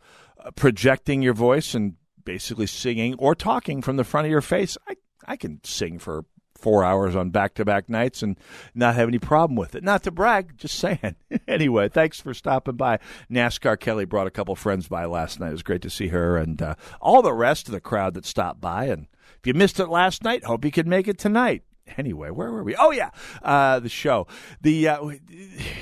projecting 0.53 1.23
your 1.23 1.35
voice 1.35 1.75
and 1.75 1.95
basically 2.25 2.67
singing 2.67 3.15
or 3.19 3.35
talking 3.35 3.83
from 3.83 3.97
the 3.97 4.05
front 4.05 4.27
of 4.27 4.31
your 4.31 4.41
face. 4.41 4.77
I, 4.89 4.95
I 5.27 5.37
can 5.37 5.61
sing 5.65 5.99
for 5.99 6.25
four 6.57 6.85
hours 6.85 7.15
on 7.15 7.31
back 7.31 7.55
to 7.55 7.65
back 7.65 7.91
nights 7.91 8.23
and 8.23 8.39
not 8.75 8.95
have 8.95 9.09
any 9.09 9.19
problem 9.19 9.57
with 9.57 9.75
it. 9.75 9.85
Not 9.85 10.03
to 10.05 10.11
brag, 10.11 10.57
just 10.57 10.79
saying. 10.79 11.17
anyway, 11.49 11.89
thanks 11.89 12.21
for 12.21 12.33
stopping 12.33 12.77
by. 12.77 13.01
NASCAR 13.31 13.79
Kelly 13.79 14.05
brought 14.05 14.27
a 14.27 14.31
couple 14.31 14.55
friends 14.57 14.89
by 14.89 15.05
last 15.05 15.41
night. 15.41 15.49
It 15.49 15.53
was 15.53 15.63
great 15.63 15.83
to 15.83 15.91
see 15.91 16.09
her 16.09 16.37
and 16.37 16.61
uh, 16.63 16.75
all 17.01 17.23
the 17.23 17.35
rest 17.35 17.69
of 17.69 17.73
the 17.73 17.81
crowd 17.81 18.15
that 18.15 18.25
stopped 18.25 18.61
by. 18.61 18.87
And 18.87 19.09
if 19.39 19.47
you 19.47 19.55
missed 19.55 19.81
it 19.81 19.89
last 19.89 20.23
night, 20.23 20.45
hope 20.45 20.65
you 20.65 20.71
could 20.71 20.87
make 20.87 21.09
it 21.09 21.19
tonight. 21.19 21.63
Anyway, 21.99 22.31
where 22.31 22.51
were 22.51 22.65
we? 22.65 22.75
Oh, 22.77 22.93
yeah, 22.93 23.11
uh, 23.43 23.79
the 23.81 23.91
show. 23.91 24.27
The 24.63 24.89
uh, 24.89 25.11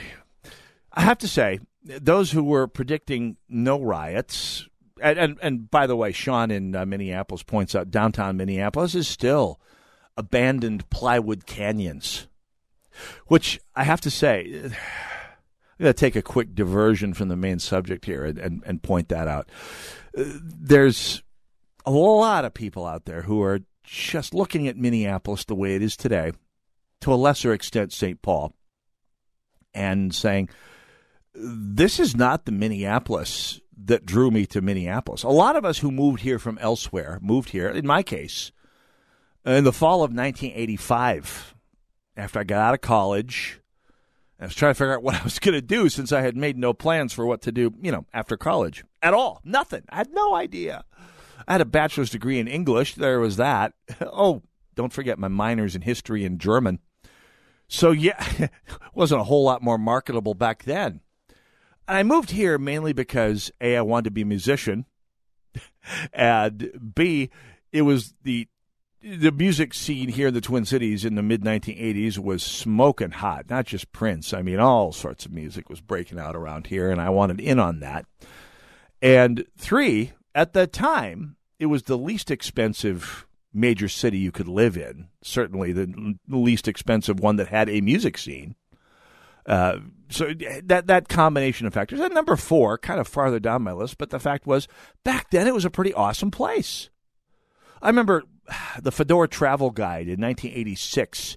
I 0.92 1.02
have 1.02 1.18
to 1.18 1.28
say, 1.28 1.60
those 1.84 2.30
who 2.30 2.44
were 2.44 2.66
predicting 2.66 3.36
no 3.48 3.80
riots, 3.80 4.68
and 5.00 5.18
and, 5.18 5.38
and 5.42 5.70
by 5.70 5.86
the 5.86 5.96
way, 5.96 6.12
Sean 6.12 6.50
in 6.50 6.74
uh, 6.74 6.86
Minneapolis 6.86 7.42
points 7.42 7.74
out 7.74 7.90
downtown 7.90 8.36
Minneapolis 8.36 8.94
is 8.94 9.08
still 9.08 9.60
abandoned 10.16 10.88
plywood 10.90 11.46
canyons, 11.46 12.28
which 13.26 13.60
I 13.74 13.84
have 13.84 14.00
to 14.02 14.10
say. 14.10 14.70
I'm 15.78 15.84
going 15.84 15.94
to 15.94 16.00
take 16.00 16.14
a 16.14 16.22
quick 16.22 16.54
diversion 16.54 17.12
from 17.12 17.26
the 17.26 17.34
main 17.34 17.58
subject 17.58 18.04
here 18.04 18.24
and, 18.24 18.38
and, 18.38 18.62
and 18.64 18.82
point 18.82 19.08
that 19.08 19.26
out. 19.26 19.48
Uh, 20.16 20.22
there's 20.44 21.24
a 21.84 21.90
lot 21.90 22.44
of 22.44 22.54
people 22.54 22.86
out 22.86 23.04
there 23.04 23.22
who 23.22 23.42
are 23.42 23.60
just 23.82 24.32
looking 24.32 24.68
at 24.68 24.76
Minneapolis 24.76 25.44
the 25.44 25.54
way 25.54 25.74
it 25.74 25.82
is 25.82 25.96
today, 25.96 26.32
to 27.00 27.12
a 27.12 27.16
lesser 27.16 27.52
extent, 27.52 27.92
St. 27.92 28.22
Paul, 28.22 28.54
and 29.74 30.14
saying, 30.14 30.50
this 31.34 31.98
is 31.98 32.16
not 32.16 32.44
the 32.44 32.52
Minneapolis 32.52 33.60
that 33.84 34.06
drew 34.06 34.30
me 34.30 34.46
to 34.46 34.60
Minneapolis. 34.60 35.22
A 35.22 35.28
lot 35.28 35.56
of 35.56 35.64
us 35.64 35.78
who 35.78 35.90
moved 35.90 36.20
here 36.20 36.38
from 36.38 36.58
elsewhere 36.58 37.18
moved 37.20 37.50
here, 37.50 37.68
in 37.68 37.86
my 37.86 38.02
case, 38.02 38.52
in 39.44 39.64
the 39.64 39.72
fall 39.72 40.04
of 40.04 40.12
1985, 40.12 41.54
after 42.16 42.40
I 42.40 42.44
got 42.44 42.60
out 42.60 42.74
of 42.74 42.80
college. 42.80 43.60
I 44.38 44.46
was 44.46 44.54
trying 44.54 44.70
to 44.70 44.78
figure 44.78 44.94
out 44.94 45.02
what 45.04 45.14
I 45.14 45.22
was 45.22 45.38
going 45.38 45.54
to 45.54 45.62
do 45.62 45.88
since 45.88 46.12
I 46.12 46.22
had 46.22 46.36
made 46.36 46.58
no 46.58 46.72
plans 46.72 47.12
for 47.12 47.26
what 47.26 47.42
to 47.42 47.52
do, 47.52 47.72
you 47.80 47.92
know, 47.92 48.06
after 48.12 48.36
college 48.36 48.84
at 49.00 49.14
all. 49.14 49.40
Nothing. 49.44 49.84
I 49.88 49.96
had 49.96 50.12
no 50.12 50.34
idea. 50.34 50.84
I 51.46 51.52
had 51.52 51.60
a 51.60 51.66
bachelor's 51.66 52.10
degree 52.10 52.38
in 52.38 52.48
English. 52.48 52.94
There 52.94 53.20
was 53.20 53.36
that. 53.36 53.72
Oh, 54.00 54.42
don't 54.74 54.92
forget 54.92 55.18
my 55.18 55.28
minors 55.28 55.76
in 55.76 55.82
history 55.82 56.24
and 56.24 56.40
German. 56.40 56.78
So, 57.68 57.90
yeah, 57.90 58.48
wasn't 58.94 59.20
a 59.20 59.24
whole 59.24 59.44
lot 59.44 59.62
more 59.62 59.76
marketable 59.76 60.34
back 60.34 60.64
then. 60.64 61.00
I 61.88 62.02
moved 62.02 62.30
here 62.30 62.58
mainly 62.58 62.92
because 62.92 63.50
A, 63.60 63.76
I 63.76 63.82
wanted 63.82 64.04
to 64.04 64.10
be 64.10 64.22
a 64.22 64.26
musician, 64.26 64.86
and 66.12 66.92
B, 66.94 67.30
it 67.72 67.82
was 67.82 68.14
the 68.22 68.48
the 69.02 69.32
music 69.32 69.74
scene 69.74 70.08
here 70.08 70.28
in 70.28 70.34
the 70.34 70.40
Twin 70.40 70.64
Cities 70.64 71.04
in 71.04 71.16
the 71.16 71.22
mid 71.22 71.42
1980s 71.42 72.18
was 72.18 72.42
smoking 72.42 73.10
hot. 73.10 73.50
Not 73.50 73.66
just 73.66 73.90
Prince. 73.90 74.32
I 74.32 74.42
mean, 74.42 74.60
all 74.60 74.92
sorts 74.92 75.26
of 75.26 75.32
music 75.32 75.68
was 75.68 75.80
breaking 75.80 76.20
out 76.20 76.36
around 76.36 76.68
here, 76.68 76.90
and 76.90 77.00
I 77.00 77.10
wanted 77.10 77.40
in 77.40 77.58
on 77.58 77.80
that. 77.80 78.06
And 79.00 79.44
three, 79.58 80.12
at 80.34 80.52
that 80.52 80.72
time, 80.72 81.36
it 81.58 81.66
was 81.66 81.84
the 81.84 81.98
least 81.98 82.30
expensive 82.30 83.26
major 83.52 83.88
city 83.88 84.18
you 84.18 84.30
could 84.32 84.48
live 84.48 84.76
in. 84.76 85.08
Certainly, 85.22 85.72
the 85.72 86.16
least 86.28 86.68
expensive 86.68 87.18
one 87.18 87.36
that 87.36 87.48
had 87.48 87.68
a 87.68 87.80
music 87.80 88.16
scene. 88.16 88.54
Uh, 89.44 89.78
so 90.12 90.32
that 90.64 90.86
that 90.86 91.08
combination 91.08 91.66
of 91.66 91.74
factors. 91.74 92.00
And 92.00 92.14
number 92.14 92.36
four, 92.36 92.78
kind 92.78 93.00
of 93.00 93.08
farther 93.08 93.40
down 93.40 93.62
my 93.62 93.72
list, 93.72 93.98
but 93.98 94.10
the 94.10 94.20
fact 94.20 94.46
was 94.46 94.68
back 95.04 95.30
then 95.30 95.46
it 95.46 95.54
was 95.54 95.64
a 95.64 95.70
pretty 95.70 95.94
awesome 95.94 96.30
place. 96.30 96.90
I 97.80 97.88
remember 97.88 98.22
the 98.82 98.92
Fodor's 98.92 99.30
Travel 99.30 99.70
Guide 99.70 100.08
in 100.08 100.20
1986 100.20 101.36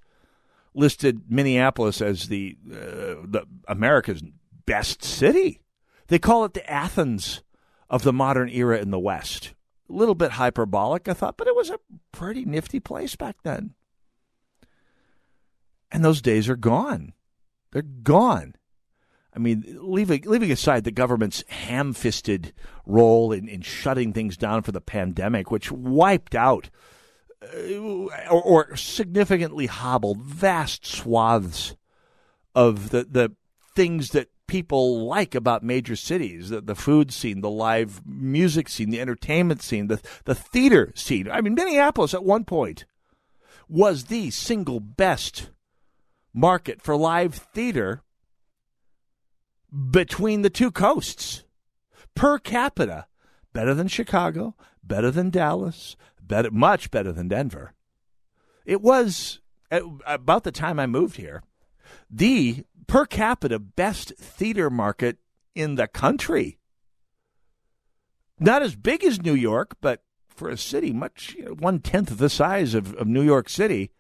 listed 0.74 1.24
Minneapolis 1.30 2.02
as 2.02 2.28
the 2.28 2.58
uh, 2.70 3.24
the 3.24 3.46
America's 3.68 4.24
best 4.66 5.04
city. 5.04 5.62
They 6.08 6.20
call 6.20 6.46
it 6.46 6.54
the 6.54 6.70
Athens 6.70 7.42
of 7.90 8.04
the 8.04 8.14
modern 8.14 8.50
era 8.50 8.80
in 8.80 8.92
the 8.92 9.00
West. 9.00 9.54
A 9.90 9.94
little 9.94 10.16
bit 10.16 10.32
hyperbolic, 10.32 11.08
I 11.08 11.14
thought, 11.14 11.38
but 11.38 11.48
it 11.48 11.56
was 11.56 11.70
a 11.70 11.80
pretty 12.12 12.46
nifty 12.46 12.80
place 12.80 13.16
back 13.16 13.38
then. 13.44 13.74
And 15.92 16.04
those 16.04 16.22
days 16.22 16.50
are 16.50 16.56
gone. 16.56 17.14
They're 17.72 17.82
gone. 17.82 18.56
I 19.36 19.40
mean, 19.40 19.78
leaving 19.82 20.24
leaving 20.26 20.52
aside 20.52 20.86
the 20.86 20.92
government's 20.92 21.44
ham-fisted 21.48 22.54
role 22.86 23.32
in, 23.32 23.50
in 23.50 23.62
shutting 23.62 24.14
things 24.14 24.38
down 24.38 24.62
for 24.62 24.72
the 24.72 24.82
pandemic, 24.82 25.52
which 25.52 25.72
wiped 25.72 26.36
out 26.36 26.70
uh, 27.44 27.74
or, 28.30 28.42
or 28.42 28.76
significantly 28.76 29.66
hobbled 29.66 30.22
vast 30.22 30.86
swaths 30.86 31.76
of 32.54 32.92
the 32.92 33.04
the 33.04 33.34
things 33.76 34.12
that 34.12 34.30
people 34.48 35.06
like 35.06 35.36
about 35.36 35.64
major 35.64 35.96
cities 35.96 36.50
the, 36.50 36.62
the 36.62 36.76
food 36.76 37.12
scene, 37.12 37.42
the 37.42 37.50
live 37.50 38.02
music 38.06 38.70
scene, 38.70 38.90
the 38.90 39.02
entertainment 39.02 39.62
scene, 39.62 39.88
the, 39.88 40.00
the 40.24 40.36
theater 40.36 40.94
scene. 40.96 41.30
I 41.30 41.42
mean, 41.42 41.56
Minneapolis 41.56 42.14
at 42.14 42.24
one 42.24 42.46
point 42.46 42.86
was 43.68 44.06
the 44.06 44.30
single 44.30 44.80
best 44.80 45.50
market 46.34 46.82
for 46.82 46.96
live 46.96 47.34
theater 47.34 48.02
between 49.92 50.42
the 50.42 50.50
two 50.50 50.72
coasts. 50.72 51.44
Per 52.16 52.40
capita, 52.40 53.08
better 53.54 53.74
than 53.74 53.88
Chicago, 53.88 54.56
better 54.84 55.12
than 55.12 55.30
Dallas, 55.30 55.96
better, 56.22 56.50
much 56.52 56.92
better 56.92 57.12
than 57.12 57.28
Denver. 57.28 57.74
It 58.66 58.82
was 58.82 59.42
at 59.70 59.84
about 60.06 60.44
the 60.44 60.52
time 60.52 60.80
I 60.80 60.86
moved 60.86 61.18
here, 61.18 61.44
the 62.10 62.64
per 62.88 63.06
capita 63.06 63.60
best 63.60 64.14
theater 64.18 64.70
market 64.70 65.18
in 65.54 65.76
the 65.76 65.88
country. 65.88 66.58
Not 68.40 68.62
as 68.62 68.76
big 68.76 69.04
as 69.04 69.22
New 69.22 69.34
York, 69.34 69.76
but 69.82 70.04
for 70.28 70.50
a 70.50 70.58
city 70.58 70.92
much 70.92 71.36
you 71.38 71.46
know, 71.46 71.52
one 71.52 71.80
tenth 71.80 72.18
the 72.18 72.30
size 72.30 72.74
of, 72.74 72.94
of 72.96 73.08
New 73.08 73.22
York 73.22 73.50
City, 73.50 73.92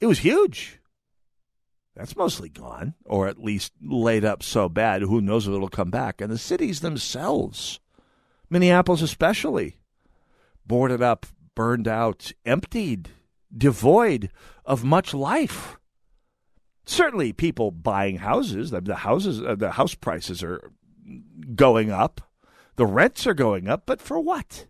it 0.00 0.06
was 0.06 0.18
huge. 0.18 0.80
That's 1.96 2.16
mostly 2.16 2.48
gone, 2.48 2.94
or 3.04 3.28
at 3.28 3.42
least 3.42 3.72
laid 3.80 4.24
up 4.24 4.42
so 4.42 4.68
bad. 4.68 5.02
Who 5.02 5.20
knows 5.20 5.46
if 5.46 5.54
it'll 5.54 5.68
come 5.68 5.90
back? 5.90 6.20
And 6.20 6.30
the 6.30 6.38
cities 6.38 6.80
themselves, 6.80 7.78
Minneapolis 8.50 9.00
especially, 9.00 9.76
boarded 10.66 11.02
up, 11.02 11.26
burned 11.54 11.86
out, 11.86 12.32
emptied, 12.44 13.10
devoid 13.56 14.30
of 14.64 14.82
much 14.82 15.14
life. 15.14 15.76
Certainly, 16.84 17.34
people 17.34 17.70
buying 17.70 18.18
houses, 18.18 18.70
the 18.70 18.96
houses, 18.96 19.40
uh, 19.40 19.54
the 19.54 19.72
house 19.72 19.94
prices 19.94 20.42
are 20.42 20.72
going 21.54 21.90
up, 21.90 22.20
the 22.76 22.86
rents 22.86 23.26
are 23.26 23.34
going 23.34 23.68
up, 23.68 23.84
but 23.86 24.00
for 24.00 24.18
what? 24.18 24.66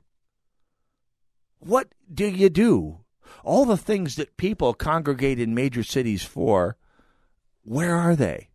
What 1.58 1.88
do 2.12 2.26
you 2.26 2.50
do? 2.50 3.00
All 3.42 3.64
the 3.64 3.78
things 3.78 4.16
that 4.16 4.36
people 4.36 4.74
congregate 4.74 5.40
in 5.40 5.54
major 5.54 5.82
cities 5.82 6.22
for 6.22 6.76
where 7.64 7.96
are 7.96 8.14
they? 8.14 8.48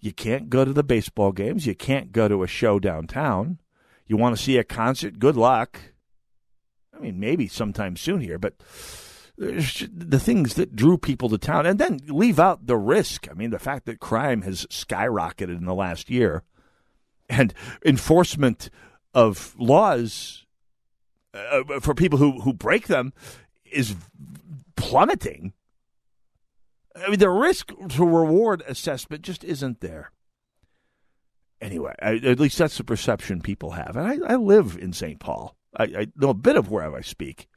You 0.00 0.12
can't 0.12 0.50
go 0.50 0.64
to 0.64 0.72
the 0.72 0.82
baseball 0.82 1.32
games. 1.32 1.66
You 1.66 1.74
can't 1.74 2.12
go 2.12 2.26
to 2.26 2.42
a 2.42 2.48
show 2.48 2.78
downtown. 2.78 3.60
You 4.06 4.16
want 4.16 4.36
to 4.36 4.42
see 4.42 4.58
a 4.58 4.64
concert? 4.64 5.18
Good 5.18 5.36
luck. 5.36 5.78
I 6.94 7.00
mean, 7.00 7.20
maybe 7.20 7.46
sometime 7.48 7.96
soon 7.96 8.20
here, 8.20 8.38
but 8.38 8.54
the 9.36 10.20
things 10.20 10.54
that 10.54 10.76
drew 10.76 10.98
people 10.98 11.28
to 11.30 11.38
town, 11.38 11.66
and 11.66 11.78
then 11.78 12.00
leave 12.06 12.38
out 12.38 12.66
the 12.66 12.76
risk. 12.76 13.28
I 13.30 13.34
mean, 13.34 13.50
the 13.50 13.58
fact 13.58 13.86
that 13.86 14.00
crime 14.00 14.42
has 14.42 14.66
skyrocketed 14.66 15.56
in 15.56 15.64
the 15.64 15.74
last 15.74 16.10
year, 16.10 16.42
and 17.28 17.54
enforcement 17.84 18.70
of 19.14 19.54
laws 19.58 20.46
uh, 21.34 21.80
for 21.80 21.94
people 21.94 22.18
who, 22.18 22.40
who 22.42 22.52
break 22.52 22.88
them 22.88 23.12
is 23.70 23.96
plummeting. 24.76 25.52
I 26.94 27.10
mean, 27.10 27.18
the 27.18 27.30
risk 27.30 27.72
to 27.90 28.06
reward 28.06 28.62
assessment 28.66 29.22
just 29.22 29.44
isn't 29.44 29.80
there. 29.80 30.12
Anyway, 31.60 31.94
I, 32.02 32.16
at 32.16 32.40
least 32.40 32.58
that's 32.58 32.76
the 32.76 32.84
perception 32.84 33.40
people 33.40 33.70
have. 33.70 33.96
And 33.96 34.24
I, 34.24 34.34
I 34.34 34.36
live 34.36 34.76
in 34.80 34.92
St. 34.92 35.20
Paul. 35.20 35.56
I, 35.76 35.84
I, 35.84 36.06
know 36.16 36.30
a 36.30 36.34
bit 36.34 36.56
of 36.56 36.70
where 36.70 36.94
I 36.94 37.00
speak. 37.02 37.48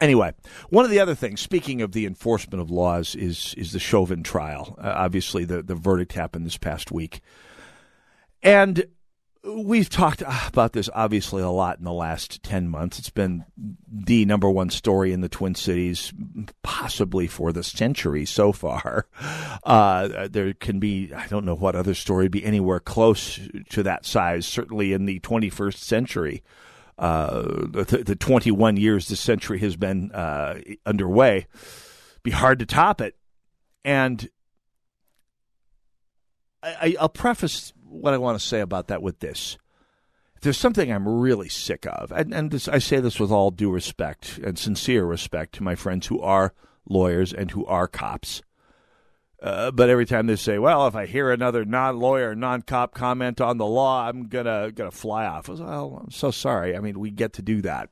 Anyway, 0.00 0.32
one 0.68 0.84
of 0.84 0.90
the 0.90 1.00
other 1.00 1.14
things, 1.14 1.40
speaking 1.40 1.82
of 1.82 1.92
the 1.92 2.06
enforcement 2.06 2.60
of 2.60 2.70
laws, 2.70 3.16
is 3.16 3.54
is 3.56 3.72
the 3.72 3.80
Chauvin 3.80 4.22
trial. 4.22 4.76
Uh, 4.78 4.92
obviously, 4.94 5.44
the, 5.44 5.60
the 5.62 5.74
verdict 5.74 6.12
happened 6.12 6.46
this 6.46 6.58
past 6.58 6.92
week. 6.92 7.20
And 8.42 8.84
We've 9.48 9.88
talked 9.88 10.22
about 10.46 10.72
this 10.72 10.90
obviously 10.94 11.42
a 11.42 11.48
lot 11.48 11.78
in 11.78 11.84
the 11.84 11.92
last 11.92 12.42
10 12.42 12.68
months. 12.68 12.98
It's 12.98 13.10
been 13.10 13.44
the 13.90 14.24
number 14.26 14.50
one 14.50 14.68
story 14.68 15.12
in 15.12 15.22
the 15.22 15.28
Twin 15.28 15.54
Cities, 15.54 16.12
possibly 16.62 17.26
for 17.26 17.52
the 17.52 17.62
century 17.62 18.26
so 18.26 18.52
far. 18.52 19.06
Uh, 19.64 20.28
there 20.30 20.52
can 20.54 20.78
be, 20.78 21.12
I 21.12 21.26
don't 21.26 21.44
know 21.44 21.54
what 21.54 21.74
other 21.74 21.94
story 21.94 22.24
would 22.24 22.32
be 22.32 22.44
anywhere 22.44 22.80
close 22.80 23.40
to 23.70 23.82
that 23.82 24.06
size, 24.06 24.46
certainly 24.46 24.92
in 24.92 25.04
the 25.04 25.20
21st 25.20 25.78
century. 25.78 26.42
Uh, 26.98 27.42
the, 27.42 28.02
the 28.04 28.16
21 28.16 28.76
years 28.76 29.08
this 29.08 29.20
century 29.20 29.58
has 29.60 29.76
been 29.76 30.10
uh, 30.12 30.58
underway. 30.84 31.46
Be 32.22 32.30
hard 32.30 32.58
to 32.58 32.66
top 32.66 33.00
it. 33.00 33.16
And 33.84 34.28
I, 36.62 36.96
will 37.00 37.08
preface 37.08 37.72
what 37.88 38.14
I 38.14 38.18
want 38.18 38.38
to 38.38 38.46
say 38.46 38.60
about 38.60 38.88
that 38.88 39.02
with 39.02 39.20
this. 39.20 39.58
There's 40.40 40.58
something 40.58 40.92
I'm 40.92 41.08
really 41.08 41.48
sick 41.48 41.84
of, 41.86 42.12
and, 42.12 42.32
and 42.32 42.50
this, 42.50 42.68
I 42.68 42.78
say 42.78 43.00
this 43.00 43.18
with 43.18 43.32
all 43.32 43.50
due 43.50 43.70
respect 43.70 44.38
and 44.38 44.56
sincere 44.56 45.04
respect 45.04 45.54
to 45.56 45.64
my 45.64 45.74
friends 45.74 46.06
who 46.06 46.20
are 46.20 46.54
lawyers 46.88 47.32
and 47.32 47.50
who 47.50 47.66
are 47.66 47.88
cops. 47.88 48.42
Uh, 49.42 49.70
but 49.70 49.88
every 49.88 50.06
time 50.06 50.26
they 50.26 50.36
say, 50.36 50.58
"Well, 50.58 50.86
if 50.86 50.96
I 50.96 51.06
hear 51.06 51.30
another 51.30 51.64
non-lawyer, 51.64 52.34
non-cop 52.34 52.94
comment 52.94 53.40
on 53.40 53.56
the 53.56 53.66
law, 53.66 54.08
I'm 54.08 54.28
gonna 54.28 54.72
gonna 54.72 54.90
fly 54.90 55.26
off," 55.26 55.48
I 55.48 55.52
was, 55.52 55.60
"Well, 55.60 56.02
I'm 56.04 56.10
so 56.10 56.30
sorry. 56.30 56.76
I 56.76 56.80
mean, 56.80 56.98
we 56.98 57.10
get 57.10 57.32
to 57.34 57.42
do 57.42 57.62
that." 57.62 57.90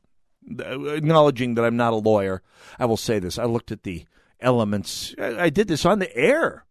Acknowledging 0.48 1.54
that 1.54 1.64
I'm 1.64 1.76
not 1.76 1.92
a 1.92 1.96
lawyer, 1.96 2.42
I 2.78 2.86
will 2.86 2.96
say 2.96 3.18
this: 3.20 3.38
I 3.38 3.44
looked 3.44 3.70
at 3.70 3.84
the 3.84 4.06
elements. 4.40 5.14
I 5.18 5.50
did 5.50 5.68
this 5.68 5.84
on 5.84 6.00
the 6.00 6.16
air 6.16 6.64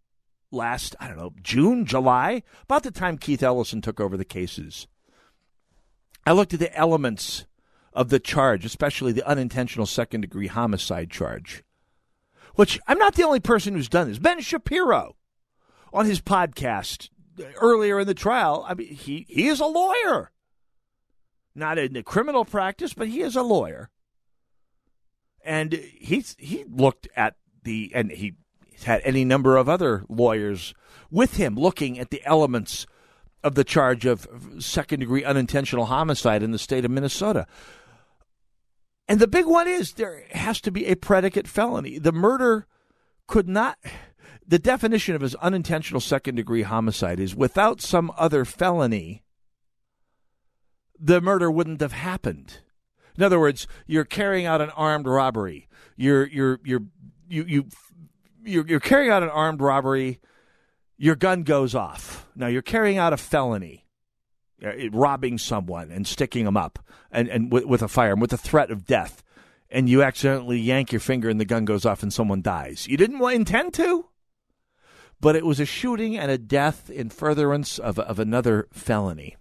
last, 0.56 0.96
I 1.00 1.08
don't 1.08 1.18
know, 1.18 1.34
June, 1.42 1.86
July, 1.86 2.42
about 2.64 2.84
the 2.84 2.92
time 2.92 3.18
Keith 3.18 3.44
Ellison 3.44 3.82
took 3.82 4.00
over 4.00 4.18
the 4.18 4.26
cases. 4.26 4.88
I 6.26 6.32
looked 6.32 6.54
at 6.54 6.60
the 6.60 6.76
elements 6.76 7.46
of 7.94 8.10
the 8.10 8.20
charge, 8.20 8.66
especially 8.66 9.12
the 9.12 9.28
unintentional 9.28 9.86
second 9.86 10.22
degree 10.22 10.48
homicide 10.48 11.12
charge, 11.12 11.64
which 12.56 12.80
I'm 12.88 12.98
not 12.98 13.16
the 13.16 13.24
only 13.24 13.40
person 13.40 13.76
who's 13.76 13.90
done 13.90 14.08
this. 14.08 14.20
Ben 14.20 14.42
Shapiro 14.42 15.16
on 15.94 16.06
his 16.06 16.22
podcast 16.22 17.10
earlier 17.62 18.00
in 18.00 18.08
the 18.08 18.14
trial, 18.14 18.66
I 18.68 18.74
mean, 18.74 18.94
he, 18.94 19.26
he 19.30 19.48
is 19.48 19.60
a 19.60 19.66
lawyer. 19.66 20.32
Not 21.54 21.78
in 21.78 21.94
the 21.94 22.04
criminal 22.04 22.44
practice, 22.44 22.94
but 22.94 23.08
he 23.08 23.22
is 23.22 23.36
a 23.36 23.44
lawyer. 23.44 23.90
And 25.44 25.74
he's, 25.74 26.36
he 26.38 26.66
looked 26.68 27.08
at 27.16 27.36
the, 27.64 27.92
and 27.94 28.12
he 28.12 28.34
He's 28.76 28.84
had 28.84 29.02
any 29.06 29.24
number 29.24 29.56
of 29.56 29.70
other 29.70 30.04
lawyers 30.10 30.74
with 31.10 31.38
him 31.38 31.56
looking 31.56 31.98
at 31.98 32.10
the 32.10 32.22
elements 32.26 32.86
of 33.42 33.56
the 33.56 33.64
charge 33.64 34.06
of 34.06 34.28
second 34.60 35.00
degree 35.00 35.24
unintentional 35.24 35.86
homicide 35.86 36.44
in 36.44 36.52
the 36.52 36.60
state 36.60 36.84
of 36.84 36.92
Minnesota. 36.92 37.48
And 39.08 39.20
the 39.20 39.28
big 39.28 39.46
one 39.46 39.68
is 39.68 39.94
there 39.94 40.26
has 40.32 40.60
to 40.62 40.72
be 40.72 40.88
a 40.88 40.96
predicate 40.96 41.48
felony. 41.48 42.00
The 42.00 42.12
murder 42.12 42.68
could 43.28 43.48
not, 43.48 43.78
the 44.46 44.60
definition 44.60 45.16
of 45.16 45.24
as 45.24 45.36
unintentional 45.36 46.02
second 46.02 46.36
degree 46.36 46.64
homicide 46.64 47.20
is 47.20 47.34
without 47.34 47.80
some 47.80 48.12
other 48.18 48.44
felony, 48.44 49.24
the 51.00 51.22
murder 51.22 51.50
wouldn't 51.50 51.82
have 51.82 51.94
happened. 51.94 52.60
In 53.16 53.24
other 53.24 53.40
words, 53.40 53.68
you're 53.88 54.04
carrying 54.04 54.46
out 54.46 54.60
an 54.60 54.72
armed 54.72 55.08
robbery. 55.08 55.70
You're 55.96 56.28
you're 56.28 56.60
you're 56.66 56.84
you 57.30 57.46
you 57.48 57.66
you're, 58.46 58.68
you're 58.68 58.80
carrying 58.80 59.12
out 59.12 59.24
an 59.24 59.30
armed 59.30 59.62
robbery, 59.62 60.20
your 60.98 61.16
gun 61.16 61.44
goes 61.44 61.76
off. 61.76 62.28
Now 62.36 62.48
you're 62.48 62.62
carrying 62.62 62.98
out 62.98 63.14
a 63.14 63.18
felony, 63.18 63.86
uh, 64.64 64.90
robbing 64.92 65.38
someone 65.38 65.92
and 65.92 66.08
sticking 66.08 66.46
them 66.46 66.58
up, 66.58 66.80
and, 67.12 67.28
and 67.28 67.52
with, 67.52 67.66
with 67.66 67.82
a 67.82 67.88
firearm, 67.88 68.20
with 68.20 68.34
a 68.34 68.38
threat 68.38 68.72
of 68.72 68.86
death, 68.86 69.24
and 69.70 69.90
you 69.90 70.04
accidentally 70.04 70.60
yank 70.60 70.92
your 70.92 71.02
finger 71.02 71.30
and 71.30 71.40
the 71.40 71.46
gun 71.46 71.66
goes 71.66 71.86
off 71.86 72.04
and 72.04 72.14
someone 72.14 72.42
dies. 72.42 72.88
You 72.88 72.98
didn't 72.98 73.22
intend 73.32 73.74
to, 73.76 74.08
but 75.20 75.36
it 75.36 75.46
was 75.46 75.60
a 75.60 75.66
shooting 75.66 76.18
and 76.18 76.32
a 76.32 76.38
death 76.38 76.90
in 76.90 77.10
furtherance 77.10 77.80
of, 77.80 78.00
of 78.00 78.20
another 78.20 78.68
felony. 78.72 79.36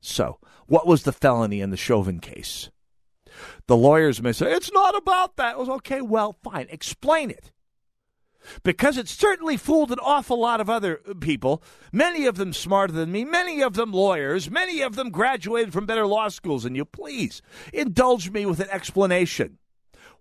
So, 0.00 0.38
what 0.66 0.86
was 0.86 1.04
the 1.04 1.12
felony 1.12 1.60
in 1.60 1.70
the 1.70 1.76
Chauvin 1.76 2.20
case? 2.20 2.70
The 3.66 3.76
lawyers 3.76 4.22
may 4.22 4.32
say, 4.32 4.52
it's 4.52 4.72
not 4.72 4.96
about 4.96 5.36
that. 5.36 5.52
It 5.52 5.58
was 5.58 5.68
okay, 5.68 6.00
well, 6.00 6.36
fine. 6.44 6.66
Explain 6.70 7.30
it. 7.30 7.50
Because 8.62 8.96
it 8.96 9.08
certainly 9.08 9.56
fooled 9.56 9.90
an 9.90 9.98
awful 10.00 10.40
lot 10.40 10.60
of 10.60 10.70
other 10.70 10.96
people, 11.20 11.62
many 11.92 12.26
of 12.26 12.36
them 12.36 12.52
smarter 12.52 12.92
than 12.92 13.12
me, 13.12 13.24
many 13.24 13.62
of 13.62 13.74
them 13.74 13.92
lawyers, 13.92 14.50
many 14.50 14.80
of 14.80 14.96
them 14.96 15.10
graduated 15.10 15.72
from 15.72 15.86
better 15.86 16.06
law 16.06 16.28
schools 16.28 16.64
than 16.64 16.74
you. 16.74 16.84
Please 16.84 17.42
indulge 17.72 18.30
me 18.30 18.46
with 18.46 18.60
an 18.60 18.68
explanation. 18.70 19.58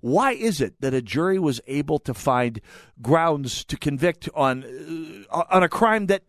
Why 0.01 0.33
is 0.33 0.59
it 0.59 0.81
that 0.81 0.93
a 0.93 1.01
jury 1.01 1.39
was 1.39 1.61
able 1.65 1.97
to 1.99 2.13
find 2.13 2.59
grounds 3.01 3.63
to 3.65 3.77
convict 3.77 4.27
on 4.35 5.25
uh, 5.31 5.43
on 5.49 5.63
a 5.63 5.69
crime 5.69 6.07
that, 6.07 6.23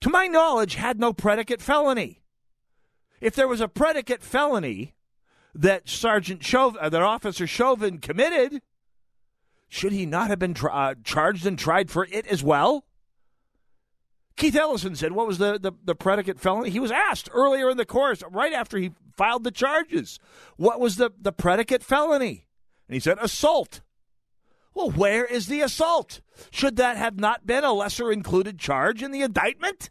to 0.00 0.08
my 0.08 0.26
knowledge, 0.26 0.76
had 0.76 0.98
no 0.98 1.12
predicate 1.12 1.60
felony? 1.60 2.22
If 3.20 3.34
there 3.34 3.46
was 3.46 3.60
a 3.60 3.68
predicate 3.68 4.22
felony 4.22 4.94
that 5.54 5.86
Sergeant 5.86 6.42
Chauvin, 6.42 6.80
uh, 6.80 6.88
that 6.88 7.02
Officer 7.02 7.46
Chauvin 7.46 7.98
committed, 7.98 8.62
should 9.70 9.92
he 9.92 10.04
not 10.04 10.28
have 10.28 10.40
been 10.40 10.52
tra- 10.52 10.74
uh, 10.74 10.94
charged 11.04 11.46
and 11.46 11.58
tried 11.58 11.90
for 11.90 12.06
it 12.10 12.26
as 12.26 12.42
well? 12.42 12.84
Keith 14.36 14.56
Ellison 14.56 14.96
said, 14.96 15.12
What 15.12 15.28
was 15.28 15.38
the, 15.38 15.58
the, 15.58 15.72
the, 15.84 15.94
predicate 15.94 16.40
felony? 16.40 16.70
He 16.70 16.80
was 16.80 16.90
asked 16.90 17.30
earlier 17.32 17.70
in 17.70 17.76
the 17.76 17.86
course, 17.86 18.22
right 18.30 18.52
after 18.52 18.78
he 18.78 18.90
filed 19.16 19.44
the 19.44 19.50
charges, 19.50 20.18
what 20.56 20.80
was 20.80 20.96
the, 20.96 21.10
the 21.18 21.32
predicate 21.32 21.84
felony? 21.84 22.46
And 22.88 22.94
he 22.94 23.00
said, 23.00 23.18
Assault. 23.20 23.80
Well, 24.74 24.90
where 24.90 25.24
is 25.24 25.46
the 25.46 25.60
assault? 25.60 26.20
Should 26.50 26.76
that 26.76 26.96
have 26.96 27.18
not 27.18 27.46
been 27.46 27.64
a 27.64 27.72
lesser 27.72 28.10
included 28.10 28.58
charge 28.58 29.02
in 29.02 29.12
the 29.12 29.22
indictment? 29.22 29.90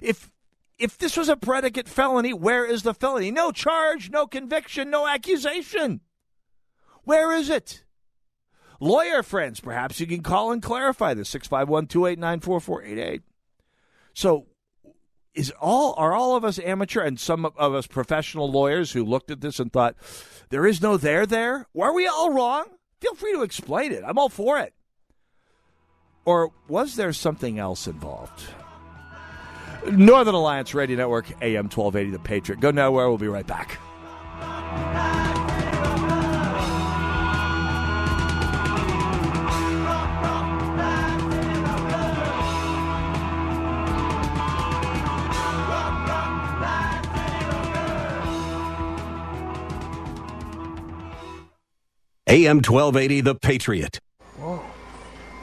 If 0.00 0.30
if 0.78 0.98
this 0.98 1.16
was 1.16 1.28
a 1.28 1.36
predicate 1.36 1.88
felony, 1.88 2.32
where 2.32 2.64
is 2.64 2.82
the 2.82 2.94
felony? 2.94 3.30
No 3.30 3.52
charge, 3.52 4.10
no 4.10 4.26
conviction, 4.26 4.90
no 4.90 5.06
accusation. 5.06 6.00
Where 7.04 7.32
is 7.32 7.48
it? 7.50 7.81
Lawyer 8.82 9.22
friends, 9.22 9.60
perhaps 9.60 10.00
you 10.00 10.08
can 10.08 10.24
call 10.24 10.50
and 10.50 10.60
clarify 10.60 11.14
this 11.14 11.28
651 11.28 11.86
289 11.86 12.40
4488. 12.40 13.22
So, 14.12 14.46
is 15.34 15.52
all 15.60 15.94
are 15.96 16.12
all 16.12 16.34
of 16.34 16.44
us 16.44 16.58
amateur 16.58 17.00
and 17.00 17.18
some 17.18 17.46
of 17.46 17.74
us 17.74 17.86
professional 17.86 18.50
lawyers 18.50 18.90
who 18.90 19.04
looked 19.04 19.30
at 19.30 19.40
this 19.40 19.60
and 19.60 19.72
thought 19.72 19.94
there 20.50 20.66
is 20.66 20.82
no 20.82 20.96
there 20.96 21.26
there? 21.26 21.68
Are 21.80 21.94
we 21.94 22.08
all 22.08 22.32
wrong? 22.32 22.64
Feel 23.00 23.14
free 23.14 23.32
to 23.34 23.42
explain 23.42 23.92
it. 23.92 24.02
I'm 24.04 24.18
all 24.18 24.28
for 24.28 24.58
it. 24.58 24.74
Or 26.24 26.50
was 26.66 26.96
there 26.96 27.12
something 27.12 27.60
else 27.60 27.86
involved? 27.86 28.42
Northern 29.92 30.34
Alliance 30.34 30.74
Radio 30.74 30.96
Network, 30.96 31.30
AM 31.40 31.68
1280, 31.68 32.10
The 32.10 32.18
Patriot. 32.18 32.60
Go 32.60 32.72
nowhere. 32.72 33.08
We'll 33.08 33.16
be 33.16 33.28
right 33.28 33.46
back. 33.46 33.78
AM 52.32 52.62
1280, 52.62 53.20
The 53.20 53.34
Patriot. 53.34 53.98
Whoa. 54.38 54.64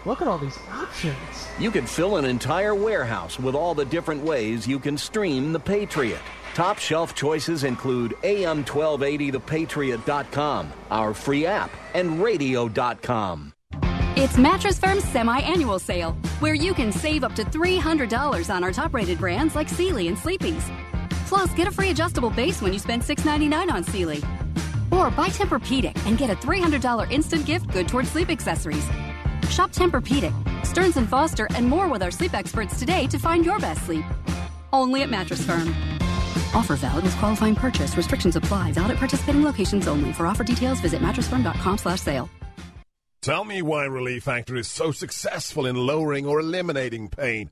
Look 0.07 0.23
at 0.23 0.27
all 0.27 0.39
these 0.39 0.57
options. 0.71 1.15
You 1.59 1.69
can 1.69 1.85
fill 1.85 2.17
an 2.17 2.25
entire 2.25 2.73
warehouse 2.73 3.39
with 3.39 3.53
all 3.53 3.75
the 3.75 3.85
different 3.85 4.23
ways 4.23 4.67
you 4.67 4.79
can 4.79 4.97
stream 4.97 5.53
The 5.53 5.59
Patriot. 5.59 6.17
Top 6.55 6.79
shelf 6.79 7.13
choices 7.13 7.63
include 7.63 8.13
AM1280thepatriot.com, 8.23 10.73
our 10.89 11.13
free 11.13 11.45
app, 11.45 11.69
and 11.93 12.23
radio.com. 12.23 13.53
It's 14.15 14.39
Mattress 14.39 14.79
Firm's 14.79 15.03
semi-annual 15.03 15.77
sale, 15.77 16.13
where 16.39 16.55
you 16.55 16.73
can 16.73 16.91
save 16.91 17.23
up 17.23 17.35
to 17.35 17.43
$300 17.43 18.51
on 18.51 18.63
our 18.63 18.71
top-rated 18.71 19.19
brands 19.19 19.53
like 19.53 19.69
Sealy 19.69 20.07
and 20.07 20.17
Sleepy's. 20.17 20.67
Plus, 21.27 21.53
get 21.53 21.67
a 21.67 21.71
free 21.71 21.91
adjustable 21.91 22.31
base 22.31 22.63
when 22.63 22.73
you 22.73 22.79
spend 22.79 23.03
$6.99 23.03 23.71
on 23.71 23.83
Sealy. 23.83 24.23
Or 24.91 25.11
buy 25.11 25.27
Tempur-Pedic 25.27 26.05
and 26.07 26.17
get 26.17 26.29
a 26.29 26.35
$300 26.35 27.11
instant 27.11 27.45
gift 27.45 27.71
good 27.71 27.87
towards 27.87 28.09
sleep 28.09 28.29
accessories. 28.29 28.85
Shop 29.49 29.71
Tempur-Pedic, 29.71 30.65
Stearns 30.65 30.99
& 30.99 31.09
Foster, 31.09 31.47
and 31.55 31.67
more 31.67 31.87
with 31.87 32.01
our 32.01 32.11
sleep 32.11 32.33
experts 32.33 32.77
today 32.79 33.07
to 33.07 33.19
find 33.19 33.45
your 33.45 33.59
best 33.59 33.85
sleep. 33.85 34.05
Only 34.73 35.03
at 35.03 35.09
Mattress 35.09 35.45
Firm. 35.45 35.69
Offer 36.53 36.75
valid 36.75 37.03
with 37.03 37.15
qualifying 37.17 37.55
purchase. 37.55 37.95
Restrictions 37.95 38.35
apply. 38.35 38.73
Valid 38.73 38.91
at 38.91 38.97
participating 38.97 39.43
locations 39.43 39.87
only. 39.87 40.13
For 40.13 40.27
offer 40.27 40.43
details, 40.43 40.79
visit 40.79 41.01
mattressfirm.com 41.01 41.77
slash 41.77 42.01
sale. 42.01 42.29
Tell 43.21 43.43
me 43.43 43.61
why 43.61 43.83
Relief 43.83 44.23
Factor 44.23 44.55
is 44.55 44.69
so 44.69 44.91
successful 44.91 45.65
in 45.65 45.75
lowering 45.75 46.25
or 46.25 46.39
eliminating 46.39 47.09
pain. 47.09 47.51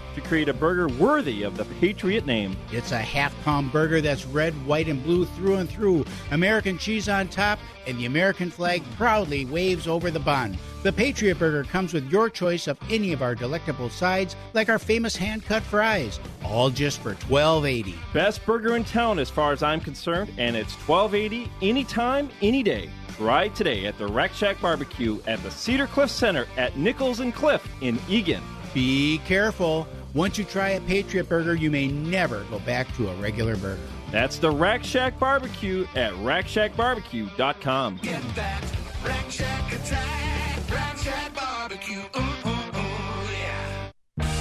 to 0.15 0.21
create 0.21 0.49
a 0.49 0.53
burger 0.53 0.87
worthy 0.87 1.43
of 1.43 1.57
the 1.57 1.65
Patriot 1.79 2.25
name. 2.25 2.55
It's 2.71 2.91
a 2.91 2.97
half 2.97 3.33
pound 3.43 3.71
burger 3.71 4.01
that's 4.01 4.25
red, 4.25 4.53
white, 4.65 4.87
and 4.87 5.03
blue 5.03 5.25
through 5.25 5.55
and 5.55 5.69
through, 5.69 6.05
American 6.31 6.77
cheese 6.77 7.09
on 7.09 7.27
top, 7.27 7.59
and 7.87 7.97
the 7.97 8.05
American 8.05 8.49
flag 8.49 8.83
proudly 8.97 9.45
waves 9.45 9.87
over 9.87 10.11
the 10.11 10.19
bun. 10.19 10.57
The 10.83 10.91
Patriot 10.91 11.37
Burger 11.37 11.63
comes 11.63 11.93
with 11.93 12.11
your 12.11 12.29
choice 12.29 12.67
of 12.67 12.77
any 12.89 13.13
of 13.13 13.21
our 13.21 13.35
delectable 13.35 13.89
sides, 13.89 14.35
like 14.53 14.67
our 14.67 14.79
famous 14.79 15.15
hand 15.15 15.45
cut 15.45 15.61
fries, 15.61 16.19
all 16.43 16.69
just 16.69 16.99
for 17.01 17.13
$12.80. 17.15 17.93
Best 18.13 18.43
burger 18.45 18.75
in 18.75 18.83
town 18.83 19.19
as 19.19 19.29
far 19.29 19.51
as 19.51 19.61
I'm 19.61 19.79
concerned, 19.79 20.31
and 20.37 20.55
it's 20.55 20.75
$12.80 20.77 21.49
anytime, 21.61 22.29
any 22.41 22.63
day. 22.63 22.89
Try 23.17 23.49
today 23.49 23.85
at 23.85 23.99
the 23.99 24.07
Rack 24.07 24.33
Shack 24.33 24.59
Barbecue 24.59 25.19
at 25.27 25.43
the 25.43 25.51
Cedar 25.51 25.85
Cliff 25.85 26.09
Center 26.09 26.47
at 26.57 26.75
Nichols 26.77 27.19
and 27.19 27.31
Cliff 27.31 27.67
in 27.81 27.99
Eagan. 28.09 28.41
Be 28.73 29.19
careful. 29.27 29.87
Once 30.13 30.37
you 30.37 30.43
try 30.43 30.71
a 30.71 30.81
Patriot 30.81 31.29
Burger, 31.29 31.55
you 31.55 31.71
may 31.71 31.87
never 31.87 32.43
go 32.49 32.59
back 32.59 32.93
to 32.97 33.07
a 33.09 33.15
regular 33.15 33.55
burger. 33.55 33.79
That's 34.11 34.39
the 34.39 34.51
Rack 34.51 34.83
Shack 34.83 35.17
Barbecue 35.17 35.87
at 35.95 36.11
rackshackbarbecue.com. 36.15 37.99
Get 38.01 38.21
that 38.35 38.61
Rack 39.05 39.31
Shack 39.31 39.71
attack, 39.71 40.69
Rack 40.69 40.97
Shack 40.97 41.33
Barbecue. 41.33 42.01
Ooh, 42.17 42.19
ooh, 42.19 42.49
ooh, 42.49 43.29
yeah. 43.31 43.89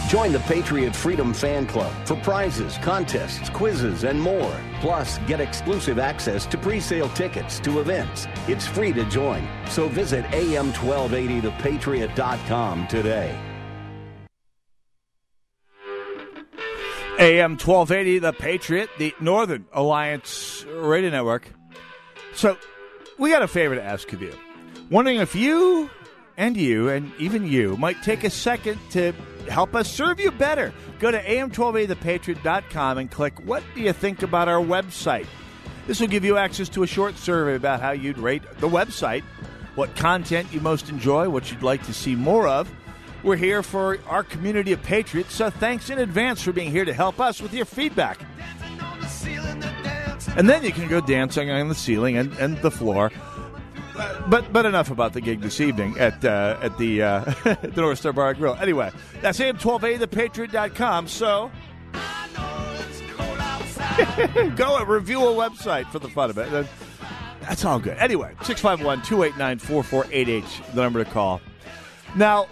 Join 0.08 0.32
the 0.32 0.40
Patriot 0.40 0.96
Freedom 0.96 1.32
Fan 1.32 1.68
Club 1.68 1.92
for 2.04 2.16
prizes, 2.16 2.76
contests, 2.82 3.48
quizzes, 3.50 4.02
and 4.02 4.20
more. 4.20 4.52
Plus, 4.80 5.18
get 5.28 5.40
exclusive 5.40 6.00
access 6.00 6.46
to 6.46 6.58
pre-sale 6.58 7.08
tickets 7.10 7.60
to 7.60 7.78
events. 7.78 8.26
It's 8.48 8.66
free 8.66 8.92
to 8.94 9.04
join. 9.04 9.46
So 9.68 9.88
visit 9.88 10.24
am1280thepatriot.com 10.26 12.88
today. 12.88 13.38
AM 17.20 17.58
1280, 17.58 18.20
The 18.20 18.32
Patriot, 18.32 18.88
the 18.96 19.14
Northern 19.20 19.66
Alliance 19.74 20.64
Radio 20.72 21.10
Network. 21.10 21.46
So, 22.34 22.56
we 23.18 23.28
got 23.28 23.42
a 23.42 23.48
favor 23.48 23.74
to 23.74 23.82
ask 23.82 24.10
of 24.14 24.22
you. 24.22 24.32
Wondering 24.88 25.18
if 25.18 25.34
you 25.34 25.90
and 26.38 26.56
you 26.56 26.88
and 26.88 27.12
even 27.18 27.46
you 27.46 27.76
might 27.76 28.02
take 28.02 28.24
a 28.24 28.30
second 28.30 28.80
to 28.92 29.12
help 29.50 29.74
us 29.74 29.92
serve 29.92 30.18
you 30.18 30.30
better. 30.30 30.72
Go 30.98 31.10
to 31.10 31.22
am12athepatriot.com 31.22 32.96
and 32.96 33.10
click 33.10 33.38
What 33.44 33.62
Do 33.74 33.82
You 33.82 33.92
Think 33.92 34.22
About 34.22 34.48
Our 34.48 34.64
Website? 34.64 35.26
This 35.86 36.00
will 36.00 36.08
give 36.08 36.24
you 36.24 36.38
access 36.38 36.70
to 36.70 36.84
a 36.84 36.86
short 36.86 37.18
survey 37.18 37.54
about 37.54 37.82
how 37.82 37.90
you'd 37.90 38.16
rate 38.16 38.44
the 38.60 38.68
website, 38.68 39.24
what 39.74 39.94
content 39.94 40.50
you 40.54 40.62
most 40.62 40.88
enjoy, 40.88 41.28
what 41.28 41.50
you'd 41.50 41.62
like 41.62 41.84
to 41.84 41.92
see 41.92 42.14
more 42.16 42.48
of. 42.48 42.72
We're 43.22 43.36
here 43.36 43.62
for 43.62 43.98
our 44.06 44.22
community 44.22 44.72
of 44.72 44.82
patriots, 44.82 45.34
so 45.34 45.50
thanks 45.50 45.90
in 45.90 45.98
advance 45.98 46.42
for 46.42 46.52
being 46.52 46.70
here 46.70 46.84
to 46.84 46.94
help 46.94 47.20
us 47.20 47.42
with 47.42 47.52
your 47.52 47.66
feedback. 47.66 48.20
And 50.36 50.48
then 50.48 50.64
you 50.64 50.72
can 50.72 50.88
go 50.88 51.00
dancing 51.00 51.50
on 51.50 51.68
the 51.68 51.74
ceiling 51.74 52.16
and, 52.16 52.32
and 52.34 52.56
the 52.58 52.70
floor. 52.70 53.10
But 54.28 54.52
but 54.52 54.64
enough 54.64 54.90
about 54.90 55.12
the 55.12 55.20
gig 55.20 55.40
this 55.40 55.60
evening 55.60 55.98
at 55.98 56.24
uh, 56.24 56.58
at 56.62 56.78
the 56.78 57.02
uh, 57.02 57.20
the 57.44 57.72
North 57.76 57.98
Star 57.98 58.12
Bar 58.12 58.30
and 58.30 58.38
Grill. 58.38 58.54
Anyway, 58.54 58.90
that's 59.20 59.38
AM12A, 59.38 59.98
thepatriot.com. 59.98 61.08
So 61.08 61.50
go 64.56 64.78
and 64.78 64.88
review 64.88 65.20
a 65.20 65.32
website 65.32 65.90
for 65.90 65.98
the 65.98 66.08
fun 66.08 66.30
of 66.30 66.38
it. 66.38 66.66
That's 67.42 67.64
all 67.64 67.78
good. 67.78 67.98
Anyway, 67.98 68.34
651 68.42 69.02
289 69.02 69.58
4488, 69.58 70.74
the 70.74 70.82
number 70.82 71.04
to 71.04 71.10
call. 71.10 71.40
Now, 72.14 72.46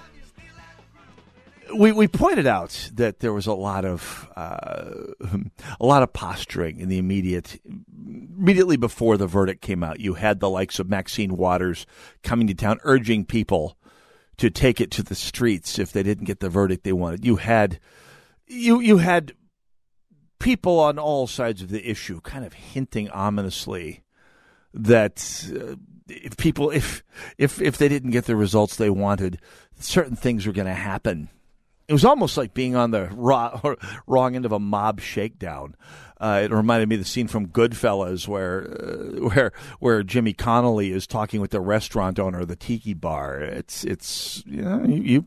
we, 1.75 1.93
we 1.93 2.09
pointed 2.09 2.47
out 2.47 2.91
that 2.95 3.21
there 3.21 3.33
was 3.33 3.47
a 3.47 3.53
lot 3.53 3.85
of 3.85 4.29
uh, 4.37 4.91
a 5.81 5.87
lot 5.87 6.03
of 6.03 6.13
posturing 6.13 6.79
in 6.81 6.89
the 6.89 6.99
immediate 6.99 7.61
immediately 7.67 8.77
before 8.77 9.17
the 9.17 9.27
verdict 9.27 9.63
came 9.63 9.83
out. 9.83 10.01
You 10.01 10.15
had 10.15 10.41
the 10.41 10.51
likes 10.51 10.79
of 10.79 10.89
Maxine 10.89 11.37
Waters 11.37 11.87
coming 12.23 12.47
to 12.47 12.55
town 12.55 12.79
urging 12.85 13.25
people 13.25 13.77
to 14.39 14.51
take 14.51 14.81
it 14.81 14.91
to 14.93 15.03
the 15.03 15.15
streets 15.15 15.79
if 15.79 15.93
they 15.93 16.03
didn't 16.03 16.25
get 16.25 16.41
the 16.41 16.49
verdict 16.49 16.85
they 16.85 16.93
wanted. 16.93 17.25
You 17.25 17.37
had 17.37 17.81
you 18.47 18.81
you 18.81 18.99
had 18.99 19.33
people 20.39 20.79
on 20.79 20.99
all 20.99 21.27
sides 21.27 21.63
of 21.63 21.69
the 21.69 21.89
issue 21.89 22.21
kind 22.21 22.45
of 22.45 22.53
hinting 22.53 23.11
ominously 23.11 24.05
that 24.73 25.51
uh, 25.55 25.75
if 26.09 26.37
people 26.37 26.71
if 26.71 27.03
if 27.37 27.61
if 27.61 27.79
they 27.79 27.89
didn't 27.89 28.13
get 28.13 28.27
the 28.27 28.37
results 28.37 28.77
they 28.77 28.91
wanted, 28.91 29.41
certain 29.79 30.17
things 30.17 30.47
were 30.47 30.53
going 30.53 30.67
to 30.67 30.75
happen. 30.75 31.29
It 31.89 31.95
was 31.95 32.05
almost 32.05 32.37
like 32.37 32.53
being 32.53 32.77
on 32.77 32.91
the 32.91 33.09
wrong 34.07 34.37
end 34.37 34.45
of 34.45 34.53
a 34.53 34.59
mob 34.59 35.01
shakedown. 35.01 35.75
Uh, 36.21 36.43
it 36.45 36.53
reminded 36.53 36.89
me 36.89 36.97
of 36.97 37.01
the 37.01 37.07
scene 37.07 37.29
from 37.29 37.47
Goodfellas 37.47 38.29
where 38.29 38.63
uh, 38.71 39.29
where 39.29 39.53
where 39.79 40.03
Jimmy 40.03 40.35
Connolly 40.35 40.91
is 40.91 41.07
talking 41.07 41.41
with 41.41 41.51
the 41.51 41.61
restaurant 41.61 42.19
owner 42.19 42.41
of 42.41 42.49
the 42.49 42.57
tiki 42.57 42.93
bar. 42.93 43.41
It's 43.41 43.85
it's 43.85 44.43
you 44.45 44.63
know, 44.63 44.85
you 44.85 45.03
you, 45.03 45.25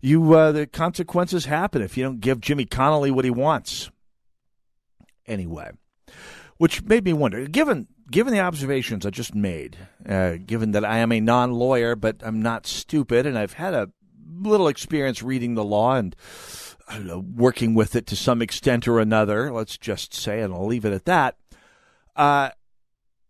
you 0.00 0.32
uh, 0.34 0.52
the 0.52 0.66
consequences 0.66 1.44
happen 1.44 1.82
if 1.82 1.98
you 1.98 2.04
don't 2.04 2.20
give 2.20 2.40
Jimmy 2.40 2.64
Connolly 2.64 3.10
what 3.10 3.24
he 3.24 3.30
wants. 3.30 3.90
Anyway, 5.26 5.72
which 6.56 6.82
made 6.84 7.04
me 7.04 7.12
wonder, 7.12 7.46
given 7.46 7.88
given 8.10 8.32
the 8.32 8.40
observations 8.40 9.04
I 9.04 9.10
just 9.10 9.34
made, 9.34 9.76
uh, 10.08 10.36
given 10.46 10.70
that 10.70 10.84
I 10.84 10.98
am 10.98 11.12
a 11.12 11.20
non 11.20 11.52
lawyer 11.52 11.96
but 11.96 12.16
I'm 12.22 12.40
not 12.40 12.66
stupid 12.66 13.26
and 13.26 13.36
I've 13.36 13.54
had 13.54 13.74
a 13.74 13.90
little 14.28 14.68
experience 14.68 15.22
reading 15.22 15.54
the 15.54 15.64
law 15.64 15.96
and 15.96 16.14
know, 17.00 17.24
working 17.34 17.74
with 17.74 17.96
it 17.96 18.06
to 18.06 18.16
some 18.16 18.42
extent 18.42 18.88
or 18.88 19.00
another, 19.00 19.52
let's 19.52 19.76
just 19.76 20.14
say, 20.14 20.40
and 20.40 20.54
I'll 20.54 20.66
leave 20.66 20.84
it 20.84 20.92
at 20.92 21.04
that. 21.04 21.36
Uh, 22.16 22.50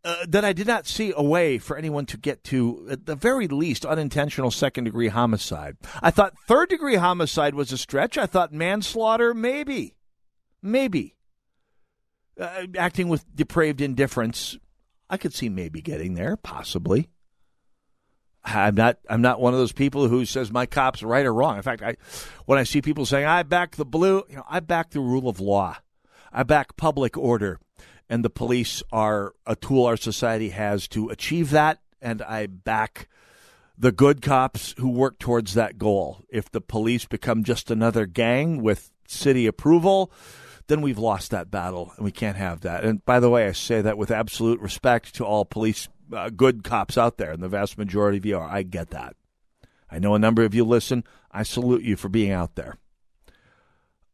uh, 0.04 0.24
that 0.28 0.44
I 0.44 0.52
did 0.52 0.66
not 0.66 0.86
see 0.86 1.12
a 1.14 1.22
way 1.22 1.58
for 1.58 1.76
anyone 1.76 2.06
to 2.06 2.16
get 2.16 2.44
to, 2.44 2.86
at 2.90 3.06
the 3.06 3.16
very 3.16 3.48
least, 3.48 3.84
unintentional 3.84 4.50
second 4.50 4.84
degree 4.84 5.08
homicide. 5.08 5.76
I 6.00 6.10
thought 6.10 6.38
third 6.46 6.68
degree 6.68 6.96
homicide 6.96 7.54
was 7.54 7.72
a 7.72 7.78
stretch. 7.78 8.16
I 8.16 8.26
thought 8.26 8.52
manslaughter, 8.52 9.34
maybe. 9.34 9.96
Maybe. 10.62 11.16
Uh, 12.40 12.66
acting 12.78 13.08
with 13.08 13.24
depraved 13.34 13.80
indifference, 13.80 14.56
I 15.10 15.16
could 15.16 15.34
see 15.34 15.48
maybe 15.48 15.82
getting 15.82 16.14
there, 16.14 16.36
possibly. 16.36 17.08
I'm 18.44 18.74
not. 18.74 18.98
I'm 19.08 19.20
not 19.20 19.40
one 19.40 19.52
of 19.52 19.58
those 19.58 19.72
people 19.72 20.08
who 20.08 20.24
says 20.24 20.50
my 20.50 20.66
cop's 20.66 21.02
right 21.02 21.26
or 21.26 21.34
wrong. 21.34 21.56
In 21.56 21.62
fact, 21.62 21.82
I, 21.82 21.96
when 22.46 22.58
I 22.58 22.62
see 22.62 22.80
people 22.80 23.04
saying 23.04 23.26
I 23.26 23.42
back 23.42 23.76
the 23.76 23.84
blue, 23.84 24.24
you 24.28 24.36
know, 24.36 24.44
I 24.48 24.60
back 24.60 24.90
the 24.90 25.00
rule 25.00 25.28
of 25.28 25.40
law. 25.40 25.76
I 26.32 26.42
back 26.42 26.76
public 26.76 27.16
order, 27.16 27.58
and 28.08 28.24
the 28.24 28.30
police 28.30 28.82
are 28.92 29.34
a 29.46 29.56
tool 29.56 29.86
our 29.86 29.96
society 29.96 30.50
has 30.50 30.88
to 30.88 31.08
achieve 31.08 31.50
that. 31.50 31.80
And 32.00 32.22
I 32.22 32.46
back 32.46 33.08
the 33.76 33.92
good 33.92 34.22
cops 34.22 34.74
who 34.78 34.88
work 34.88 35.18
towards 35.18 35.54
that 35.54 35.78
goal. 35.78 36.24
If 36.28 36.50
the 36.50 36.60
police 36.60 37.04
become 37.06 37.44
just 37.44 37.70
another 37.70 38.06
gang 38.06 38.62
with 38.62 38.92
city 39.06 39.46
approval, 39.46 40.12
then 40.68 40.80
we've 40.80 40.98
lost 40.98 41.30
that 41.30 41.50
battle, 41.50 41.92
and 41.96 42.04
we 42.04 42.12
can't 42.12 42.36
have 42.36 42.60
that. 42.60 42.84
And 42.84 43.04
by 43.04 43.20
the 43.20 43.30
way, 43.30 43.46
I 43.46 43.52
say 43.52 43.80
that 43.80 43.98
with 43.98 44.10
absolute 44.10 44.60
respect 44.60 45.14
to 45.16 45.24
all 45.24 45.44
police 45.44 45.88
uh, 46.12 46.30
good 46.30 46.64
cops 46.64 46.96
out 46.98 47.18
there, 47.18 47.32
and 47.32 47.42
the 47.42 47.48
vast 47.48 47.78
majority 47.78 48.18
of 48.18 48.26
you 48.26 48.38
are. 48.38 48.48
I 48.48 48.62
get 48.62 48.90
that. 48.90 49.16
I 49.90 49.98
know 49.98 50.14
a 50.14 50.18
number 50.18 50.44
of 50.44 50.54
you 50.54 50.64
listen. 50.64 51.04
I 51.30 51.42
salute 51.42 51.82
you 51.82 51.96
for 51.96 52.08
being 52.08 52.32
out 52.32 52.54
there. 52.54 52.76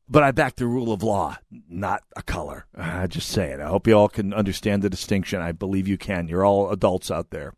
But 0.08 0.22
I 0.22 0.32
back 0.32 0.56
the 0.56 0.66
rule 0.66 0.92
of 0.92 1.02
law, 1.02 1.38
not 1.68 2.02
a 2.14 2.22
color. 2.22 2.66
I 2.76 3.06
just 3.06 3.28
say 3.28 3.50
it. 3.52 3.60
I 3.60 3.68
hope 3.68 3.86
you 3.86 3.94
all 3.94 4.08
can 4.08 4.34
understand 4.34 4.82
the 4.82 4.90
distinction. 4.90 5.40
I 5.40 5.52
believe 5.52 5.88
you 5.88 5.98
can. 5.98 6.28
You're 6.28 6.44
all 6.44 6.70
adults 6.70 7.10
out 7.10 7.30
there. 7.30 7.54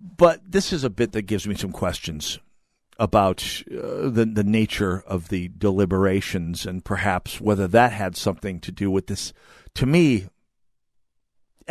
But 0.00 0.40
this 0.50 0.72
is 0.72 0.82
a 0.82 0.90
bit 0.90 1.12
that 1.12 1.22
gives 1.22 1.46
me 1.46 1.54
some 1.54 1.72
questions 1.72 2.38
about 2.98 3.62
uh, 3.70 4.10
the 4.10 4.30
the 4.30 4.44
nature 4.44 5.02
of 5.06 5.28
the 5.28 5.48
deliberations 5.48 6.66
and 6.66 6.84
perhaps 6.84 7.40
whether 7.40 7.66
that 7.66 7.92
had 7.92 8.16
something 8.16 8.60
to 8.60 8.72
do 8.72 8.90
with 8.90 9.06
this. 9.06 9.32
To 9.74 9.86
me, 9.86 10.26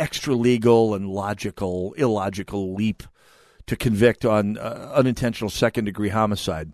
extra 0.00 0.34
legal 0.34 0.94
and 0.94 1.08
logical, 1.08 1.92
illogical 1.96 2.74
leap 2.74 3.02
to 3.66 3.76
convict 3.76 4.24
on 4.24 4.58
uh, 4.58 4.90
unintentional 4.94 5.50
second 5.50 5.84
degree 5.84 6.08
homicide. 6.08 6.72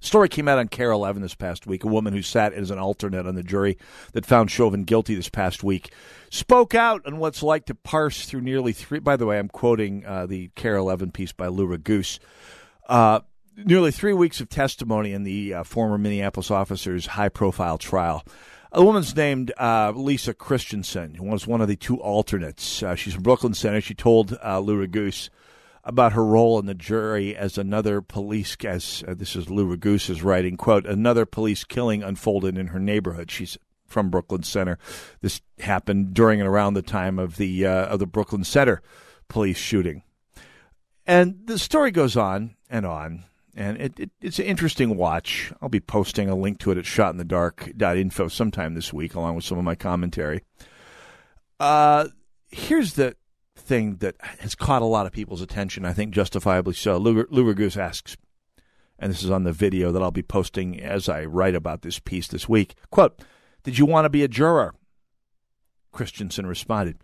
Story 0.00 0.28
came 0.28 0.48
out 0.48 0.58
on 0.58 0.68
KARE 0.68 0.90
11 0.90 1.22
this 1.22 1.34
past 1.34 1.66
week. 1.66 1.82
A 1.82 1.88
woman 1.88 2.12
who 2.12 2.20
sat 2.20 2.52
as 2.52 2.70
an 2.70 2.78
alternate 2.78 3.26
on 3.26 3.36
the 3.36 3.42
jury 3.42 3.78
that 4.12 4.26
found 4.26 4.50
Chauvin 4.50 4.84
guilty 4.84 5.14
this 5.14 5.30
past 5.30 5.64
week 5.64 5.92
spoke 6.30 6.74
out 6.74 7.06
on 7.06 7.18
what's 7.18 7.42
like 7.42 7.64
to 7.66 7.74
parse 7.74 8.26
through 8.26 8.42
nearly 8.42 8.72
three. 8.72 8.98
By 8.98 9.16
the 9.16 9.24
way, 9.24 9.38
I'm 9.38 9.48
quoting 9.48 10.04
uh, 10.04 10.26
the 10.26 10.50
KARE 10.56 10.76
11 10.76 11.12
piece 11.12 11.32
by 11.32 11.46
Lou 11.46 11.66
Raguse. 11.66 12.18
Uh, 12.86 13.20
nearly 13.56 13.90
three 13.92 14.12
weeks 14.12 14.40
of 14.40 14.50
testimony 14.50 15.12
in 15.12 15.22
the 15.22 15.54
uh, 15.54 15.64
former 15.64 15.96
Minneapolis 15.96 16.50
officer's 16.50 17.06
high 17.06 17.30
profile 17.30 17.78
trial. 17.78 18.24
A 18.76 18.84
woman's 18.84 19.14
named 19.14 19.52
uh, 19.56 19.92
Lisa 19.94 20.34
Christensen, 20.34 21.14
who 21.14 21.26
was 21.26 21.46
one 21.46 21.60
of 21.60 21.68
the 21.68 21.76
two 21.76 22.00
alternates. 22.00 22.82
Uh, 22.82 22.96
she's 22.96 23.14
from 23.14 23.22
Brooklyn 23.22 23.54
Center. 23.54 23.80
She 23.80 23.94
told 23.94 24.36
uh, 24.44 24.58
Lou 24.58 24.84
Raguse 24.84 25.30
about 25.84 26.14
her 26.14 26.24
role 26.24 26.58
in 26.58 26.66
the 26.66 26.74
jury 26.74 27.36
as 27.36 27.56
another 27.56 28.02
police, 28.02 28.56
as 28.64 29.04
uh, 29.06 29.14
this 29.14 29.36
is 29.36 29.48
Lou 29.48 29.76
Raguse's 29.76 30.24
writing, 30.24 30.56
quote, 30.56 30.86
another 30.86 31.24
police 31.24 31.62
killing 31.62 32.02
unfolded 32.02 32.58
in 32.58 32.68
her 32.68 32.80
neighborhood. 32.80 33.30
She's 33.30 33.56
from 33.86 34.10
Brooklyn 34.10 34.42
Center. 34.42 34.76
This 35.20 35.40
happened 35.60 36.12
during 36.12 36.40
and 36.40 36.48
around 36.48 36.74
the 36.74 36.82
time 36.82 37.20
of 37.20 37.36
the 37.36 37.64
uh, 37.64 37.86
of 37.86 38.00
the 38.00 38.06
Brooklyn 38.06 38.42
Center 38.42 38.82
police 39.28 39.56
shooting. 39.56 40.02
And 41.06 41.46
the 41.46 41.60
story 41.60 41.92
goes 41.92 42.16
on 42.16 42.56
and 42.68 42.84
on 42.84 43.22
and 43.56 43.80
it, 43.80 43.98
it, 43.98 44.10
it's 44.20 44.38
an 44.38 44.46
interesting 44.46 44.96
watch. 44.96 45.52
I'll 45.60 45.68
be 45.68 45.80
posting 45.80 46.28
a 46.28 46.34
link 46.34 46.58
to 46.60 46.70
it 46.70 46.78
at 46.78 46.84
shotinthedark.info 46.84 48.28
sometime 48.28 48.74
this 48.74 48.92
week, 48.92 49.14
along 49.14 49.36
with 49.36 49.44
some 49.44 49.58
of 49.58 49.64
my 49.64 49.74
commentary. 49.74 50.42
Uh, 51.60 52.08
here's 52.50 52.94
the 52.94 53.16
thing 53.56 53.96
that 53.96 54.16
has 54.40 54.54
caught 54.54 54.82
a 54.82 54.86
lot 54.86 55.06
of 55.06 55.12
people's 55.12 55.40
attention, 55.40 55.84
I 55.84 55.92
think 55.92 56.12
justifiably 56.12 56.74
so. 56.74 56.96
Lou 56.98 57.24
Raguse 57.24 57.76
asks, 57.76 58.16
and 58.98 59.10
this 59.10 59.22
is 59.22 59.30
on 59.30 59.44
the 59.44 59.52
video 59.52 59.92
that 59.92 60.02
I'll 60.02 60.10
be 60.10 60.22
posting 60.22 60.80
as 60.80 61.08
I 61.08 61.24
write 61.24 61.54
about 61.54 61.82
this 61.82 61.98
piece 61.98 62.28
this 62.28 62.48
week. 62.48 62.74
Quote, 62.90 63.22
Did 63.62 63.78
you 63.78 63.86
want 63.86 64.04
to 64.04 64.10
be 64.10 64.24
a 64.24 64.28
juror? 64.28 64.74
Christensen 65.92 66.46
responded, 66.46 66.98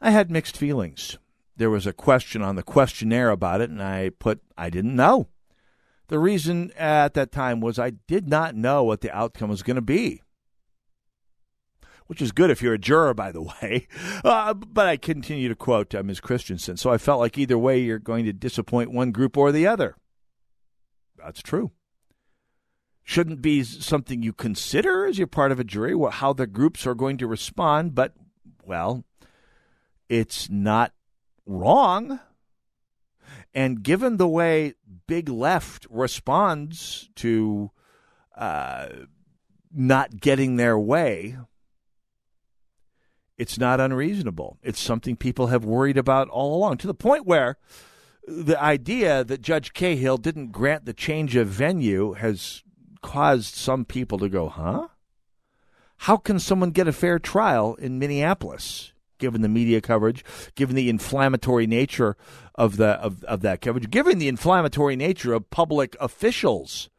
I 0.00 0.10
had 0.10 0.30
mixed 0.30 0.56
feelings. 0.56 1.18
There 1.56 1.70
was 1.70 1.86
a 1.86 1.92
question 1.92 2.40
on 2.40 2.56
the 2.56 2.62
questionnaire 2.62 3.30
about 3.30 3.60
it, 3.60 3.68
and 3.68 3.82
I 3.82 4.10
put, 4.18 4.40
I 4.56 4.70
didn't 4.70 4.96
know. 4.96 5.28
The 6.10 6.18
reason 6.18 6.72
at 6.76 7.14
that 7.14 7.30
time 7.30 7.60
was 7.60 7.78
I 7.78 7.90
did 7.90 8.28
not 8.28 8.56
know 8.56 8.82
what 8.82 9.00
the 9.00 9.16
outcome 9.16 9.48
was 9.48 9.62
going 9.62 9.76
to 9.76 9.80
be. 9.80 10.22
Which 12.08 12.20
is 12.20 12.32
good 12.32 12.50
if 12.50 12.60
you're 12.60 12.74
a 12.74 12.78
juror, 12.78 13.14
by 13.14 13.30
the 13.30 13.42
way. 13.62 13.86
Uh, 14.24 14.52
but 14.54 14.88
I 14.88 14.96
continue 14.96 15.48
to 15.48 15.54
quote 15.54 15.94
uh, 15.94 16.02
Ms. 16.02 16.18
Christensen. 16.18 16.76
So 16.76 16.90
I 16.90 16.98
felt 16.98 17.20
like 17.20 17.38
either 17.38 17.56
way, 17.56 17.78
you're 17.78 18.00
going 18.00 18.24
to 18.24 18.32
disappoint 18.32 18.90
one 18.90 19.12
group 19.12 19.36
or 19.36 19.52
the 19.52 19.68
other. 19.68 19.94
That's 21.16 21.42
true. 21.42 21.70
Shouldn't 23.04 23.40
be 23.40 23.62
something 23.62 24.20
you 24.20 24.32
consider 24.32 25.06
as 25.06 25.16
you're 25.16 25.28
part 25.28 25.52
of 25.52 25.60
a 25.60 25.64
jury, 25.64 25.94
how 26.10 26.32
the 26.32 26.48
groups 26.48 26.88
are 26.88 26.96
going 26.96 27.18
to 27.18 27.28
respond. 27.28 27.94
But, 27.94 28.14
well, 28.64 29.04
it's 30.08 30.50
not 30.50 30.92
wrong 31.46 32.18
And 33.52 33.82
given 33.82 34.16
the 34.16 34.28
way 34.28 34.74
Big 35.06 35.28
Left 35.28 35.86
responds 35.90 37.10
to 37.16 37.70
uh, 38.36 38.86
not 39.72 40.20
getting 40.20 40.56
their 40.56 40.78
way, 40.78 41.36
it's 43.36 43.58
not 43.58 43.80
unreasonable. 43.80 44.58
It's 44.62 44.80
something 44.80 45.16
people 45.16 45.48
have 45.48 45.64
worried 45.64 45.98
about 45.98 46.28
all 46.28 46.54
along, 46.56 46.76
to 46.78 46.86
the 46.86 46.94
point 46.94 47.26
where 47.26 47.56
the 48.28 48.60
idea 48.60 49.24
that 49.24 49.40
Judge 49.40 49.72
Cahill 49.72 50.18
didn't 50.18 50.52
grant 50.52 50.84
the 50.84 50.92
change 50.92 51.34
of 51.36 51.48
venue 51.48 52.12
has 52.12 52.62
caused 53.02 53.54
some 53.54 53.84
people 53.84 54.18
to 54.18 54.28
go, 54.28 54.48
huh? 54.48 54.88
How 56.04 56.16
can 56.16 56.38
someone 56.38 56.70
get 56.70 56.86
a 56.86 56.92
fair 56.92 57.18
trial 57.18 57.74
in 57.74 57.98
Minneapolis, 57.98 58.92
given 59.20 59.42
the 59.42 59.48
media 59.48 59.80
coverage, 59.80 60.24
given 60.56 60.74
the 60.74 60.88
inflammatory 60.88 61.68
nature 61.68 62.16
of 62.56 62.76
the 62.76 63.00
of, 63.00 63.22
of 63.24 63.42
that 63.42 63.60
coverage, 63.60 63.90
given 63.90 64.18
the 64.18 64.28
inflammatory 64.28 64.96
nature 64.96 65.32
of 65.32 65.48
public 65.50 65.94
officials 66.00 66.90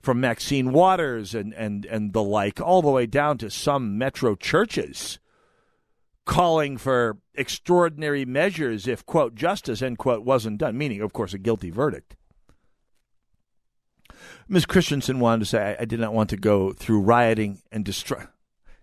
from 0.00 0.20
Maxine 0.20 0.72
Waters 0.72 1.34
and, 1.34 1.52
and, 1.54 1.84
and 1.84 2.12
the 2.12 2.22
like, 2.22 2.60
all 2.60 2.82
the 2.82 2.90
way 2.90 3.06
down 3.06 3.38
to 3.38 3.50
some 3.50 3.98
metro 3.98 4.34
churches 4.34 5.18
calling 6.24 6.76
for 6.76 7.18
extraordinary 7.34 8.24
measures 8.24 8.86
if, 8.86 9.04
quote, 9.04 9.34
justice, 9.34 9.82
end 9.82 9.98
quote, 9.98 10.24
wasn't 10.24 10.58
done, 10.58 10.76
meaning, 10.78 11.00
of 11.00 11.12
course, 11.12 11.34
a 11.34 11.38
guilty 11.38 11.70
verdict. 11.70 12.16
Ms. 14.48 14.66
Christensen 14.66 15.20
wanted 15.20 15.40
to 15.40 15.46
say, 15.46 15.76
I, 15.78 15.82
I 15.82 15.84
did 15.84 16.00
not 16.00 16.14
want 16.14 16.30
to 16.30 16.36
go 16.36 16.72
through 16.72 17.00
rioting 17.00 17.62
and 17.70 17.84
destruction. 17.84 18.28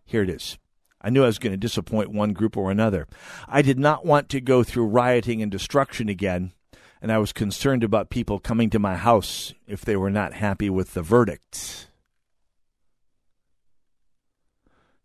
Here 0.05 0.23
it 0.23 0.29
is. 0.29 0.57
I 1.01 1.09
knew 1.09 1.23
I 1.23 1.27
was 1.27 1.39
going 1.39 1.53
to 1.53 1.57
disappoint 1.57 2.11
one 2.11 2.33
group 2.33 2.57
or 2.57 2.71
another. 2.71 3.07
I 3.47 3.61
did 3.61 3.77
not 3.77 4.05
want 4.05 4.29
to 4.29 4.41
go 4.41 4.63
through 4.63 4.87
rioting 4.87 5.41
and 5.41 5.51
destruction 5.51 6.09
again, 6.09 6.53
and 7.01 7.11
I 7.11 7.19
was 7.19 7.33
concerned 7.33 7.83
about 7.83 8.09
people 8.09 8.39
coming 8.39 8.69
to 8.71 8.79
my 8.79 8.95
house 8.95 9.53
if 9.67 9.85
they 9.85 9.95
were 9.95 10.09
not 10.09 10.33
happy 10.33 10.69
with 10.69 10.93
the 10.93 11.03
verdict. 11.03 11.89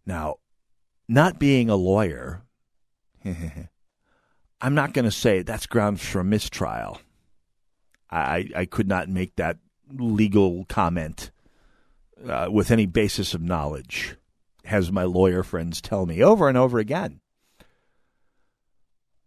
Now, 0.07 0.37
not 1.09 1.39
being 1.39 1.69
a 1.69 1.77
lawyer, 1.77 2.43
I'm 3.25 4.75
not 4.75 4.93
going 4.95 5.05
to 5.05 5.11
say 5.11 5.43
that's 5.43 5.67
grounds 5.67 6.05
for 6.05 6.21
a 6.21 6.25
mistrial. 6.25 7.01
I, 8.11 8.49
I 8.55 8.65
could 8.67 8.89
not 8.89 9.09
make 9.09 9.37
that 9.37 9.59
legal 9.91 10.65
comment 10.69 11.31
uh, 12.27 12.49
with 12.51 12.71
any 12.71 12.87
basis 12.87 13.35
of 13.35 13.41
knowledge, 13.41 14.17
as 14.65 14.93
my 14.93 15.05
lawyer 15.05 15.43
friends 15.43 15.81
tell 15.81 16.07
me 16.07 16.23
over 16.23 16.49
and 16.49 16.57
over 16.57 16.79
again. 16.79 17.21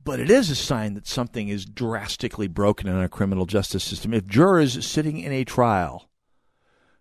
But 0.03 0.19
it 0.19 0.29
is 0.29 0.51
a 0.51 0.55
sign 0.55 0.93
that 0.93 1.07
something 1.07 1.49
is 1.49 1.65
drastically 1.65 2.47
broken 2.47 2.88
in 2.88 2.95
our 2.95 3.07
criminal 3.07 3.47
justice 3.47 3.83
system. 3.83 4.13
If 4.13 4.27
jurors 4.27 4.86
sitting 4.86 5.19
in 5.19 5.31
a 5.31 5.43
trial 5.43 6.09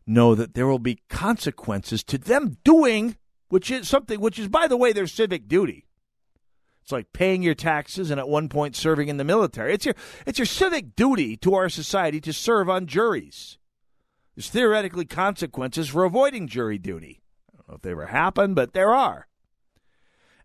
know 0.07 0.35
that 0.35 0.55
there 0.55 0.67
will 0.67 0.79
be 0.79 1.03
consequences 1.09 2.03
to 2.05 2.19
them 2.19 2.57
doing, 2.65 3.17
which 3.49 3.71
is 3.71 3.89
something 3.89 4.21
which 4.21 4.39
is, 4.39 4.49
by 4.49 4.67
the 4.67 4.77
way, 4.77 4.93
their 4.93 5.07
civic 5.07 5.49
duty. 5.49 5.87
It's 6.83 6.93
like 6.93 7.13
paying 7.15 7.43
your 7.43 7.55
taxes 7.55 8.11
and 8.11 8.21
at 8.21 8.29
one 8.29 8.51
point 8.51 8.77
serving 8.77 9.09
in 9.09 9.17
the 9.17 9.25
military. 9.25 9.73
It's 9.73 9.87
your 9.87 9.95
it's 10.27 10.39
your 10.39 10.47
civic 10.47 10.95
duty 10.95 11.37
to 11.39 11.55
our 11.55 11.71
society 11.71 12.21
to 12.21 12.33
serve 12.33 12.69
on 12.69 12.87
juries. 12.87 13.59
There's 14.35 14.51
theoretically 14.51 15.07
consequences 15.07 15.89
for 15.89 16.05
avoiding 16.05 16.47
jury 16.47 16.77
duty. 16.77 17.23
If 17.75 17.83
they 17.83 17.91
ever 17.91 18.07
happen, 18.07 18.55
but 18.55 18.73
there 18.73 18.95
are. 18.95 19.27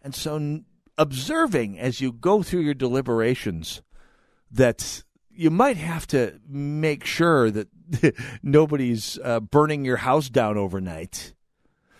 And 0.02 0.16
so 0.16 0.62
observing 0.98 1.80
as 1.80 2.02
you 2.02 2.12
go 2.12 2.44
through 2.44 2.62
your 2.62 2.74
deliberations 2.74 3.82
that 4.52 5.04
you 5.30 5.50
might 5.50 5.78
have 5.78 6.08
to 6.08 6.40
make 6.48 7.06
sure 7.06 7.52
that 7.52 7.68
nobody's 8.44 9.18
uh, 9.24 9.40
burning 9.40 9.86
your 9.86 9.98
house 9.98 10.30
down 10.30 10.58
overnight 10.58 11.34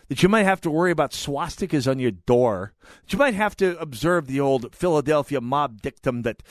that 0.10 0.24
you 0.24 0.28
might 0.30 0.44
have 0.44 0.60
to 0.62 0.72
worry 0.72 0.92
about 0.92 1.12
swastikas 1.12 1.90
on 1.90 2.00
your 2.00 2.12
door, 2.12 2.74
that 2.82 3.14
you 3.14 3.20
might 3.20 3.36
have 3.36 3.56
to 3.58 3.80
observe 3.80 4.28
the 4.28 4.40
old 4.40 4.76
Philadelphia 4.76 5.40
mob 5.40 5.82
dictum 5.82 6.24
that 6.24 6.44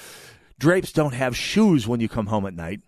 drapes 0.58 0.92
don't 0.92 1.14
have 1.14 1.36
shoes 1.36 1.86
when 1.86 2.00
you 2.00 2.08
come 2.08 2.26
home 2.26 2.46
at 2.46 2.54
night. 2.54 2.80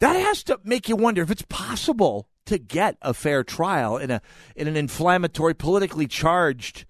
That 0.00 0.14
has 0.14 0.42
to 0.44 0.58
make 0.64 0.88
you 0.88 0.96
wonder 0.96 1.22
if 1.22 1.30
it's 1.30 1.44
possible 1.48 2.28
to 2.46 2.58
get 2.58 2.96
a 3.02 3.14
fair 3.14 3.44
trial 3.44 3.96
in 3.96 4.10
a 4.10 4.20
in 4.54 4.68
an 4.68 4.76
inflammatory, 4.76 5.54
politically 5.54 6.06
charged 6.06 6.84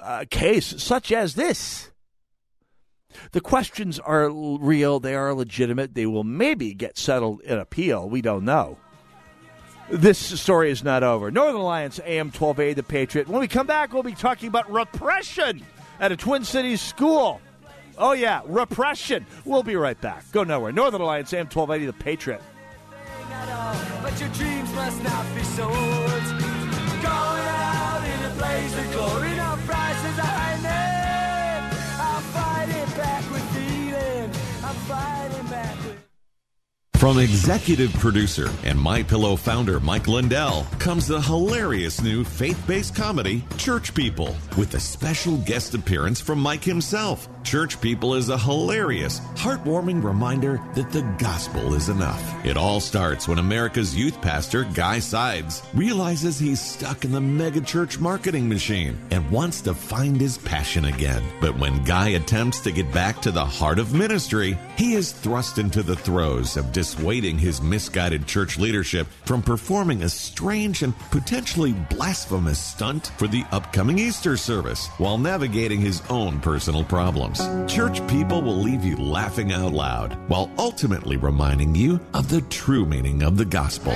uh, 0.00 0.24
case 0.30 0.82
such 0.82 1.10
as 1.10 1.34
this. 1.34 1.90
The 3.32 3.40
questions 3.40 3.98
are 3.98 4.30
real. 4.30 5.00
They 5.00 5.14
are 5.14 5.34
legitimate. 5.34 5.94
They 5.94 6.06
will 6.06 6.24
maybe 6.24 6.74
get 6.74 6.98
settled 6.98 7.40
in 7.40 7.58
appeal. 7.58 8.08
We 8.08 8.20
don't 8.20 8.44
know 8.44 8.78
this 9.90 10.18
story 10.18 10.70
is 10.70 10.84
not 10.84 11.02
over. 11.02 11.30
Northern 11.30 11.60
Alliance 11.60 12.00
AM 12.04 12.26
1280, 12.26 12.74
The 12.74 12.82
Patriot. 12.82 13.28
When 13.28 13.40
we 13.40 13.48
come 13.48 13.66
back, 13.66 13.92
we'll 13.92 14.02
be 14.02 14.12
talking 14.12 14.48
about 14.48 14.70
repression 14.70 15.62
at 15.98 16.12
a 16.12 16.16
Twin 16.16 16.44
Cities 16.44 16.80
school. 16.80 17.40
Oh, 17.96 18.12
yeah, 18.12 18.42
repression. 18.46 19.26
We'll 19.44 19.62
be 19.62 19.76
right 19.76 20.00
back. 20.00 20.30
Go 20.32 20.44
nowhere. 20.44 20.72
Northern 20.72 21.00
Alliance 21.00 21.32
AM 21.32 21.46
1280, 21.46 21.86
The 21.86 22.04
Patriot. 22.04 22.42
But 24.02 24.18
your 24.20 24.30
dreams 24.30 24.72
must 24.74 25.02
not 25.02 25.24
be 25.34 25.42
sold. 25.42 26.24
Going 27.02 27.46
out 27.46 28.02
in 28.12 28.18
a 28.30 28.32
blaze 28.38 28.76
of 28.78 28.92
glory, 28.92 29.37
From 36.98 37.20
executive 37.20 37.92
producer 37.92 38.50
and 38.64 38.76
My 38.76 39.04
Pillow 39.04 39.36
founder 39.36 39.78
Mike 39.78 40.08
Lindell 40.08 40.64
comes 40.80 41.06
the 41.06 41.20
hilarious 41.20 42.02
new 42.02 42.24
faith-based 42.24 42.92
comedy 42.92 43.44
Church 43.56 43.94
People 43.94 44.34
with 44.56 44.74
a 44.74 44.80
special 44.80 45.36
guest 45.36 45.74
appearance 45.74 46.20
from 46.20 46.40
Mike 46.40 46.64
himself. 46.64 47.28
Church 47.44 47.80
People 47.80 48.14
is 48.14 48.28
a 48.28 48.36
hilarious, 48.36 49.20
heartwarming 49.36 50.02
reminder 50.02 50.60
that 50.74 50.90
the 50.90 51.02
gospel 51.18 51.72
is 51.74 51.88
enough. 51.88 52.44
It 52.44 52.56
all 52.56 52.80
starts 52.80 53.28
when 53.28 53.38
America's 53.38 53.96
youth 53.96 54.20
pastor 54.20 54.64
Guy 54.64 54.98
Sides 54.98 55.62
realizes 55.74 56.38
he's 56.38 56.60
stuck 56.60 57.04
in 57.04 57.12
the 57.12 57.20
megachurch 57.20 58.00
marketing 58.00 58.48
machine 58.48 58.98
and 59.12 59.30
wants 59.30 59.60
to 59.62 59.72
find 59.72 60.20
his 60.20 60.36
passion 60.38 60.86
again. 60.86 61.22
But 61.40 61.56
when 61.56 61.84
Guy 61.84 62.08
attempts 62.08 62.58
to 62.60 62.72
get 62.72 62.92
back 62.92 63.22
to 63.22 63.30
the 63.30 63.44
heart 63.46 63.78
of 63.78 63.94
ministry, 63.94 64.58
he 64.76 64.94
is 64.94 65.12
thrust 65.12 65.58
into 65.58 65.82
the 65.82 65.96
throes 65.96 66.56
of 66.56 66.72
dissuading 66.88 67.36
his 67.36 67.60
misguided 67.60 68.26
church 68.26 68.58
leadership 68.58 69.06
from 69.26 69.42
performing 69.42 70.04
a 70.04 70.08
strange 70.08 70.82
and 70.82 70.98
potentially 71.10 71.74
blasphemous 71.90 72.58
stunt 72.58 73.08
for 73.18 73.28
the 73.28 73.44
upcoming 73.52 73.98
Easter 73.98 74.38
service 74.38 74.86
while 74.96 75.18
navigating 75.18 75.80
his 75.80 76.00
own 76.08 76.40
personal 76.40 76.82
problems. 76.82 77.40
Church 77.70 78.06
people 78.08 78.40
will 78.40 78.56
leave 78.56 78.84
you 78.84 78.96
laughing 78.96 79.52
out 79.52 79.74
loud 79.74 80.14
while 80.30 80.50
ultimately 80.56 81.18
reminding 81.18 81.74
you 81.74 82.00
of 82.14 82.30
the 82.30 82.40
true 82.42 82.86
meaning 82.86 83.22
of 83.22 83.36
the 83.36 83.44
gospel. 83.44 83.92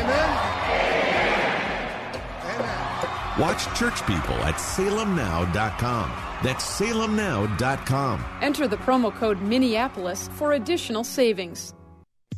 Watch 3.40 3.64
Church 3.78 4.07
People 4.07 4.36
at 4.45 4.57
salemnow.com. 4.57 6.12
That's 6.43 6.78
salemnow.com. 6.78 8.24
Enter 8.43 8.68
the 8.68 8.76
promo 8.76 9.14
code 9.14 9.40
Minneapolis 9.40 10.28
for 10.34 10.53
additional 10.53 11.05
savings. 11.05 11.72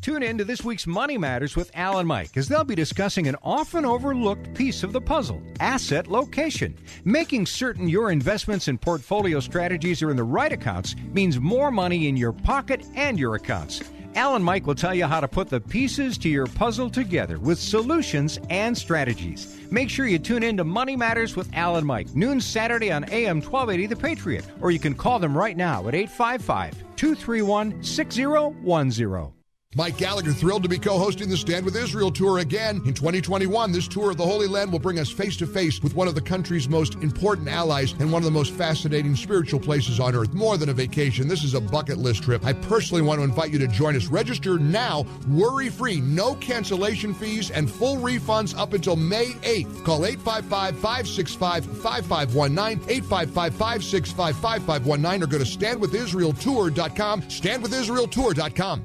Tune 0.05 0.22
in 0.22 0.36
to 0.36 0.44
this 0.44 0.62
week's 0.62 0.86
Money 0.86 1.16
Matters 1.16 1.57
with 1.57 1.70
Al 1.72 1.98
and 1.98 2.07
Mike 2.07 2.36
as 2.36 2.46
they'll 2.46 2.62
be 2.62 2.74
discussing 2.74 3.26
an 3.26 3.36
often 3.42 3.86
overlooked 3.86 4.52
piece 4.52 4.82
of 4.82 4.92
the 4.92 5.00
puzzle 5.00 5.40
asset 5.61 6.09
location. 6.09 6.76
Making 7.07 7.46
certain 7.46 7.88
your 7.88 8.11
investments 8.11 8.68
and 8.68 8.78
portfolio 8.78 9.40
strategies 9.40 10.02
are 10.02 10.11
in 10.11 10.18
the 10.18 10.22
right 10.22 10.52
accounts 10.52 10.94
means 11.14 11.40
more 11.40 11.70
money 11.70 12.07
in 12.07 12.18
your 12.18 12.34
pocket 12.34 12.84
and 12.94 13.18
your 13.18 13.36
accounts. 13.36 13.82
Al 14.14 14.36
and 14.36 14.44
Mike 14.44 14.66
will 14.66 14.74
tell 14.74 14.94
you 14.94 15.07
how 15.07 15.20
to 15.20 15.26
put 15.26 15.48
the 15.48 15.59
pieces 15.59 16.18
to 16.18 16.28
your 16.28 16.48
puzzle 16.48 16.90
together 16.90 17.38
with 17.38 17.59
solutions 17.59 18.38
and 18.50 18.76
strategies. 18.76 19.59
Make 19.70 19.88
sure 19.88 20.07
you 20.07 20.18
tune 20.18 20.42
in 20.42 20.59
to 20.59 20.64
Money 20.64 20.96
Matters 20.96 21.34
with 21.34 21.48
Al 21.55 21.76
and 21.76 21.86
Mike, 21.86 22.14
noon 22.14 22.42
Saturday 22.42 22.92
on 22.92 23.05
AM 23.05 23.40
1280 23.40 23.86
The 23.86 23.96
Patriot, 23.96 24.44
or 24.61 24.70
you 24.70 24.78
can 24.78 24.92
call 24.92 25.18
them 25.18 25.34
right 25.34 25.57
now 25.57 25.88
at 25.88 25.94
855 25.94 26.74
231 26.94 27.82
6010. 27.82 29.43
Mike 29.77 29.97
Gallagher 29.97 30.33
thrilled 30.33 30.62
to 30.62 30.68
be 30.68 30.79
co-hosting 30.79 31.29
the 31.29 31.37
Stand 31.37 31.64
with 31.64 31.75
Israel 31.75 32.12
tour 32.12 32.39
again. 32.39 32.81
In 32.87 32.95
2021, 32.95 33.72
this 33.72 33.89
tour 33.89 34.12
of 34.12 34.16
the 34.16 34.25
Holy 34.25 34.47
Land 34.47 34.70
will 34.70 34.79
bring 34.79 35.01
us 35.01 35.11
face 35.11 35.37
to 35.39 35.47
face 35.47 35.83
with 35.83 35.97
one 35.97 36.07
of 36.07 36.14
the 36.14 36.20
country's 36.20 36.68
most 36.68 36.95
important 36.97 37.49
allies 37.49 37.93
and 37.99 38.12
one 38.12 38.22
of 38.22 38.25
the 38.25 38.31
most 38.31 38.53
fascinating 38.53 39.16
spiritual 39.16 39.59
places 39.59 39.99
on 39.99 40.14
earth. 40.14 40.33
More 40.33 40.57
than 40.57 40.68
a 40.68 40.72
vacation, 40.72 41.27
this 41.27 41.43
is 41.43 41.55
a 41.55 41.61
bucket 41.61 41.99
list 41.99 42.22
trip. 42.22 42.45
I 42.45 42.53
personally 42.53 43.03
want 43.03 43.18
to 43.18 43.25
invite 43.25 43.51
you 43.51 43.59
to 43.59 43.66
join 43.66 43.97
us. 43.97 44.07
Register 44.07 44.61
now, 44.61 45.05
worry-free, 45.29 46.03
no 46.03 46.37
cancellation 46.37 47.12
fees, 47.12 47.51
and 47.51 47.68
full 47.68 47.97
refunds 47.97 48.57
up 48.57 48.75
until 48.75 48.95
May 48.95 49.33
8th. 49.43 49.85
Call 49.85 50.03
855-565-5519, 50.03 52.79
855-565-5519, 53.03 55.22
or 55.22 55.27
go 55.27 55.39
to 55.39 55.45
standwithisraeltour.com, 55.45 57.22
standwithisraeltour.com. 57.22 58.85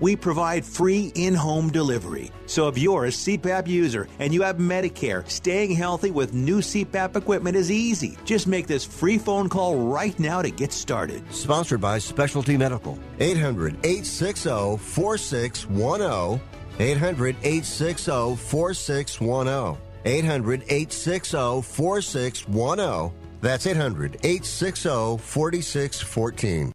We 0.00 0.16
provide 0.16 0.64
free 0.64 1.12
in 1.14 1.34
home 1.34 1.70
delivery. 1.70 2.30
So 2.46 2.68
if 2.68 2.78
you're 2.78 3.06
a 3.06 3.08
CPAP 3.08 3.66
user 3.66 4.08
and 4.18 4.32
you 4.32 4.42
have 4.42 4.56
Medicare, 4.58 5.28
staying 5.28 5.72
healthy 5.72 6.10
with 6.10 6.34
new 6.34 6.60
CPAP 6.60 7.16
equipment 7.16 7.56
is 7.56 7.70
easy. 7.70 8.16
Just 8.24 8.46
make 8.46 8.66
this 8.66 8.84
free 8.84 9.18
phone 9.18 9.48
call 9.48 9.76
right 9.76 10.18
now 10.18 10.42
to 10.42 10.50
get 10.50 10.72
started. 10.72 11.22
Sponsored 11.32 11.80
by 11.80 11.98
Specialty 11.98 12.56
Medical. 12.56 12.98
800 13.18 13.74
860 13.84 14.76
4610. 14.78 16.40
800 16.78 17.36
860 17.42 18.36
4610. 18.36 19.78
800 20.04 20.62
860 20.62 21.62
4610. 21.62 23.12
That's 23.40 23.66
800 23.66 24.14
860 24.22 25.18
4614. 25.18 26.72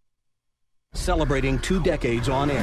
Celebrating 0.94 1.58
two 1.60 1.82
decades 1.82 2.30
on 2.30 2.52
air. 2.52 2.62